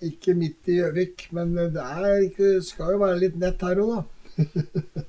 ikke 0.06 0.34
midt 0.38 0.68
i 0.70 0.78
Gjøvik, 0.78 1.26
men 1.34 1.54
det 1.56 1.82
er 1.82 2.26
ikke, 2.28 2.60
skal 2.62 2.94
jo 2.94 3.00
være 3.02 3.18
litt 3.18 3.38
nett 3.40 3.62
her 3.64 3.80
òg, 3.82 3.94
da. 3.96 4.02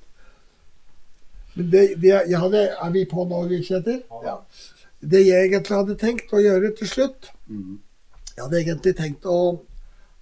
Men 1.54 1.68
det, 1.72 1.82
det 2.00 2.14
ja, 2.32 2.40
det, 2.48 2.62
Er 2.80 2.92
vi 2.96 3.04
på 3.12 3.26
nå, 3.28 3.42
Kjetil? 3.52 4.02
Ja. 4.24 4.38
Det 5.02 5.22
jeg 5.26 5.50
egentlig 5.50 5.78
hadde 5.78 5.98
tenkt 6.00 6.32
å 6.34 6.40
gjøre 6.40 6.72
til 6.78 6.88
slutt 6.88 7.32
Jeg 7.50 8.40
hadde 8.40 8.62
egentlig 8.62 8.96
tenkt 8.96 9.28
å, 9.28 9.40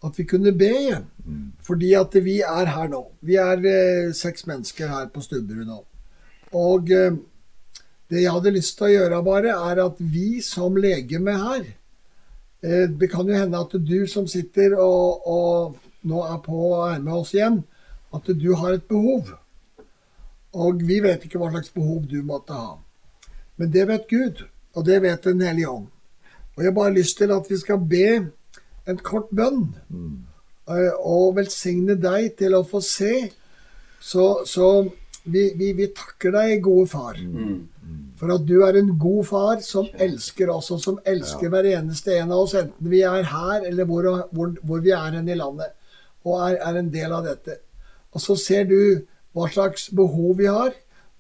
at 0.06 0.20
vi 0.20 0.24
kunne 0.24 0.54
be 0.56 0.70
igjen. 0.70 1.08
Fordi 1.66 1.94
at 1.94 2.16
vi 2.24 2.40
er 2.42 2.72
her 2.72 2.88
nå. 2.92 3.02
Vi 3.22 3.36
er 3.36 3.66
eh, 3.68 4.14
seks 4.16 4.48
mennesker 4.48 4.88
her 4.88 5.10
på 5.14 5.22
Stubberud 5.22 5.68
nå. 5.68 5.82
Og 6.58 6.92
eh, 6.96 7.18
det 8.10 8.24
jeg 8.24 8.34
hadde 8.34 8.56
lyst 8.56 8.78
til 8.78 8.88
å 8.88 8.94
gjøre 8.94 9.24
bare, 9.26 9.58
er 9.70 9.84
at 9.84 10.00
vi 10.00 10.42
som 10.42 10.78
legeme 10.80 11.36
her 11.38 11.68
eh, 12.64 12.88
Det 12.90 13.10
kan 13.12 13.28
jo 13.28 13.38
hende 13.38 13.60
at 13.60 13.76
du 13.76 14.08
som 14.10 14.28
sitter 14.28 14.74
og, 14.80 15.28
og 15.28 16.08
nå 16.10 16.24
er 16.26 16.40
på 16.46 16.64
og 16.72 16.88
er 16.88 17.04
med 17.04 17.20
oss 17.20 17.36
igjen, 17.36 17.62
at 18.16 18.26
du 18.26 18.50
har 18.56 18.78
et 18.78 18.88
behov. 18.90 19.30
Og 20.56 20.82
vi 20.82 20.98
vet 21.04 21.28
ikke 21.28 21.38
hva 21.42 21.52
slags 21.52 21.70
behov 21.76 22.08
du 22.10 22.24
måtte 22.26 22.56
ha. 22.56 22.78
Men 23.60 23.70
det 23.76 23.86
vet 23.92 24.08
Gud, 24.10 24.46
og 24.74 24.86
det 24.88 25.02
vet 25.04 25.28
Den 25.28 25.44
hellige 25.44 25.70
ånd. 25.70 25.90
Og 26.56 26.64
jeg 26.64 26.72
har 26.72 26.76
bare 26.80 26.96
lyst 26.96 27.18
til 27.20 27.32
at 27.32 27.46
vi 27.50 27.58
skal 27.60 27.78
be 27.80 28.08
en 28.90 29.00
kort 29.06 29.30
bønn 29.36 29.68
Mm. 29.90 30.26
og 31.04 31.36
velsigne 31.40 31.96
deg 31.98 32.36
til 32.38 32.54
å 32.54 32.64
få 32.68 32.82
se. 32.86 33.32
Så, 34.00 34.46
så 34.46 34.68
vi, 35.26 35.50
vi, 35.58 35.72
vi 35.74 35.88
takker 35.98 36.32
deg, 36.36 36.62
gode 36.64 36.88
far, 36.92 37.18
for 38.20 38.32
at 38.36 38.46
du 38.46 38.62
er 38.66 38.78
en 38.80 38.92
god 39.02 39.26
far 39.26 39.64
som 39.66 39.88
elsker 39.98 40.50
oss, 40.54 40.70
og 40.72 40.80
som 40.84 41.00
elsker 41.06 41.50
hver 41.50 41.66
eneste 41.72 42.16
en 42.20 42.32
av 42.32 42.44
oss, 42.46 42.54
enten 42.60 42.90
vi 42.92 43.02
er 43.02 43.24
her 43.24 43.66
eller 43.68 43.86
hvor, 43.90 44.08
hvor, 44.32 44.54
hvor 44.62 44.80
vi 44.86 44.92
er 44.96 45.18
hen 45.18 45.28
i 45.30 45.36
landet, 45.40 45.74
og 46.24 46.38
er, 46.50 46.60
er 46.62 46.80
en 46.80 46.92
del 46.94 47.12
av 47.18 47.26
dette. 47.26 47.58
Og 48.14 48.22
så 48.22 48.38
ser 48.40 48.70
du 48.70 49.02
hva 49.34 49.50
slags 49.52 49.90
behov 49.96 50.38
vi 50.38 50.48
har, 50.48 50.72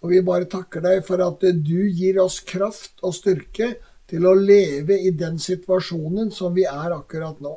og 0.01 0.13
vi 0.13 0.21
bare 0.23 0.47
takker 0.47 0.81
deg 0.85 1.01
for 1.07 1.19
at 1.25 1.41
du 1.41 1.79
gir 1.89 2.21
oss 2.23 2.39
kraft 2.39 3.01
og 3.03 3.17
styrke 3.17 3.73
til 4.09 4.25
å 4.25 4.33
leve 4.35 4.97
i 4.97 5.11
den 5.15 5.37
situasjonen 5.41 6.31
som 6.33 6.55
vi 6.55 6.65
er 6.69 6.95
akkurat 6.95 7.39
nå. 7.43 7.55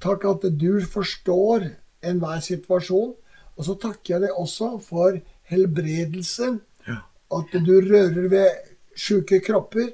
Takk 0.00 0.26
at 0.30 0.46
du 0.58 0.80
forstår 0.80 1.68
enhver 2.02 2.40
situasjon. 2.44 3.14
Og 3.58 3.66
så 3.66 3.76
takker 3.76 4.14
jeg 4.14 4.24
deg 4.24 4.36
også 4.40 4.74
for 4.82 5.18
helbredelse. 5.50 6.54
At 7.30 7.52
du 7.66 7.74
rører 7.84 8.28
ved 8.32 8.70
sjuke 8.96 9.40
kropper. 9.44 9.90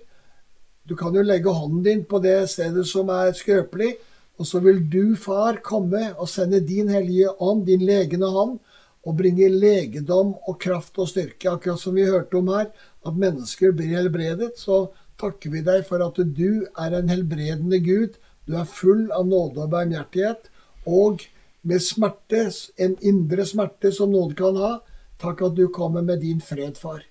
Du 0.86 0.94
kan 0.96 1.14
jo 1.14 1.24
legge 1.26 1.50
hånden 1.50 1.82
din 1.82 2.04
på 2.06 2.20
det 2.22 2.38
stedet 2.52 2.86
som 2.88 3.10
er 3.10 3.34
skrøpelig. 3.36 3.96
Og 4.38 4.46
så 4.46 4.60
vil 4.62 4.82
du, 4.92 5.16
far, 5.16 5.58
komme 5.64 6.12
og 6.14 6.28
sende 6.28 6.60
din 6.60 6.92
hellige 6.92 7.32
ånd, 7.40 7.64
din 7.66 7.82
legende 7.88 8.28
hånd, 8.30 8.58
og 9.06 9.16
bringe 9.16 9.48
legedom 9.48 10.34
og 10.46 10.58
kraft 10.60 10.98
og 11.00 11.08
styrke. 11.10 11.50
Akkurat 11.50 11.80
som 11.80 11.96
vi 11.96 12.06
hørte 12.06 12.38
om 12.38 12.50
her, 12.52 12.68
at 13.06 13.18
mennesker 13.18 13.74
blir 13.74 13.96
helbredet. 13.96 14.54
Så 14.60 14.86
takker 15.20 15.50
vi 15.54 15.62
deg 15.66 15.84
for 15.88 16.02
at 16.04 16.18
du 16.36 16.66
er 16.78 16.96
en 16.98 17.08
helbredende 17.12 17.78
Gud. 17.84 18.18
Du 18.46 18.54
er 18.56 18.64
full 18.68 19.08
av 19.12 19.26
nåde 19.26 19.64
og 19.64 19.70
barmhjertighet. 19.72 20.50
Og 20.86 21.24
med 21.66 21.82
smerte, 21.82 22.44
en 22.78 22.96
indre 23.02 23.44
smerte 23.48 23.90
som 23.92 24.12
noen 24.14 24.34
kan 24.38 24.56
ha, 24.60 24.72
takk 25.18 25.40
at 25.48 25.54
du 25.56 25.64
kommer 25.74 26.04
med 26.04 26.20
din 26.22 26.40
fred, 26.44 26.76
far. 26.78 27.02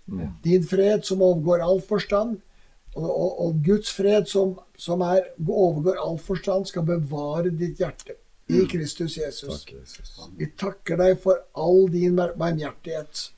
Din 0.46 0.64
fred 0.64 1.04
som 1.04 1.22
overgår 1.26 1.64
all 1.66 1.82
forstand. 1.82 2.38
Og, 2.96 3.10
og, 3.10 3.32
og 3.44 3.58
Guds 3.66 3.90
fred 3.92 4.30
som, 4.32 4.54
som 4.80 5.02
er, 5.04 5.26
overgår 5.44 5.98
all 6.00 6.16
forstand, 6.24 6.70
skal 6.70 6.86
bevare 6.88 7.52
ditt 7.52 7.82
hjerte 7.82 8.16
i 8.48 8.62
Kristus 8.72 9.18
Jesus. 9.18 9.66
Takk, 9.66 9.74
Jesus. 9.82 10.14
Vi 10.38 10.48
takker 10.56 11.02
deg 11.02 11.18
for 11.20 11.42
all 11.60 11.90
din 11.92 12.16
bar- 12.16 12.38
barmhjertighet. 12.40 13.32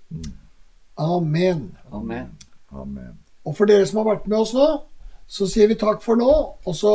Amen. 1.00 1.78
Amen. 1.92 2.36
Amen. 2.72 3.18
Og 3.48 3.56
for 3.56 3.70
dere 3.70 3.86
som 3.88 4.02
har 4.02 4.10
vært 4.12 4.28
med 4.28 4.42
oss 4.42 4.54
nå, 4.56 4.68
så 5.28 5.48
sier 5.48 5.70
vi 5.72 5.78
takk 5.80 6.02
for 6.04 6.20
nå. 6.20 6.32
Og 6.68 6.76
så 6.76 6.94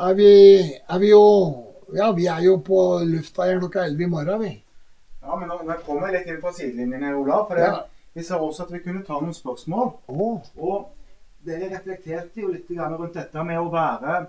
er 0.00 0.16
vi, 0.16 0.30
er 0.88 1.02
vi 1.02 1.12
jo 1.12 1.24
Ja, 1.90 2.12
vi 2.14 2.28
er 2.30 2.38
jo 2.44 2.52
på 2.62 2.76
lufta 3.02 3.48
her 3.48 3.58
klokka 3.58 3.82
11 3.88 4.04
i 4.04 4.06
morgen, 4.06 4.36
vi. 4.44 4.50
Ja, 5.24 5.34
men 5.36 5.48
nå, 5.50 5.56
nå 5.66 5.74
kommer 5.82 6.06
jeg 6.06 6.20
litt 6.20 6.28
inn 6.30 6.42
på 6.44 6.52
sidelinjen 6.54 7.02
her, 7.02 7.16
Olav. 7.18 7.48
For 7.48 7.58
Ja. 7.58 7.72
vi 8.14 8.22
sa 8.22 8.38
også 8.38 8.62
at 8.62 8.70
vi 8.72 8.78
kunne 8.84 9.02
ta 9.02 9.18
noen 9.18 9.34
spørsmål. 9.34 9.90
Oh. 10.06 10.38
Og 10.56 10.92
dere 11.44 11.72
reflekterte 11.72 12.40
jo 12.44 12.52
litt 12.52 12.70
rundt 12.70 13.18
dette 13.18 13.44
med 13.44 13.58
å 13.58 13.66
være, 13.72 14.20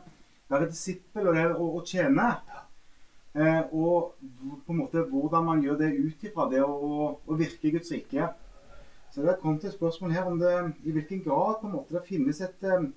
være 0.49 0.71
disippel 0.71 1.27
og 1.27 1.36
det 1.38 1.45
å, 1.53 1.69
å 1.77 1.84
tjene. 1.86 2.32
Eh, 3.36 3.61
og 3.71 4.17
på 4.65 4.73
en 4.73 4.82
måte 4.82 5.05
hvordan 5.07 5.45
man 5.45 5.61
gjør 5.63 5.77
det 5.79 5.93
ut 5.95 6.23
ifra 6.27 6.49
det 6.49 6.63
å, 6.65 7.13
å 7.23 7.38
virke 7.39 7.69
i 7.69 7.75
Guds 7.77 7.91
rike. 7.93 8.27
Så 9.12 9.22
det 9.22 9.30
har 9.30 9.41
kommet 9.41 9.66
et 9.68 9.76
spørsmål 9.76 10.14
her 10.16 10.28
om 10.30 10.39
det, 10.39 10.53
i 10.84 10.91
hvilken 10.91 11.24
grad 11.26 11.59
på 11.59 11.68
en 11.68 11.76
måte 11.76 11.97
det 11.97 12.07
finnes 12.07 12.41
et, 12.41 12.64
eh, 12.64 12.88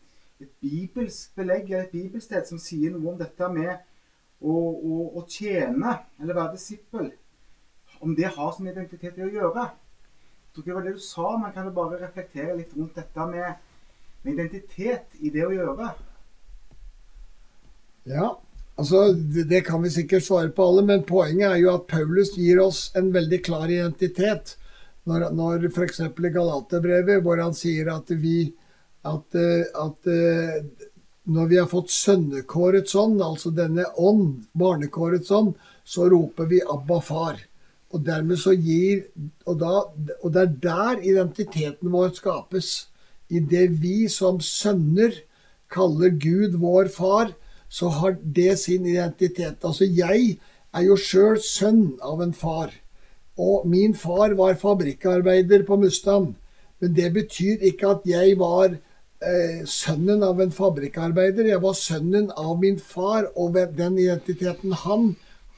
et 0.41 0.53
bibelsk 0.63 1.35
belegg 1.35 1.71
eller 1.71 1.89
et 1.89 1.95
bibelsted 1.95 2.47
som 2.47 2.61
sier 2.63 2.95
noe 2.95 3.13
om 3.13 3.19
dette 3.19 3.49
med 3.51 3.73
å, 4.41 4.55
å, 4.55 5.01
å 5.19 5.25
tjene 5.27 5.97
eller 6.21 6.39
være 6.39 6.55
disippel. 6.55 7.11
Om 8.01 8.15
det 8.15 8.31
har 8.37 8.55
sin 8.55 8.71
identitet 8.71 9.19
i 9.19 9.27
å 9.27 9.33
gjøre. 9.33 9.67
Jeg 9.67 10.55
tror 10.55 10.63
ikke 10.63 10.71
det 10.71 10.79
var 10.79 10.87
det 10.87 10.97
du 10.97 11.03
sa, 11.03 11.29
men 11.41 11.53
kan 11.55 11.67
du 11.67 11.75
bare 11.75 12.01
reflektere 12.03 12.57
litt 12.61 12.75
rundt 12.79 12.99
dette 12.99 13.29
med, 13.31 13.63
med 14.23 14.35
identitet 14.37 15.17
i 15.19 15.35
det 15.35 15.47
å 15.47 15.55
gjøre? 15.55 15.93
Ja, 18.07 18.35
altså 18.79 19.07
det 19.51 19.65
kan 19.67 19.83
vi 19.83 19.91
sikkert 19.91 20.27
svare 20.27 20.53
på 20.55 20.67
alle, 20.69 20.85
men 20.87 21.07
poenget 21.09 21.49
er 21.49 21.63
jo 21.63 21.73
at 21.73 21.89
Paulus 21.91 22.37
gir 22.39 22.61
oss 22.63 22.91
en 22.95 23.11
veldig 23.15 23.41
klar 23.47 23.67
identitet. 23.67 24.59
Når, 25.05 25.31
når 25.37 25.69
f.eks. 25.69 26.01
i 26.01 26.33
Galaterbrevet, 26.33 27.23
hvor 27.23 27.41
han 27.43 27.57
sier 27.57 27.91
at 27.93 28.11
vi 28.21 28.55
at, 29.05 29.37
eh, 29.37 29.65
at 29.77 30.09
eh, 30.09 30.61
når 31.25 31.49
vi 31.51 31.59
har 31.61 31.69
fått 31.69 31.93
sønnekårets 31.93 32.95
ånd, 33.01 33.21
altså 33.25 33.53
denne 33.55 33.85
ånd, 34.01 34.47
barnekårets 34.57 35.31
ånd, 35.33 35.55
så 35.85 36.09
roper 36.13 36.49
vi 36.49 36.61
'Abba, 36.65 37.01
far'. 37.01 37.45
Og 37.93 38.03
dermed 38.05 38.41
så 38.41 38.53
gir 38.57 39.05
og, 39.47 39.59
da, 39.61 39.85
og 40.23 40.33
det 40.33 40.41
er 40.43 40.57
der 40.65 41.05
identiteten 41.05 41.93
vår 41.93 42.11
skapes. 42.17 42.89
I 43.31 43.39
det 43.39 43.69
vi 43.81 44.09
som 44.09 44.41
sønner 44.41 45.15
kaller 45.71 46.11
Gud 46.11 46.59
vår 46.61 46.91
far, 46.91 47.33
så 47.69 47.89
har 47.89 48.17
det 48.23 48.59
sin 48.59 48.87
identitet. 48.87 49.63
Altså 49.65 49.87
jeg 49.87 50.39
er 50.75 50.83
jo 50.83 50.97
sjøl 50.99 51.39
sønn 51.39 51.95
av 52.03 52.23
en 52.23 52.35
far. 52.35 52.75
Og 53.39 53.67
min 53.67 53.95
far 53.95 54.35
var 54.39 54.55
fabrikkarbeider 54.55 55.65
på 55.67 55.77
Mustang. 55.77 56.35
Men 56.81 56.95
det 56.95 57.13
betyr 57.15 57.65
ikke 57.67 57.89
at 57.97 58.07
jeg 58.07 58.39
var 58.39 58.75
eh, 58.75 59.65
sønnen 59.67 60.23
av 60.23 60.41
en 60.41 60.53
fabrikkarbeider. 60.55 61.51
Jeg 61.51 61.63
var 61.63 61.75
sønnen 61.79 62.31
av 62.37 62.55
min 62.61 62.79
far, 62.79 63.31
og 63.35 63.59
den 63.77 63.99
identiteten 63.99 64.75
han 64.85 65.15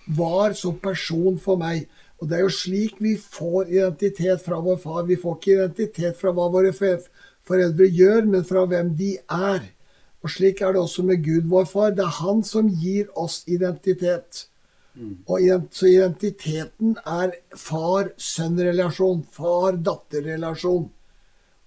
var 0.07 0.55
som 0.55 0.79
person 0.79 1.39
for 1.43 1.61
meg. 1.61 1.87
Og 2.21 2.31
det 2.31 2.39
er 2.39 2.47
jo 2.47 2.57
slik 2.57 3.01
vi 3.03 3.17
får 3.21 3.69
identitet 3.69 4.45
fra 4.45 4.61
vår 4.63 4.81
far. 4.81 5.05
Vi 5.05 5.19
får 5.21 5.37
ikke 5.37 5.57
identitet 5.57 6.21
fra 6.21 6.33
hva 6.33 6.49
våre 6.53 6.73
foreldre 6.73 7.89
gjør, 7.93 8.25
men 8.25 8.47
fra 8.49 8.65
hvem 8.65 8.95
de 8.97 9.17
er. 9.29 9.67
Og 10.25 10.33
slik 10.33 10.63
er 10.63 10.73
det 10.73 10.81
også 10.81 11.05
med 11.07 11.25
Gud, 11.25 11.45
vår 11.51 11.67
far. 11.71 11.93
Det 11.93 12.07
er 12.07 12.21
han 12.23 12.43
som 12.43 12.71
gir 12.73 13.11
oss 13.15 13.43
identitet. 13.47 14.47
Og 15.29 15.67
Så 15.71 15.91
identiteten 15.91 16.97
er 17.05 17.35
far-sønn-relasjon, 17.53 19.25
far-datter-relasjon. 19.33 20.89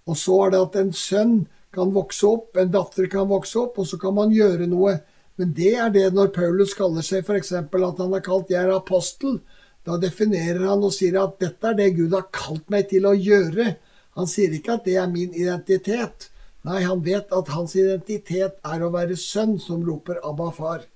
Og 0.10 0.18
så 0.18 0.38
er 0.46 0.52
det 0.52 0.62
at 0.64 0.78
en 0.82 0.94
sønn 0.94 1.36
kan 1.76 1.94
vokse 1.94 2.26
opp, 2.26 2.58
en 2.58 2.72
datter 2.74 3.08
kan 3.12 3.30
vokse 3.30 3.60
opp, 3.62 3.78
og 3.78 3.88
så 3.88 4.00
kan 4.02 4.16
man 4.18 4.34
gjøre 4.34 4.66
noe. 4.72 4.98
Men 5.38 5.54
det 5.54 5.76
er 5.78 5.94
det 5.94 6.08
når 6.16 6.34
Paulus 6.36 6.74
kaller 6.74 7.06
seg 7.06 7.22
f.eks. 7.24 7.54
at 7.54 8.02
han 8.02 8.14
er 8.14 8.26
kalt 8.26 8.50
'jeg 8.50 8.64
er 8.64 8.74
apostel'. 8.74 9.40
Da 9.86 9.98
definerer 9.98 10.66
han 10.68 10.84
og 10.84 10.94
sier 10.94 11.16
at 11.22 11.40
dette 11.40 11.68
er 11.68 11.74
det 11.78 11.96
Gud 11.96 12.12
har 12.14 12.28
kalt 12.34 12.68
meg 12.70 12.90
til 12.90 13.06
å 13.06 13.14
gjøre. 13.16 13.76
Han 14.18 14.28
sier 14.28 14.52
ikke 14.52 14.74
at 14.74 14.86
det 14.86 14.98
er 14.98 15.08
min 15.08 15.34
identitet. 15.34 16.30
Nei, 16.68 16.82
han 16.84 17.02
vet 17.06 17.32
at 17.32 17.48
hans 17.56 17.76
identitet 17.76 18.60
er 18.66 18.84
å 18.84 18.92
være 18.92 19.16
sønn 19.16 19.60
som 19.60 19.86
roper 19.86 20.20
'Abba, 20.20 20.52
far'. 20.52 20.88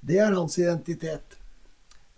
Det 0.00 0.18
er 0.18 0.32
hans 0.32 0.58
identitet. 0.58 1.36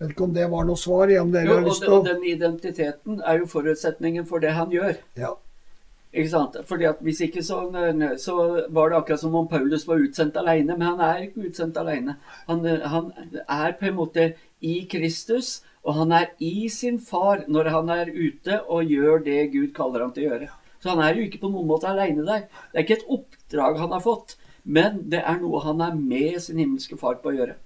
Vet 0.01 0.11
ikke 0.13 0.25
om 0.27 0.33
det 0.37 0.51
var 0.53 0.65
noe 0.69 0.77
svar. 0.77 1.09
igjen 1.09 1.23
om 1.23 1.33
dere 1.33 1.47
Jo, 1.47 1.55
har 1.55 1.63
og, 1.63 1.69
lyst 1.71 1.81
den- 1.81 1.89
til 1.91 1.99
å 1.99 2.05
den 2.05 2.25
identiteten 2.25 3.21
er 3.25 3.39
jo 3.39 3.47
forutsetningen 3.47 4.27
for 4.27 4.39
det 4.41 4.53
han 4.53 4.71
gjør. 4.71 4.97
ja. 5.17 5.35
Ikke 6.15 6.31
sant? 6.31 6.55
Fordi 6.65 6.85
at 6.89 7.01
Hvis 7.03 7.21
ikke 7.21 7.43
så, 7.45 7.57
så 8.19 8.35
var 8.73 8.89
det 8.89 8.97
akkurat 8.97 9.21
som 9.21 9.35
om 9.35 9.49
Paulus 9.49 9.85
var 9.87 9.97
utsendt 9.99 10.35
alene, 10.37 10.77
men 10.79 10.97
han 10.97 11.01
er 11.01 11.27
ikke 11.27 11.51
utsendt 11.51 11.77
alene. 11.77 12.17
Han, 12.47 12.65
han 12.65 13.13
er 13.47 13.73
på 13.73 13.87
en 13.87 13.97
måte 13.97 14.35
i 14.63 14.87
Kristus, 14.89 15.61
og 15.85 15.95
han 15.95 16.13
er 16.13 16.31
i 16.41 16.69
sin 16.69 16.99
far 16.99 17.45
når 17.49 17.69
han 17.71 17.91
er 17.91 18.07
ute 18.07 18.63
og 18.67 18.85
gjør 18.89 19.25
det 19.25 19.53
Gud 19.53 19.75
kaller 19.75 20.01
ham 20.01 20.13
til 20.13 20.25
å 20.25 20.31
gjøre. 20.39 20.49
Så 20.81 20.91
han 20.95 21.01
er 21.01 21.15
jo 21.15 21.27
ikke 21.29 21.41
på 21.41 21.51
noen 21.53 21.67
måte 21.69 21.85
alene 21.85 22.25
der. 22.25 22.49
Det 22.73 22.79
er 22.81 22.83
ikke 22.85 23.03
et 23.03 23.09
oppdrag 23.11 23.77
han 23.79 23.91
har 23.91 24.01
fått, 24.01 24.37
men 24.65 25.03
det 25.11 25.23
er 25.23 25.39
noe 25.39 25.61
han 25.61 25.81
er 25.83 25.95
med 25.95 26.41
sin 26.41 26.57
himmelske 26.57 26.97
far 26.99 27.17
på 27.17 27.29
å 27.31 27.37
gjøre. 27.37 27.57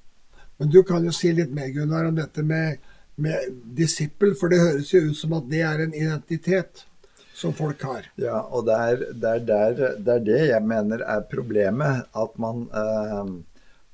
Men 0.60 0.70
du 0.70 0.82
kan 0.84 1.04
jo 1.08 1.12
si 1.16 1.32
litt 1.32 1.52
mer, 1.56 1.70
Gunnar, 1.72 2.10
om 2.10 2.18
dette 2.18 2.44
med, 2.44 2.82
med 3.16 3.60
disippel, 3.76 4.34
for 4.36 4.52
det 4.52 4.60
høres 4.60 4.92
jo 4.92 5.06
ut 5.08 5.16
som 5.16 5.32
at 5.38 5.48
det 5.48 5.62
er 5.64 5.80
en 5.86 5.94
identitet 5.96 6.84
som 7.40 7.54
folk 7.56 7.80
har. 7.88 8.10
Ja, 8.20 8.42
og 8.52 8.66
det 8.68 8.76
er, 8.76 9.04
det, 9.14 9.30
er 9.30 9.46
der, 9.48 9.78
det 9.96 10.16
er 10.18 10.26
det 10.26 10.40
jeg 10.50 10.66
mener 10.68 11.04
er 11.08 11.24
problemet. 11.30 12.10
At 12.12 12.36
man, 12.42 12.66
eh, 12.76 13.30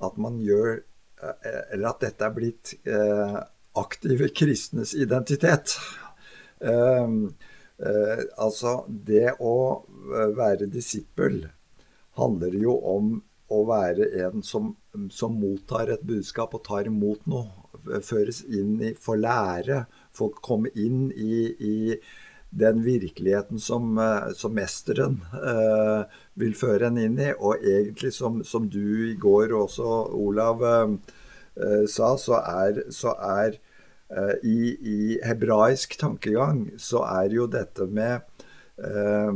at 0.03 0.17
man 0.19 0.41
gjør 0.43 0.73
eh, 0.75 1.61
Eller 1.71 1.93
at 1.93 2.03
dette 2.03 2.27
er 2.27 2.35
blitt 2.35 2.73
eh, 2.83 3.37
aktive 3.79 4.27
kristnes 4.35 4.91
identitet. 4.97 5.77
Eh, 6.59 7.07
eh, 7.87 8.25
altså, 8.35 8.81
det 8.89 9.37
å 9.39 9.55
eh, 9.79 10.35
være 10.35 10.67
disippel 10.73 11.45
handler 12.19 12.59
jo 12.59 12.75
om 12.97 13.15
å 13.53 13.63
være 13.67 14.09
en 14.25 14.43
som, 14.43 14.73
som 15.13 15.35
mottar 15.39 15.91
et 15.93 16.03
budskap 16.07 16.55
og 16.57 16.65
tar 16.67 16.89
imot 16.89 17.27
noe. 17.29 17.47
Føres 18.03 18.41
inn 18.43 18.81
i, 18.83 18.93
får 18.99 19.19
lære, 19.21 19.83
får 20.15 20.33
komme 20.43 20.71
inn 20.75 21.07
i, 21.13 21.43
i 21.63 21.77
den 22.49 22.81
virkeligheten 22.83 23.59
som, 23.59 23.97
eh, 23.97 24.31
som 24.33 24.55
mesteren 24.55 25.21
eh, 25.33 26.03
vil 26.39 26.55
føre 26.55 26.89
en 26.89 26.99
inn 27.01 27.19
i. 27.19 27.31
Og 27.37 27.63
egentlig, 27.63 28.13
som, 28.15 28.43
som 28.43 28.67
du 28.69 29.11
i 29.11 29.15
går 29.19 29.53
også, 29.55 29.93
Olav, 30.15 30.63
eh, 30.63 30.97
eh 31.57 31.85
sa, 31.89 32.15
så 32.17 32.41
er, 32.41 32.83
så 32.91 33.15
er 33.15 33.59
eh, 34.09 34.35
i, 34.43 34.59
i, 34.75 34.99
hebraisk 35.25 35.97
tankegang 35.99 36.67
så 36.77 37.03
er 37.05 37.33
jo 37.33 37.47
dette 37.47 37.87
med 37.87 38.21
eh, 38.77 39.33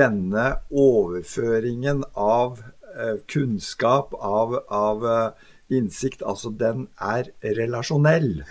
denne 0.00 0.46
overføringen 0.70 2.04
av 2.14 2.60
kunnskap, 3.30 4.14
av, 4.14 4.56
av 4.68 5.06
innsikt, 5.70 6.24
altså 6.26 6.50
den 6.50 6.88
er 7.00 7.30
relasjonell. 7.44 8.42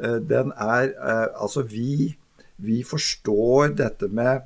Den 0.00 0.52
er 0.56 0.94
Altså, 1.36 1.62
vi 1.62 2.16
vi 2.60 2.82
forstår 2.84 3.74
dette 3.78 4.08
med, 4.12 4.44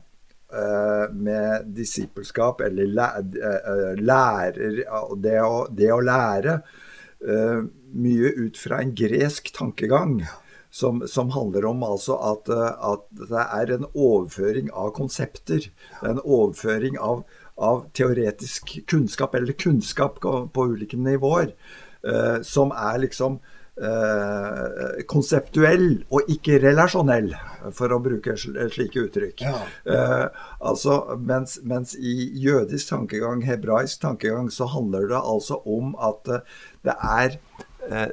med 1.13 1.67
disippelskap, 1.75 2.61
eller 2.61 2.87
eh, 2.87 3.93
lærer 3.99 4.81
det 5.19 5.39
å, 5.43 5.67
det 5.71 5.93
å 5.93 6.03
lære, 6.05 6.59
mye 8.05 8.31
ut 8.37 8.59
fra 8.61 8.83
en 8.83 8.91
gresk 8.97 9.53
tankegang. 9.57 10.19
Som, 10.75 11.05
som, 11.07 11.29
handler 11.31 11.69
om 11.69 11.85
altså 11.87 12.17
at, 12.19 12.49
at, 12.51 13.05
det 13.15 13.43
er 13.45 13.71
en 13.77 13.85
overføring 13.93 14.73
av 14.75 14.89
konsepter. 14.97 15.69
Er 16.01 16.17
en 16.17 16.23
overføring 16.25 16.99
av, 16.99 17.23
av 17.57 17.85
teoretisk 17.95 18.75
kunnskap, 18.91 19.35
eller 19.35 19.53
kunnskap 19.53 20.21
på, 20.21 20.69
ulike 20.75 20.99
nivåer, 20.99 21.53
uh, 22.07 22.41
som 22.43 22.73
er 22.75 23.03
liksom 23.05 23.39
eh, 23.81 25.03
konseptuell 25.11 25.89
og 26.13 26.31
ikke 26.33 26.59
relasjonell, 26.63 27.33
for 27.75 27.95
å 27.95 28.01
bruke 28.03 28.37
slike 28.39 29.07
uttrykk. 29.07 29.45
Ja. 29.45 29.61
Eh, 29.91 30.27
altså, 30.61 31.01
mens, 31.19 31.59
mens, 31.67 31.95
i 31.99 32.31
jødisk 32.45 32.93
tankegang, 32.93 33.45
hebraisk 33.47 34.03
tankegang, 34.05 34.51
så 34.53 34.69
handler 34.71 35.09
det 35.11 35.21
altså 35.21 35.61
om 35.65 35.95
at 35.99 36.31
eh, 36.31 36.59
det 36.85 36.99
er 37.01 37.39
eh, 37.89 38.11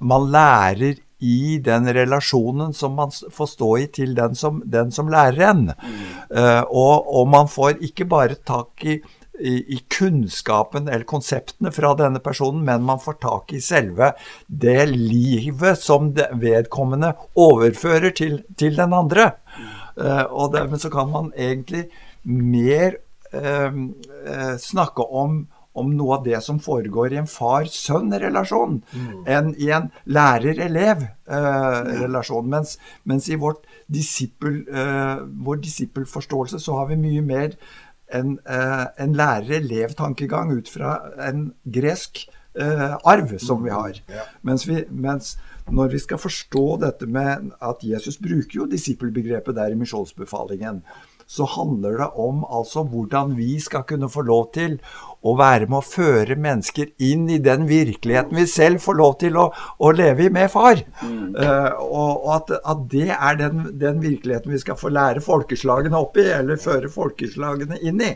Man 0.00 0.30
lærer 0.32 1.02
i 1.18 1.58
den 1.64 1.88
relasjonen 1.96 2.74
som 2.76 2.96
man 2.98 3.12
får 3.32 3.52
stå 3.54 3.70
i 3.80 3.86
til 3.92 4.12
den 4.16 4.34
som, 4.36 4.60
den 4.64 4.90
som 4.92 5.08
lærer 5.12 5.46
en. 5.50 5.62
Mm. 5.72 6.02
Uh, 6.30 6.62
og, 6.68 7.06
og, 7.08 7.28
man 7.32 7.48
får 7.48 7.80
ikke 7.88 8.08
bare 8.10 8.36
tak 8.44 8.84
i 8.84 9.00
i, 9.40 9.74
i, 9.74 9.78
kunnskapen 9.98 10.88
eller 10.88 11.04
konseptene 11.04 11.72
fra 11.74 11.90
denne 11.98 12.20
personen, 12.24 12.62
men 12.64 12.84
man 12.86 13.00
får 13.02 13.18
tak 13.20 13.52
i 13.52 13.60
selve 13.60 14.12
det 14.46 14.86
livet 14.92 15.80
som 15.80 16.12
det 16.16 16.30
vedkommende 16.40 17.12
overfører 17.36 18.14
til, 18.16 18.38
til 18.56 18.78
den 18.78 18.94
andre. 18.96 19.30
Uh, 19.96 20.24
og 20.30 20.54
dermed 20.56 20.80
så 20.82 20.92
kan 20.92 21.12
man 21.12 21.32
egentlig 21.36 21.86
mer 22.24 22.98
uh, 23.32 24.56
snakke 24.60 25.04
om, 25.04 25.44
om, 25.76 25.96
noe 25.96 26.14
av 26.18 26.24
det 26.26 26.40
som 26.44 26.58
foregår 26.62 27.12
i 27.12 27.16
en 27.20 27.30
far-sønn-relasjon, 27.30 28.82
mm. 28.92 29.24
enn 29.36 29.48
i 29.60 29.70
en 29.76 29.86
lærer-elev-relasjon. 30.04 32.50
Mens, 32.50 32.78
mens, 33.04 33.28
i 33.28 33.36
vårt 33.40 33.62
disippel, 33.92 34.54
vår 35.46 35.56
disippelforståelse 35.64 36.58
så 36.62 36.72
har 36.80 36.86
vi 36.90 36.96
mye 37.00 37.22
mer 37.26 37.50
en, 38.14 38.38
eh, 38.46 38.86
en 38.98 39.12
lærer-elev-tankegang 39.12 40.52
ut 40.52 40.68
fra 40.68 41.00
en 41.28 41.52
gresk 41.64 42.28
eh, 42.54 42.96
arv 43.04 43.38
som 43.38 43.64
vi 43.64 43.70
har. 43.70 44.00
Mens, 44.42 44.68
vi, 44.68 44.84
mens, 44.90 45.36
når 45.70 45.90
vi 45.96 45.98
skal 45.98 46.22
forstå 46.22 46.66
dette 46.84 47.06
med 47.06 47.50
at 47.62 47.82
Jesus 47.82 48.18
bruker 48.22 48.62
jo 48.62 48.70
disippelbegrepet 48.70 49.56
der 49.56 49.74
i 49.74 49.78
misjonsbefalingen, 49.78 50.82
så 51.26 51.44
handler 51.44 51.98
det 51.98 52.10
om 52.14 52.44
altså 52.46 52.84
hvordan 52.86 53.34
vi 53.36 53.58
skal 53.60 53.82
kunne 53.82 54.08
få 54.08 54.22
lov 54.22 54.52
til 54.54 54.78
å 55.26 55.34
være 55.38 55.68
med 55.68 55.78
å 55.80 55.86
føre 55.86 56.36
mennesker 56.38 56.92
inn 57.02 57.26
i 57.32 57.38
den 57.42 57.66
virkeligheten 57.68 58.38
vi 58.38 58.46
selv 58.50 58.82
får 58.84 58.98
lov 59.00 59.16
til 59.22 59.38
å, 59.40 59.46
å 59.52 59.92
leve 59.96 60.26
i 60.26 60.32
med 60.32 60.50
far. 60.52 60.82
Mm. 61.02 61.34
Uh, 61.34 61.70
og, 61.82 62.10
og 62.10 62.32
at, 62.36 62.52
at, 62.62 62.84
det 62.92 63.08
er 63.16 63.40
den, 63.40 63.64
den, 63.80 64.02
virkeligheten 64.04 64.54
vi 64.54 64.62
skal 64.62 64.78
få 64.80 64.92
lære 64.94 65.24
folkeslagene 65.24 65.98
opp 65.98 66.18
i, 66.20 66.28
eller 66.36 66.60
føre 66.62 66.92
folkeslagene 66.92 67.80
inn 67.82 68.04
i. 68.04 68.12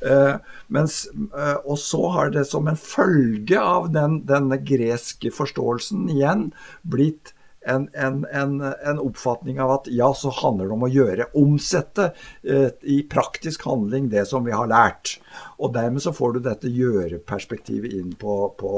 Uh, 0.00 0.38
mens, 0.72 1.02
uh, 1.34 1.58
og 1.60 1.76
så 1.80 2.06
har 2.14 2.32
det 2.32 2.46
som 2.48 2.70
en 2.70 2.78
følge 2.80 3.60
av 3.60 3.90
den, 3.92 4.22
denne 4.28 4.56
greske 4.64 5.32
forståelsen 5.34 6.08
igjen 6.14 6.48
blitt 6.88 7.34
en, 7.66 7.88
en, 7.92 8.24
en, 8.32 8.60
en, 8.62 8.98
oppfatning 8.98 9.60
av 9.60 9.70
at 9.74 9.88
ja, 9.92 10.08
så 10.16 10.32
handler 10.32 10.70
det 10.70 10.76
om 10.76 10.86
å 10.86 10.90
gjøre, 10.90 11.28
omsette 11.36 12.10
eh, 12.42 12.70
i 12.82 13.02
praktisk 13.10 13.66
handling 13.68 14.08
det 14.12 14.24
som 14.30 14.46
vi 14.46 14.54
har 14.56 14.70
lært. 14.70 15.18
Og 15.60 15.74
dermed 15.76 16.02
så 16.04 16.14
får 16.16 16.36
du 16.36 16.40
dette 16.46 16.72
gjøre-perspektivet 16.72 17.92
inn 17.98 18.14
på, 18.20 18.38
på, 18.60 18.72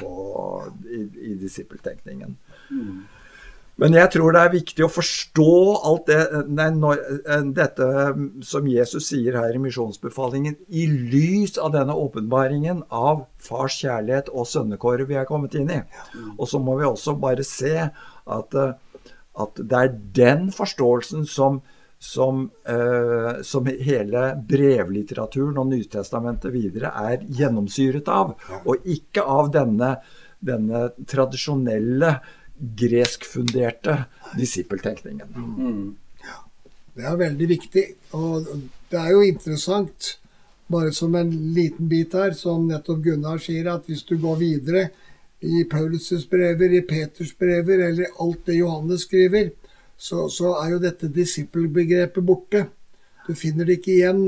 på, 0.00 0.12
i, 0.88 1.04
i 1.32 1.36
disippeltenkningen. 1.42 2.36
Mm. 2.72 3.04
Men 3.78 3.94
jeg 3.94 4.10
tror 4.10 4.34
det 4.34 4.40
er 4.42 4.54
viktig 4.56 4.84
å 4.84 4.90
forstå 4.90 5.52
alt 5.86 6.08
det, 6.10 6.18
nei, 6.50 6.66
når, 6.74 6.98
eh, 7.30 7.44
dette 7.54 7.86
som 8.46 8.66
Jesus 8.66 9.06
sier 9.12 9.38
her 9.38 9.54
i 9.54 9.62
misjonsbefalingen, 9.62 10.56
i 10.68 10.86
lys 10.86 11.54
av 11.62 11.76
denne 11.76 11.94
åpenbaringen 11.94 12.82
av 12.90 13.26
fars 13.38 13.78
kjærlighet 13.84 14.32
og 14.34 14.48
sønnekåret 14.50 15.06
vi 15.06 15.14
er 15.20 15.28
kommet 15.30 15.54
inn 15.54 15.70
i. 15.70 15.80
Og 16.36 16.48
så 16.50 16.58
må 16.58 16.74
vi 16.80 16.88
også 16.90 17.14
bare 17.22 17.46
se 17.46 17.76
at, 17.86 18.54
eh, 18.54 18.74
at 19.38 19.54
det 19.62 19.78
er 19.78 19.98
den 20.18 20.50
forståelsen 20.50 21.28
som, 21.30 21.62
som, 21.98 22.50
uh, 22.68 23.42
som, 23.42 23.66
hele 23.66 24.24
brevlitteraturen 24.46 25.58
og 25.58 25.66
Nytestamentet 25.70 26.52
videre 26.54 26.90
er 26.94 27.22
gjennomsyret 27.22 28.10
av, 28.10 28.34
og 28.64 28.86
ikke 28.86 29.22
av 29.22 29.50
denne, 29.54 29.96
denne 30.38 30.88
tradisjonelle 31.06 32.12
greskfunderte 32.58 34.04
disippeltenkningen. 34.36 35.28
Mm. 35.36 35.96
Ja, 36.24 36.38
det 36.96 37.04
er 37.06 37.20
veldig 37.20 37.48
viktig. 37.48 37.84
Og 38.18 38.48
det 38.90 38.98
er 39.00 39.12
jo 39.14 39.22
interessant, 39.26 40.18
bare 40.68 40.92
som 40.92 41.14
en 41.16 41.30
liten 41.54 41.88
bit 41.88 42.16
her, 42.18 42.34
som 42.36 42.66
nettopp 42.68 43.04
Gunnar 43.04 43.40
sier, 43.40 43.70
at 43.72 43.86
hvis 43.88 44.04
du 44.08 44.18
går 44.20 44.40
videre 44.42 44.88
i 45.40 45.62
Paulus' 45.70 46.26
brever, 46.28 46.74
i 46.74 46.82
Peters 46.82 47.32
brever, 47.38 47.86
eller 47.88 48.18
alt 48.20 48.44
det 48.46 48.58
Johannes 48.58 49.06
skriver, 49.06 49.52
så, 49.98 50.28
så 50.30 50.54
er 50.62 50.74
jo 50.74 50.82
dette 50.82 51.10
disippelbegrepet 51.10 52.26
borte. 52.26 52.66
Du 53.26 53.34
finner 53.38 53.66
det 53.66 53.78
ikke 53.78 53.96
igjen 53.96 54.22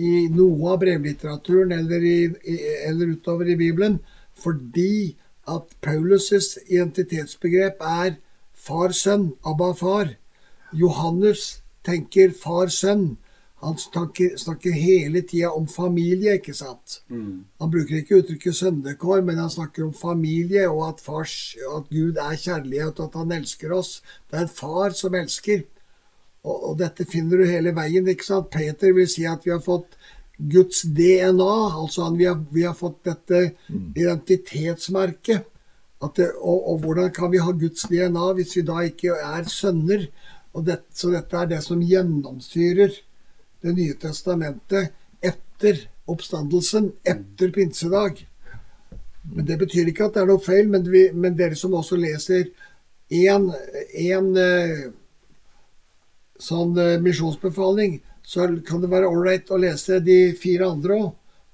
i 0.00 0.28
noe 0.32 0.72
av 0.72 0.80
brevlitteraturen 0.80 1.74
eller, 1.76 2.04
i, 2.04 2.56
eller 2.88 3.16
utover 3.16 3.50
i 3.52 3.58
Bibelen, 3.58 3.98
fordi 4.40 5.12
at 5.56 5.74
Paulus' 5.84 6.56
identitetsbegrep 6.68 7.80
er 7.80 8.16
far-sønn, 8.54 9.32
Abba-far. 9.46 10.14
Johannes 10.72 11.62
tenker 11.86 12.32
far-sønn. 12.36 13.16
Han 13.60 13.76
snakker, 13.76 14.36
snakker 14.40 14.72
hele 14.72 15.20
tida 15.28 15.50
om 15.52 15.66
familie, 15.68 16.38
ikke 16.38 16.54
sant? 16.56 17.02
Mm. 17.12 17.42
Han 17.60 17.72
bruker 17.72 17.98
ikke 17.98 18.22
uttrykket 18.22 18.56
sønnekår, 18.56 19.20
men 19.26 19.40
han 19.42 19.52
snakker 19.52 19.84
om 19.84 19.92
familie, 19.92 20.64
og 20.70 20.86
at, 20.86 21.02
fars, 21.04 21.34
at, 21.76 21.90
Gud 21.92 22.16
er 22.16 22.38
kjærlighet, 22.40 23.02
og 23.02 23.10
at 23.10 23.18
han 23.20 23.34
elsker 23.36 23.74
oss. 23.76 23.98
Det 24.30 24.38
er 24.38 24.46
en 24.46 24.54
far 24.62 24.96
som 24.96 25.16
elsker. 25.18 25.66
Og, 26.40 26.56
og, 26.70 26.78
dette 26.80 27.04
finner 27.04 27.42
du 27.42 27.50
hele 27.50 27.74
veien. 27.76 28.08
ikke 28.08 28.24
sant? 28.24 28.48
Peter 28.54 28.96
vil 28.96 29.08
si 29.12 29.26
at 29.28 29.44
vi 29.44 29.52
har 29.52 29.60
fått 29.64 29.98
Guds 30.48 30.82
DNA. 30.82 31.54
Altså 31.82 32.08
vi 32.16 32.26
har, 32.28 32.40
vi 32.50 32.64
har 32.64 32.74
fått 32.74 33.04
dette 33.04 33.50
mm. 33.68 33.92
identitetsmerket. 33.96 35.46
Det, 36.16 36.30
og, 36.40 36.64
og, 36.64 36.78
hvordan 36.80 37.10
kan 37.12 37.28
vi 37.32 37.42
ha 37.44 37.52
Guds 37.52 37.84
DNA 37.90 38.30
hvis 38.38 38.54
vi 38.56 38.64
da 38.64 38.80
ikke 38.88 39.18
er 39.20 39.48
sønner? 39.52 40.06
Det, 40.64 40.78
så 40.96 41.12
dette 41.12 41.36
er 41.36 41.50
det 41.50 41.60
som 41.62 41.82
gjennomsyrer 41.84 42.94
Det 43.60 43.74
nye 43.76 43.94
testamentet 44.00 44.94
etter 45.20 45.84
oppstandelsen, 46.08 46.88
etter 47.04 47.52
pinsedag. 47.52 48.22
Men 49.34 49.46
Det 49.46 49.58
betyr 49.60 49.90
ikke 49.92 50.08
at 50.08 50.16
det 50.16 50.22
er 50.22 50.30
noe 50.30 50.40
feil, 50.40 50.70
men, 50.72 50.86
vi, 50.88 51.10
men 51.12 51.36
dere 51.36 51.58
som 51.58 51.76
også 51.76 51.98
leser 52.00 52.48
én 53.12 53.50
eh, 54.40 54.80
sånn 56.40 56.78
eh, 56.78 56.96
misjonsbefaling, 57.02 57.98
så 58.30 58.46
kan 58.66 58.82
det 58.82 58.92
være 58.92 59.08
ålreit 59.10 59.48
å 59.50 59.58
lese 59.58 59.98
de 60.06 60.18
fire 60.38 60.68
andre 60.70 60.98
òg, 61.02 61.08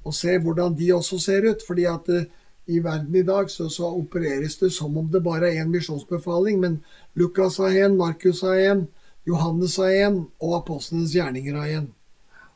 og 0.06 0.14
se 0.14 0.34
hvordan 0.42 0.74
de 0.76 0.90
også 0.92 1.18
ser 1.22 1.46
ut. 1.48 1.62
fordi 1.64 1.86
at 1.88 2.10
uh, 2.12 2.26
i 2.66 2.80
verden 2.82 3.14
i 3.16 3.22
dag 3.22 3.50
så, 3.50 3.68
så, 3.70 3.88
opereres 3.94 4.58
det 4.58 4.72
som 4.74 4.96
om 4.98 5.06
det 5.10 5.22
bare 5.22 5.48
er 5.48 5.62
én 5.62 5.70
misjonsbefaling, 5.72 6.60
men 6.60 6.80
Lukas 7.14 7.56
har 7.62 7.70
én, 7.70 7.96
Markus 7.96 8.42
har 8.42 8.58
én, 8.58 8.86
Johannes 9.26 9.76
har 9.80 9.94
én, 9.94 10.20
og 10.42 10.56
apostlenes 10.58 11.14
gjerninger 11.14 11.56
har 11.56 11.72
én. 11.78 11.88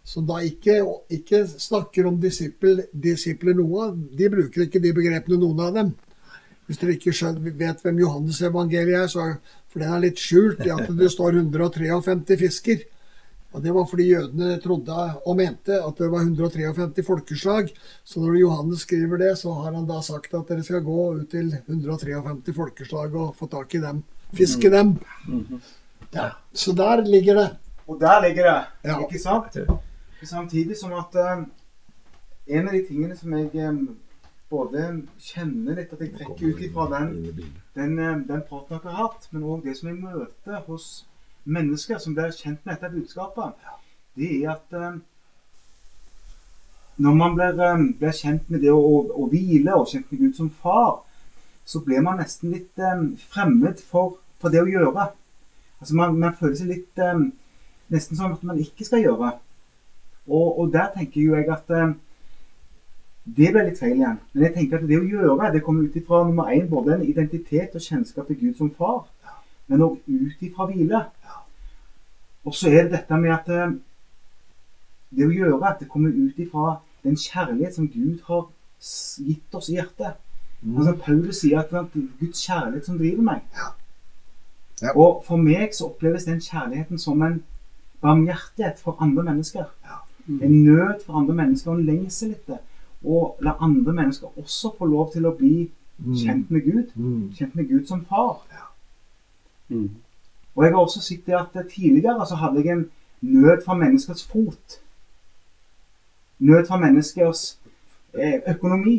Som 0.04 0.26
da 0.26 0.40
ikke, 0.42 0.80
ikke 1.08 1.44
snakker 1.46 2.06
om 2.08 2.20
disipler 2.20 3.56
noe. 3.56 3.90
De 3.94 4.30
bruker 4.32 4.66
ikke 4.66 4.82
de 4.82 4.92
begrepene, 4.96 5.38
noen 5.38 5.60
av 5.64 5.74
dem. 5.76 5.92
Hvis 6.66 6.80
dere 6.80 6.96
ikke 6.96 7.34
vet 7.58 7.82
hvem 7.84 7.98
Johannes 8.02 8.40
evangeliet 8.42 9.04
er, 9.04 9.10
så, 9.10 9.26
for 9.70 9.82
den 9.82 9.94
er 9.94 10.04
litt 10.08 10.20
skjult 10.20 10.64
i 10.66 10.72
at 10.74 10.90
det 10.98 11.12
står 11.14 11.38
153 11.40 12.40
fisker. 12.44 12.88
Og 13.52 13.62
Det 13.64 13.72
var 13.74 13.86
fordi 13.90 14.04
jødene 14.12 14.60
trodde 14.62 14.96
og 15.26 15.36
mente 15.36 15.74
at 15.82 15.98
det 15.98 16.10
var 16.12 16.22
153 16.22 17.02
folkeslag. 17.06 17.70
Så 18.04 18.20
når 18.22 18.36
Johannes 18.38 18.84
skriver 18.86 19.18
det, 19.18 19.32
så 19.38 19.52
har 19.52 19.72
han 19.74 19.88
da 19.88 20.00
sagt 20.06 20.34
at 20.38 20.46
dere 20.48 20.62
skal 20.62 20.84
gå 20.86 21.06
ut 21.18 21.30
til 21.32 21.50
153 21.66 22.54
folkeslag 22.54 23.14
og 23.18 23.34
få 23.36 23.48
tak 23.50 23.74
i 23.74 23.80
dem. 23.82 24.04
Fiske 24.38 24.70
dem. 24.70 24.94
Ja, 26.14 26.30
Så 26.54 26.72
der 26.72 27.02
ligger 27.04 27.34
det. 27.34 27.48
Og 27.88 27.98
der 28.00 28.20
ligger 28.28 28.44
det, 28.46 28.60
Ja. 28.84 29.00
ikke 29.00 29.18
sant? 29.18 29.56
Samtidig 30.22 30.76
som 30.76 30.92
at 30.92 31.14
uh, 31.16 31.42
en 32.46 32.68
av 32.68 32.74
de 32.74 32.84
tingene 32.86 33.16
som 33.16 33.32
jeg 33.34 33.68
um, 33.68 33.96
både 34.50 35.02
kjenner 35.18 35.74
litt 35.78 35.92
at 35.92 36.00
jeg 36.00 36.12
trekker 36.14 36.54
ut 36.54 36.62
ifra 36.66 36.86
den, 36.90 37.12
den, 37.74 37.98
eh, 37.98 38.16
den 38.28 38.42
praten 38.48 38.76
dere 38.76 38.90
har 38.90 39.04
hatt, 39.04 39.28
men 39.30 39.42
òg 39.46 39.62
det 39.64 39.76
som 39.78 39.88
jeg 39.88 40.00
møter 40.02 40.62
hos 40.66 41.06
mennesker 41.50 41.98
som 41.98 42.14
blir 42.16 42.32
kjent 42.34 42.64
med 42.64 42.76
dette 42.76 42.92
budskapet, 42.94 43.70
det 44.18 44.30
er 44.40 44.54
at 44.54 44.76
eh, 44.76 44.98
når 47.00 47.14
man 47.16 47.36
blir, 47.36 47.60
eh, 47.66 47.84
blir 47.98 48.16
kjent 48.16 48.50
med 48.50 48.64
det 48.64 48.72
å, 48.74 48.80
å, 48.80 49.04
å 49.22 49.28
hvile 49.30 49.76
og 49.76 49.88
kjent 49.90 50.10
med 50.10 50.24
Gud 50.24 50.34
som 50.38 50.50
far, 50.62 51.00
så 51.64 51.82
blir 51.84 52.02
man 52.04 52.20
nesten 52.20 52.54
litt 52.54 52.80
eh, 52.82 53.06
fremmed 53.32 53.82
for, 53.92 54.18
for 54.42 54.52
det 54.52 54.62
å 54.64 54.70
gjøre. 54.70 55.10
Altså 55.80 55.96
man, 55.96 56.18
man 56.20 56.36
føler 56.36 56.58
seg 56.58 56.74
litt 56.74 57.00
nesten 57.90 58.18
sånn 58.18 58.34
at 58.34 58.42
man 58.44 58.58
ikke 58.60 58.84
skal 58.84 59.00
gjøre. 59.00 59.32
Og, 60.28 60.48
og 60.60 60.66
der 60.74 60.90
tenker 60.92 61.22
jo 61.22 61.38
jeg 61.38 61.48
at 61.48 61.70
det 63.30 63.46
blir 63.52 63.64
litt 63.64 63.78
feil 63.80 63.96
igjen. 63.96 64.18
Men 64.32 64.44
jeg 64.44 64.54
tenker 64.56 64.80
at 64.80 64.88
det 64.88 64.98
å 64.98 65.06
gjøre, 65.06 65.52
det 65.54 65.62
kommer 65.64 65.86
ut 65.86 65.96
ifra 65.96 66.22
nummer 66.26 66.50
én 66.52 66.68
både 66.68 66.96
en 66.96 67.06
identitet 67.06 67.74
og 67.76 67.84
kjennskap 67.84 68.28
til 68.28 68.38
Gud 68.40 68.58
som 68.58 68.70
far, 68.76 69.06
men 69.70 69.84
òg 69.86 69.98
ut 70.04 70.44
ifra 70.44 70.66
hvile. 70.70 71.04
Og 72.44 72.54
så 72.54 72.70
er 72.70 72.86
det 72.86 72.92
dette 72.92 73.18
med 73.20 73.34
at 73.34 73.48
eh, 73.52 73.74
det 75.10 75.26
å 75.26 75.34
gjøre, 75.34 75.60
at 75.66 75.82
det 75.82 75.90
kommer 75.90 76.14
ut 76.14 76.38
ifra 76.38 76.78
den 77.04 77.16
kjærlighet 77.16 77.74
som 77.74 77.88
Gud 77.90 78.20
har 78.28 78.48
gitt 79.26 79.54
oss 79.54 79.68
i 79.68 79.76
hjertet. 79.76 80.20
Altså 80.76 80.94
Paulus 81.04 81.40
sier 81.40 81.60
at 81.60 81.70
det 81.72 81.78
er 81.80 82.08
Guds 82.20 82.42
kjærlighet 82.46 82.86
som 82.86 82.98
driver 83.00 83.24
meg. 83.24 83.44
Ja. 84.80 84.92
Og 84.94 85.22
for 85.24 85.40
meg 85.40 85.74
så 85.76 85.90
oppleves 85.90 86.24
den 86.28 86.40
kjærligheten 86.40 87.00
som 87.00 87.22
en 87.22 87.42
barmhjertighet 88.00 88.80
for 88.80 88.96
andre 89.00 89.24
mennesker. 89.24 89.68
En 90.28 90.64
nød 90.64 91.04
for 91.06 91.18
andre 91.18 91.34
mennesker, 91.34 91.70
og 91.70 91.80
en 91.80 91.86
lengsel 91.86 92.34
etter 92.36 92.60
å 93.04 93.20
la 93.40 93.56
andre 93.64 93.92
mennesker 93.96 94.38
også 94.38 94.74
få 94.78 94.88
lov 94.88 95.12
til 95.12 95.26
å 95.26 95.34
bli 95.36 95.70
kjent 96.16 96.50
med 96.52 96.64
Gud. 96.64 96.92
Mm. 96.94 97.32
Kjent 97.36 97.56
med 97.56 97.68
Gud 97.68 97.86
som 97.88 98.04
far. 98.08 98.44
Mm. 99.68 99.90
Og 100.60 100.64
jeg 100.66 100.74
har 100.74 100.80
også 100.82 101.00
sett 101.00 101.22
det 101.26 101.36
at 101.38 101.54
tidligere 101.72 102.26
så 102.28 102.36
hadde 102.36 102.60
jeg 102.60 102.74
en 102.74 102.82
nød 103.20 103.62
for 103.64 103.74
menneskers 103.80 104.26
fot. 104.28 104.76
Nød 106.38 106.66
for 106.68 106.76
menneskers 106.76 107.58
eh, 108.12 108.42
økonomi. 108.54 108.98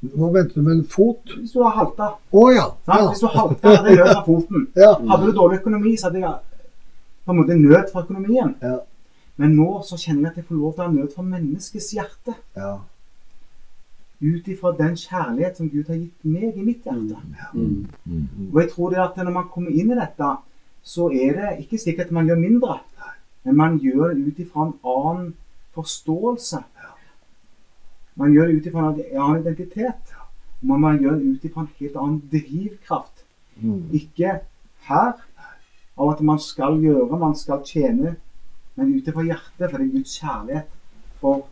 Hva 0.00 0.30
venter 0.32 0.54
du 0.54 0.62
med 0.62 0.72
en 0.78 0.88
fot? 0.88 1.34
Hvis 1.36 1.52
du 1.52 1.60
har 1.66 1.76
halta. 1.76 2.08
Å 2.32 2.46
ja. 2.54 2.64
ja. 2.88 3.02
Hvis 3.10 3.20
du 3.20 3.28
halta, 3.28 3.74
hadde 3.76 3.92
jeg 3.92 4.00
nød 4.00 4.14
for 4.14 4.24
foten. 4.30 4.66
ja. 4.86 4.94
Hadde 5.12 5.28
du 5.28 5.36
dårlig 5.36 5.60
økonomi, 5.60 5.92
så 6.00 6.08
hadde 6.08 6.24
jeg 6.24 6.64
på 7.26 7.34
en 7.34 7.40
måte 7.42 7.60
nød 7.60 7.92
for 7.92 8.06
økonomien. 8.06 8.56
Ja. 8.64 8.78
Men 9.36 9.56
nå 9.60 9.68
så 9.84 10.00
kjenner 10.00 10.30
jeg 10.30 10.32
at 10.32 10.40
jeg 10.40 10.48
får 10.48 10.60
lov 10.64 10.74
til 10.74 10.84
å 10.84 10.88
ha 10.88 10.96
nød 10.96 11.12
for 11.12 11.32
menneskets 11.36 11.92
hjerte. 11.98 12.40
ja. 12.56 12.76
Ut 14.16 14.46
ifra 14.48 14.70
den 14.72 14.94
kjærlighet 14.96 15.58
som 15.58 15.66
Gud 15.68 15.90
har 15.92 15.98
gitt 15.98 16.22
meg 16.24 16.54
i 16.56 16.62
mitt 16.64 16.86
hjerte. 16.88 17.18
Mm. 17.52 18.46
Og 18.48 18.62
jeg 18.62 18.70
tror 18.70 18.94
det 18.94 19.02
at 19.02 19.18
når 19.20 19.34
man 19.34 19.50
kommer 19.52 19.74
inn 19.76 19.90
i 19.92 19.98
dette, 19.98 20.30
så 20.86 21.08
er 21.10 21.34
det 21.34 21.64
ikke 21.64 21.78
slik 21.82 21.98
at 22.04 22.12
man 22.14 22.28
gjør 22.28 22.38
mindre, 22.38 22.78
men 23.44 23.56
man 23.58 23.78
gjør 23.82 24.14
det 24.14 24.26
ut 24.28 24.38
ifra 24.44 24.66
en 24.68 24.74
annen 24.86 25.32
forståelse. 25.74 26.62
Man 28.16 28.32
gjør 28.32 28.46
det 28.48 28.56
ut 28.60 28.68
ifra 28.70 28.84
en 28.92 29.00
annen 29.22 29.40
identitet. 29.42 30.14
men 30.62 30.80
man- 30.80 30.80
man 30.80 30.98
gjør 30.98 31.18
det 31.18 31.26
ut 31.26 31.44
ifra 31.44 31.60
en 31.60 31.68
helt 31.78 31.96
annen 31.96 32.22
drivkraft. 32.32 33.24
Mm. 33.60 33.90
Ikke 33.92 34.40
her, 34.88 35.12
av 35.98 36.10
at 36.10 36.20
man 36.20 36.38
skal 36.38 36.80
gjøre, 36.80 37.18
man 37.18 37.34
skal 37.34 37.62
tjene, 37.64 38.16
men 38.76 38.94
ut 38.96 39.08
ifra 39.08 39.22
hjertet, 39.22 39.70
for 39.70 39.78
det 39.78 39.86
er 39.86 39.92
Guds 39.92 40.18
kjærlighet 40.20 40.66
for 41.20 41.46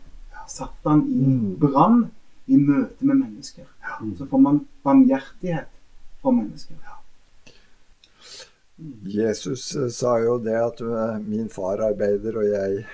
Satan 0.47 1.01
i 1.07 1.25
Mm. 1.25 1.59
brann 1.59 2.11
i 2.47 2.55
møte 2.55 3.01
med 3.05 3.15
mennesker. 3.15 3.63
Så 4.17 4.25
får 4.29 4.37
man 4.37 4.67
barmhjertighet 4.83 5.67
for 6.21 6.31
mennesker. 6.31 6.75
Jesus 8.77 9.75
eh, 9.75 9.89
sa 9.89 10.17
jo 10.19 10.37
det 10.43 10.55
at 10.59 10.81
eh, 10.83 11.17
min 11.23 11.49
far 11.49 11.83
arbeider, 11.85 12.39
og 12.41 12.47
jeg 12.49 12.85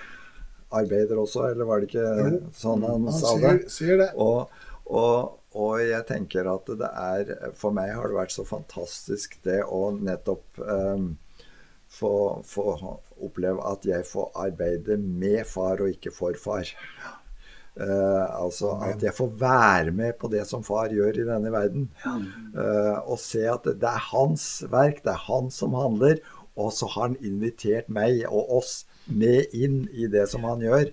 arbeider 0.71 1.19
også, 1.19 1.47
eller 1.51 1.67
var 1.67 1.81
det 1.81 1.89
ikke 1.89 2.41
sånn 2.55 2.85
han 2.87 3.07
Han 3.09 3.17
sa 3.17 3.33
sier, 3.35 3.57
det? 3.63 3.71
sier 3.73 4.01
det. 4.03 4.09
Og, 4.21 4.51
og, 4.85 5.39
og 5.57 5.81
jeg 5.83 6.05
tenker 6.07 6.47
at 6.47 6.69
det 6.79 6.91
er 6.95 7.33
For 7.59 7.75
meg 7.75 7.91
har 7.97 8.07
det 8.07 8.19
vært 8.21 8.35
så 8.35 8.45
fantastisk 8.47 9.39
det 9.47 9.59
å 9.65 9.89
nettopp 9.97 10.61
um, 10.63 11.09
få, 11.91 12.13
få 12.47 12.77
oppleve 13.19 13.65
at 13.67 13.83
jeg 13.89 14.07
får 14.07 14.31
arbeide 14.45 14.95
med 15.01 15.43
far 15.49 15.81
og 15.83 15.91
ikke 15.91 16.13
for 16.15 16.37
far. 16.39 16.71
Eh, 17.79 18.25
altså 18.35 18.73
at 18.83 19.03
jeg 19.03 19.15
får 19.15 19.29
være 19.39 19.91
med 19.95 20.17
på 20.19 20.27
det 20.31 20.43
som 20.47 20.63
far 20.63 20.91
gjør 20.91 21.21
i 21.21 21.27
denne 21.27 21.51
verden. 21.53 21.87
Uh, 22.51 22.99
og 23.07 23.19
se 23.21 23.45
at 23.47 23.63
det 23.63 23.87
er 23.87 24.07
hans 24.11 24.65
verk, 24.71 24.99
det 25.05 25.13
er 25.13 25.25
han 25.29 25.47
som 25.53 25.77
handler. 25.79 26.19
Og 26.59 26.73
så 26.75 26.89
har 26.91 27.09
han 27.09 27.19
invitert 27.23 27.87
meg 27.87 28.25
og 28.27 28.51
oss 28.59 28.73
med 29.07 29.55
inn 29.55 29.85
i 29.95 30.09
det 30.11 30.27
som 30.29 30.43
han 30.49 30.63
gjør. 30.65 30.91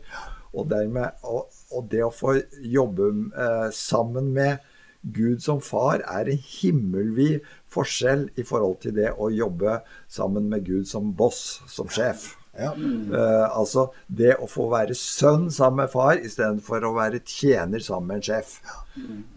Og, 0.55 0.69
dermed, 0.71 1.19
og, 1.27 1.51
og 1.75 1.91
det 1.91 2.05
å 2.07 2.15
få 2.15 2.39
jobbe 2.63 3.11
uh, 3.35 3.69
sammen 3.75 4.31
med 4.37 4.63
Gud 5.03 5.43
som 5.43 5.61
far 5.63 6.03
er 6.07 6.31
en 6.31 6.41
himmelvid 6.43 7.47
forskjell 7.71 8.29
i 8.39 8.45
forhold 8.47 8.81
til 8.83 8.97
det 8.97 9.13
å 9.15 9.29
jobbe 9.35 9.81
sammen 10.11 10.49
med 10.51 10.67
Gud 10.67 10.89
som 10.91 11.13
boss, 11.17 11.61
som 11.71 11.91
sjef. 11.91 12.33
Ja. 12.59 12.73
Uh, 12.75 13.47
altså 13.55 13.89
det 14.07 14.33
å 14.43 14.49
få 14.51 14.67
være 14.73 14.97
sønn 14.99 15.47
sammen 15.55 15.85
med 15.85 15.93
far 15.93 16.19
istedenfor 16.19 16.87
å 16.89 16.95
være 16.97 17.23
tjener 17.23 17.83
sammen 17.85 18.13
med 18.13 18.21
en 18.21 18.27
sjef. 18.31 18.57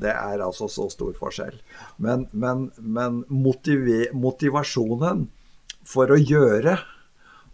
Det 0.01 0.09
er 0.09 0.41
altså 0.41 0.65
så 0.71 0.87
stor 0.89 1.13
forskjell. 1.19 1.59
Men, 2.01 2.25
men, 2.31 2.71
men 2.81 3.21
motivasjonen 3.29 5.27
for 5.85 6.13
å 6.13 6.17
gjøre 6.17 6.79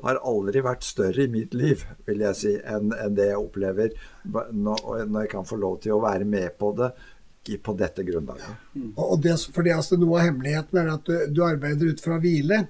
har 0.03 0.19
aldri 0.29 0.61
vært 0.61 0.85
større 0.85 1.25
i 1.25 1.31
mitt 1.31 1.55
liv, 1.57 1.83
vil 2.05 2.21
jeg 2.21 2.37
si, 2.37 2.53
enn 2.61 2.91
enn 2.93 3.15
det 3.17 3.31
jeg 3.31 3.41
opplever 3.41 3.95
når, 4.23 5.07
når 5.09 5.23
jeg 5.23 5.31
kan 5.31 5.47
få 5.47 5.57
lov 5.59 5.79
til 5.83 5.95
å 5.95 6.03
være 6.03 6.27
med 6.27 6.53
på 6.59 6.69
det 6.77 6.91
i- 7.49 7.57
på 7.57 7.75
dette 7.77 8.03
grunnlaget. 8.03 8.57
Og 8.97 9.21
det, 9.23 9.35
fordi 9.53 9.69
altså, 9.75 9.97
Noe 9.99 10.19
av 10.19 10.25
hemmeligheten 10.27 10.77
er 10.81 10.91
at 10.93 11.05
du, 11.05 11.15
du 11.33 11.41
arbeider 11.43 11.89
ut 11.93 12.01
fra 12.03 12.17
hvile, 12.19 12.67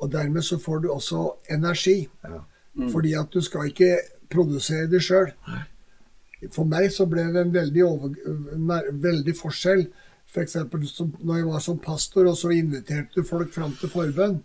og 0.00 0.10
dermed 0.12 0.42
så 0.44 0.58
får 0.58 0.82
du 0.82 0.88
også 0.94 1.24
energi. 1.50 2.08
Ja. 2.24 2.40
Fordi 2.90 3.12
at 3.14 3.30
du 3.30 3.40
skal 3.40 3.68
ikke 3.70 3.98
produsere 4.30 4.88
det 4.90 5.02
sjøl. 5.06 5.30
For 6.52 6.64
meg 6.68 6.90
så 6.92 7.06
ble 7.08 7.22
det 7.32 7.40
en 7.46 7.52
veldig, 7.54 7.84
over, 7.86 8.16
veldig 8.92 9.34
forskjell. 9.38 9.86
F.eks. 10.34 10.56
som 10.90 11.12
når 11.22 11.36
jeg 11.38 11.46
var 11.46 11.60
som 11.62 11.78
pastor, 11.78 12.26
og 12.26 12.36
så 12.36 12.50
inviterte 12.52 13.14
du 13.14 13.22
folk 13.22 13.52
fram 13.54 13.72
til 13.78 13.88
forbønn. 13.92 14.40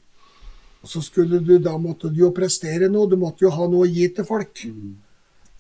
Så 0.86 1.02
skulle 1.04 1.42
du, 1.44 1.58
Da 1.60 1.74
måtte 1.78 2.08
du 2.14 2.22
jo 2.22 2.30
prestere 2.32 2.88
noe. 2.90 3.10
Du 3.10 3.18
måtte 3.18 3.44
jo 3.44 3.50
ha 3.52 3.66
noe 3.68 3.88
å 3.88 3.90
gi 3.92 4.08
til 4.16 4.24
folk. 4.26 4.62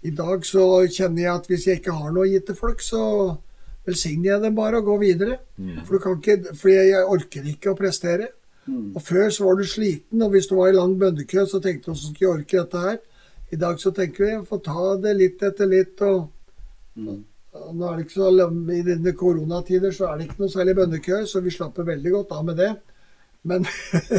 I 0.03 0.11
dag 0.15 0.45
så 0.47 0.86
kjenner 0.88 1.22
jeg 1.26 1.34
at 1.34 1.47
hvis 1.49 1.65
jeg 1.67 1.80
ikke 1.82 1.91
har 1.97 2.11
noe 2.15 2.24
å 2.24 2.30
gi 2.30 2.39
til 2.39 2.55
folk, 2.55 2.80
så 2.80 3.01
velsigner 3.89 4.31
jeg 4.31 4.43
dem 4.45 4.57
bare 4.57 4.79
og 4.79 4.91
går 4.91 4.99
videre. 5.03 5.39
For 5.85 5.97
du 5.97 6.03
kan 6.03 6.19
ikke, 6.19 6.55
for 6.55 6.71
jeg 6.71 7.05
orker 7.05 7.49
ikke 7.53 7.73
å 7.73 7.79
prestere. 7.79 8.29
Og 8.69 9.01
Før 9.01 9.29
så 9.33 9.47
var 9.47 9.57
du 9.57 9.65
sliten, 9.65 10.21
og 10.21 10.33
hvis 10.33 10.47
du 10.47 10.55
var 10.59 10.69
i 10.69 10.77
lang 10.77 10.93
bønnekø, 10.99 11.45
så 11.49 11.61
tenkte 11.63 11.89
du 11.89 11.95
hvordan 11.95 12.13
skal 12.13 12.25
jeg 12.25 12.33
orke 12.35 12.59
dette 12.59 12.83
her. 12.83 12.99
I 13.49 13.57
dag 13.57 13.79
så 13.81 13.91
tenker 13.97 14.25
vi 14.25 14.45
får 14.45 14.61
ta 14.65 14.85
det 15.01 15.15
litt 15.17 15.43
etter 15.43 15.69
litt. 15.69 16.01
og 16.05 16.29
og 17.59 17.75
nå 17.75 17.87
er 17.87 17.97
det 17.97 18.05
ikke 18.05 18.13
så, 18.13 18.29
I 18.29 18.81
denne 18.85 19.13
koronatider 19.17 19.93
så 19.95 20.09
er 20.09 20.17
det 20.17 20.27
ikke 20.27 20.43
noe 20.43 20.53
særlig 20.53 20.75
bønnekø, 20.77 21.23
så 21.25 21.41
vi 21.41 21.53
slapper 21.53 21.87
veldig 21.87 22.11
godt 22.13 22.33
av 22.37 22.45
med 22.45 22.59
det. 22.61 22.69
Men, 23.49 23.65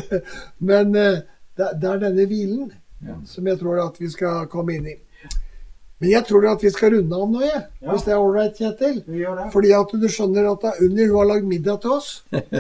men 0.70 0.96
eh, 0.96 1.20
det, 1.56 1.68
er 1.92 2.02
denne 2.02 2.26
hvilen 2.26 2.72
som 3.28 3.46
jeg 3.46 3.60
tror 3.60 3.82
at 3.84 4.00
vi 4.00 4.10
skal 4.12 4.48
komme 4.50 4.76
inn 4.76 4.88
i. 4.90 4.96
Men 6.00 6.12
jeg 6.14 6.24
tror 6.30 6.46
at 6.48 6.62
vi 6.64 6.70
skal 6.72 6.94
runde 6.94 7.16
av 7.16 7.28
nå, 7.28 7.40
jeg. 7.44 7.62
Ja. 7.82 7.90
Hvis 7.90 8.04
det 8.06 8.12
er 8.14 8.20
ålreit, 8.22 8.56
Kjetil. 8.56 9.00
Fordi 9.52 9.72
at 9.76 9.90
du 10.00 10.06
skjønner 10.08 10.48
at 10.48 10.62
det 10.64 10.86
Unni 10.86 11.08
har 11.10 11.28
lagd 11.28 11.48
middag 11.48 11.82
til 11.82 11.96
oss. 11.98 12.12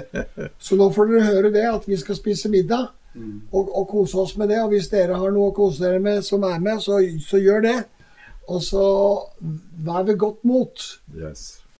Så 0.64 0.76
nå 0.76 0.90
får 0.92 1.08
dere 1.08 1.28
høre 1.30 1.52
det, 1.54 1.64
at 1.70 1.88
vi 1.88 1.96
skal 2.00 2.18
spise 2.18 2.52
middag. 2.52 2.90
Og, 3.50 3.70
og 3.74 3.88
kose 3.90 4.20
oss 4.20 4.36
med 4.36 4.52
det. 4.52 4.60
Og 4.60 4.74
hvis 4.74 4.90
dere 4.92 5.16
har 5.18 5.32
noe 5.32 5.50
å 5.50 5.56
kose 5.56 5.80
dere 5.82 6.02
med 6.04 6.20
som 6.26 6.44
er 6.46 6.60
med, 6.60 6.84
så, 6.84 7.00
så 7.24 7.40
gjør 7.40 7.64
det. 7.64 7.78
Og 8.50 8.60
så 8.66 8.84
vær 9.86 10.04
ved 10.10 10.20
godt 10.20 10.44
mot. 10.44 10.86
Yes. 11.16 11.59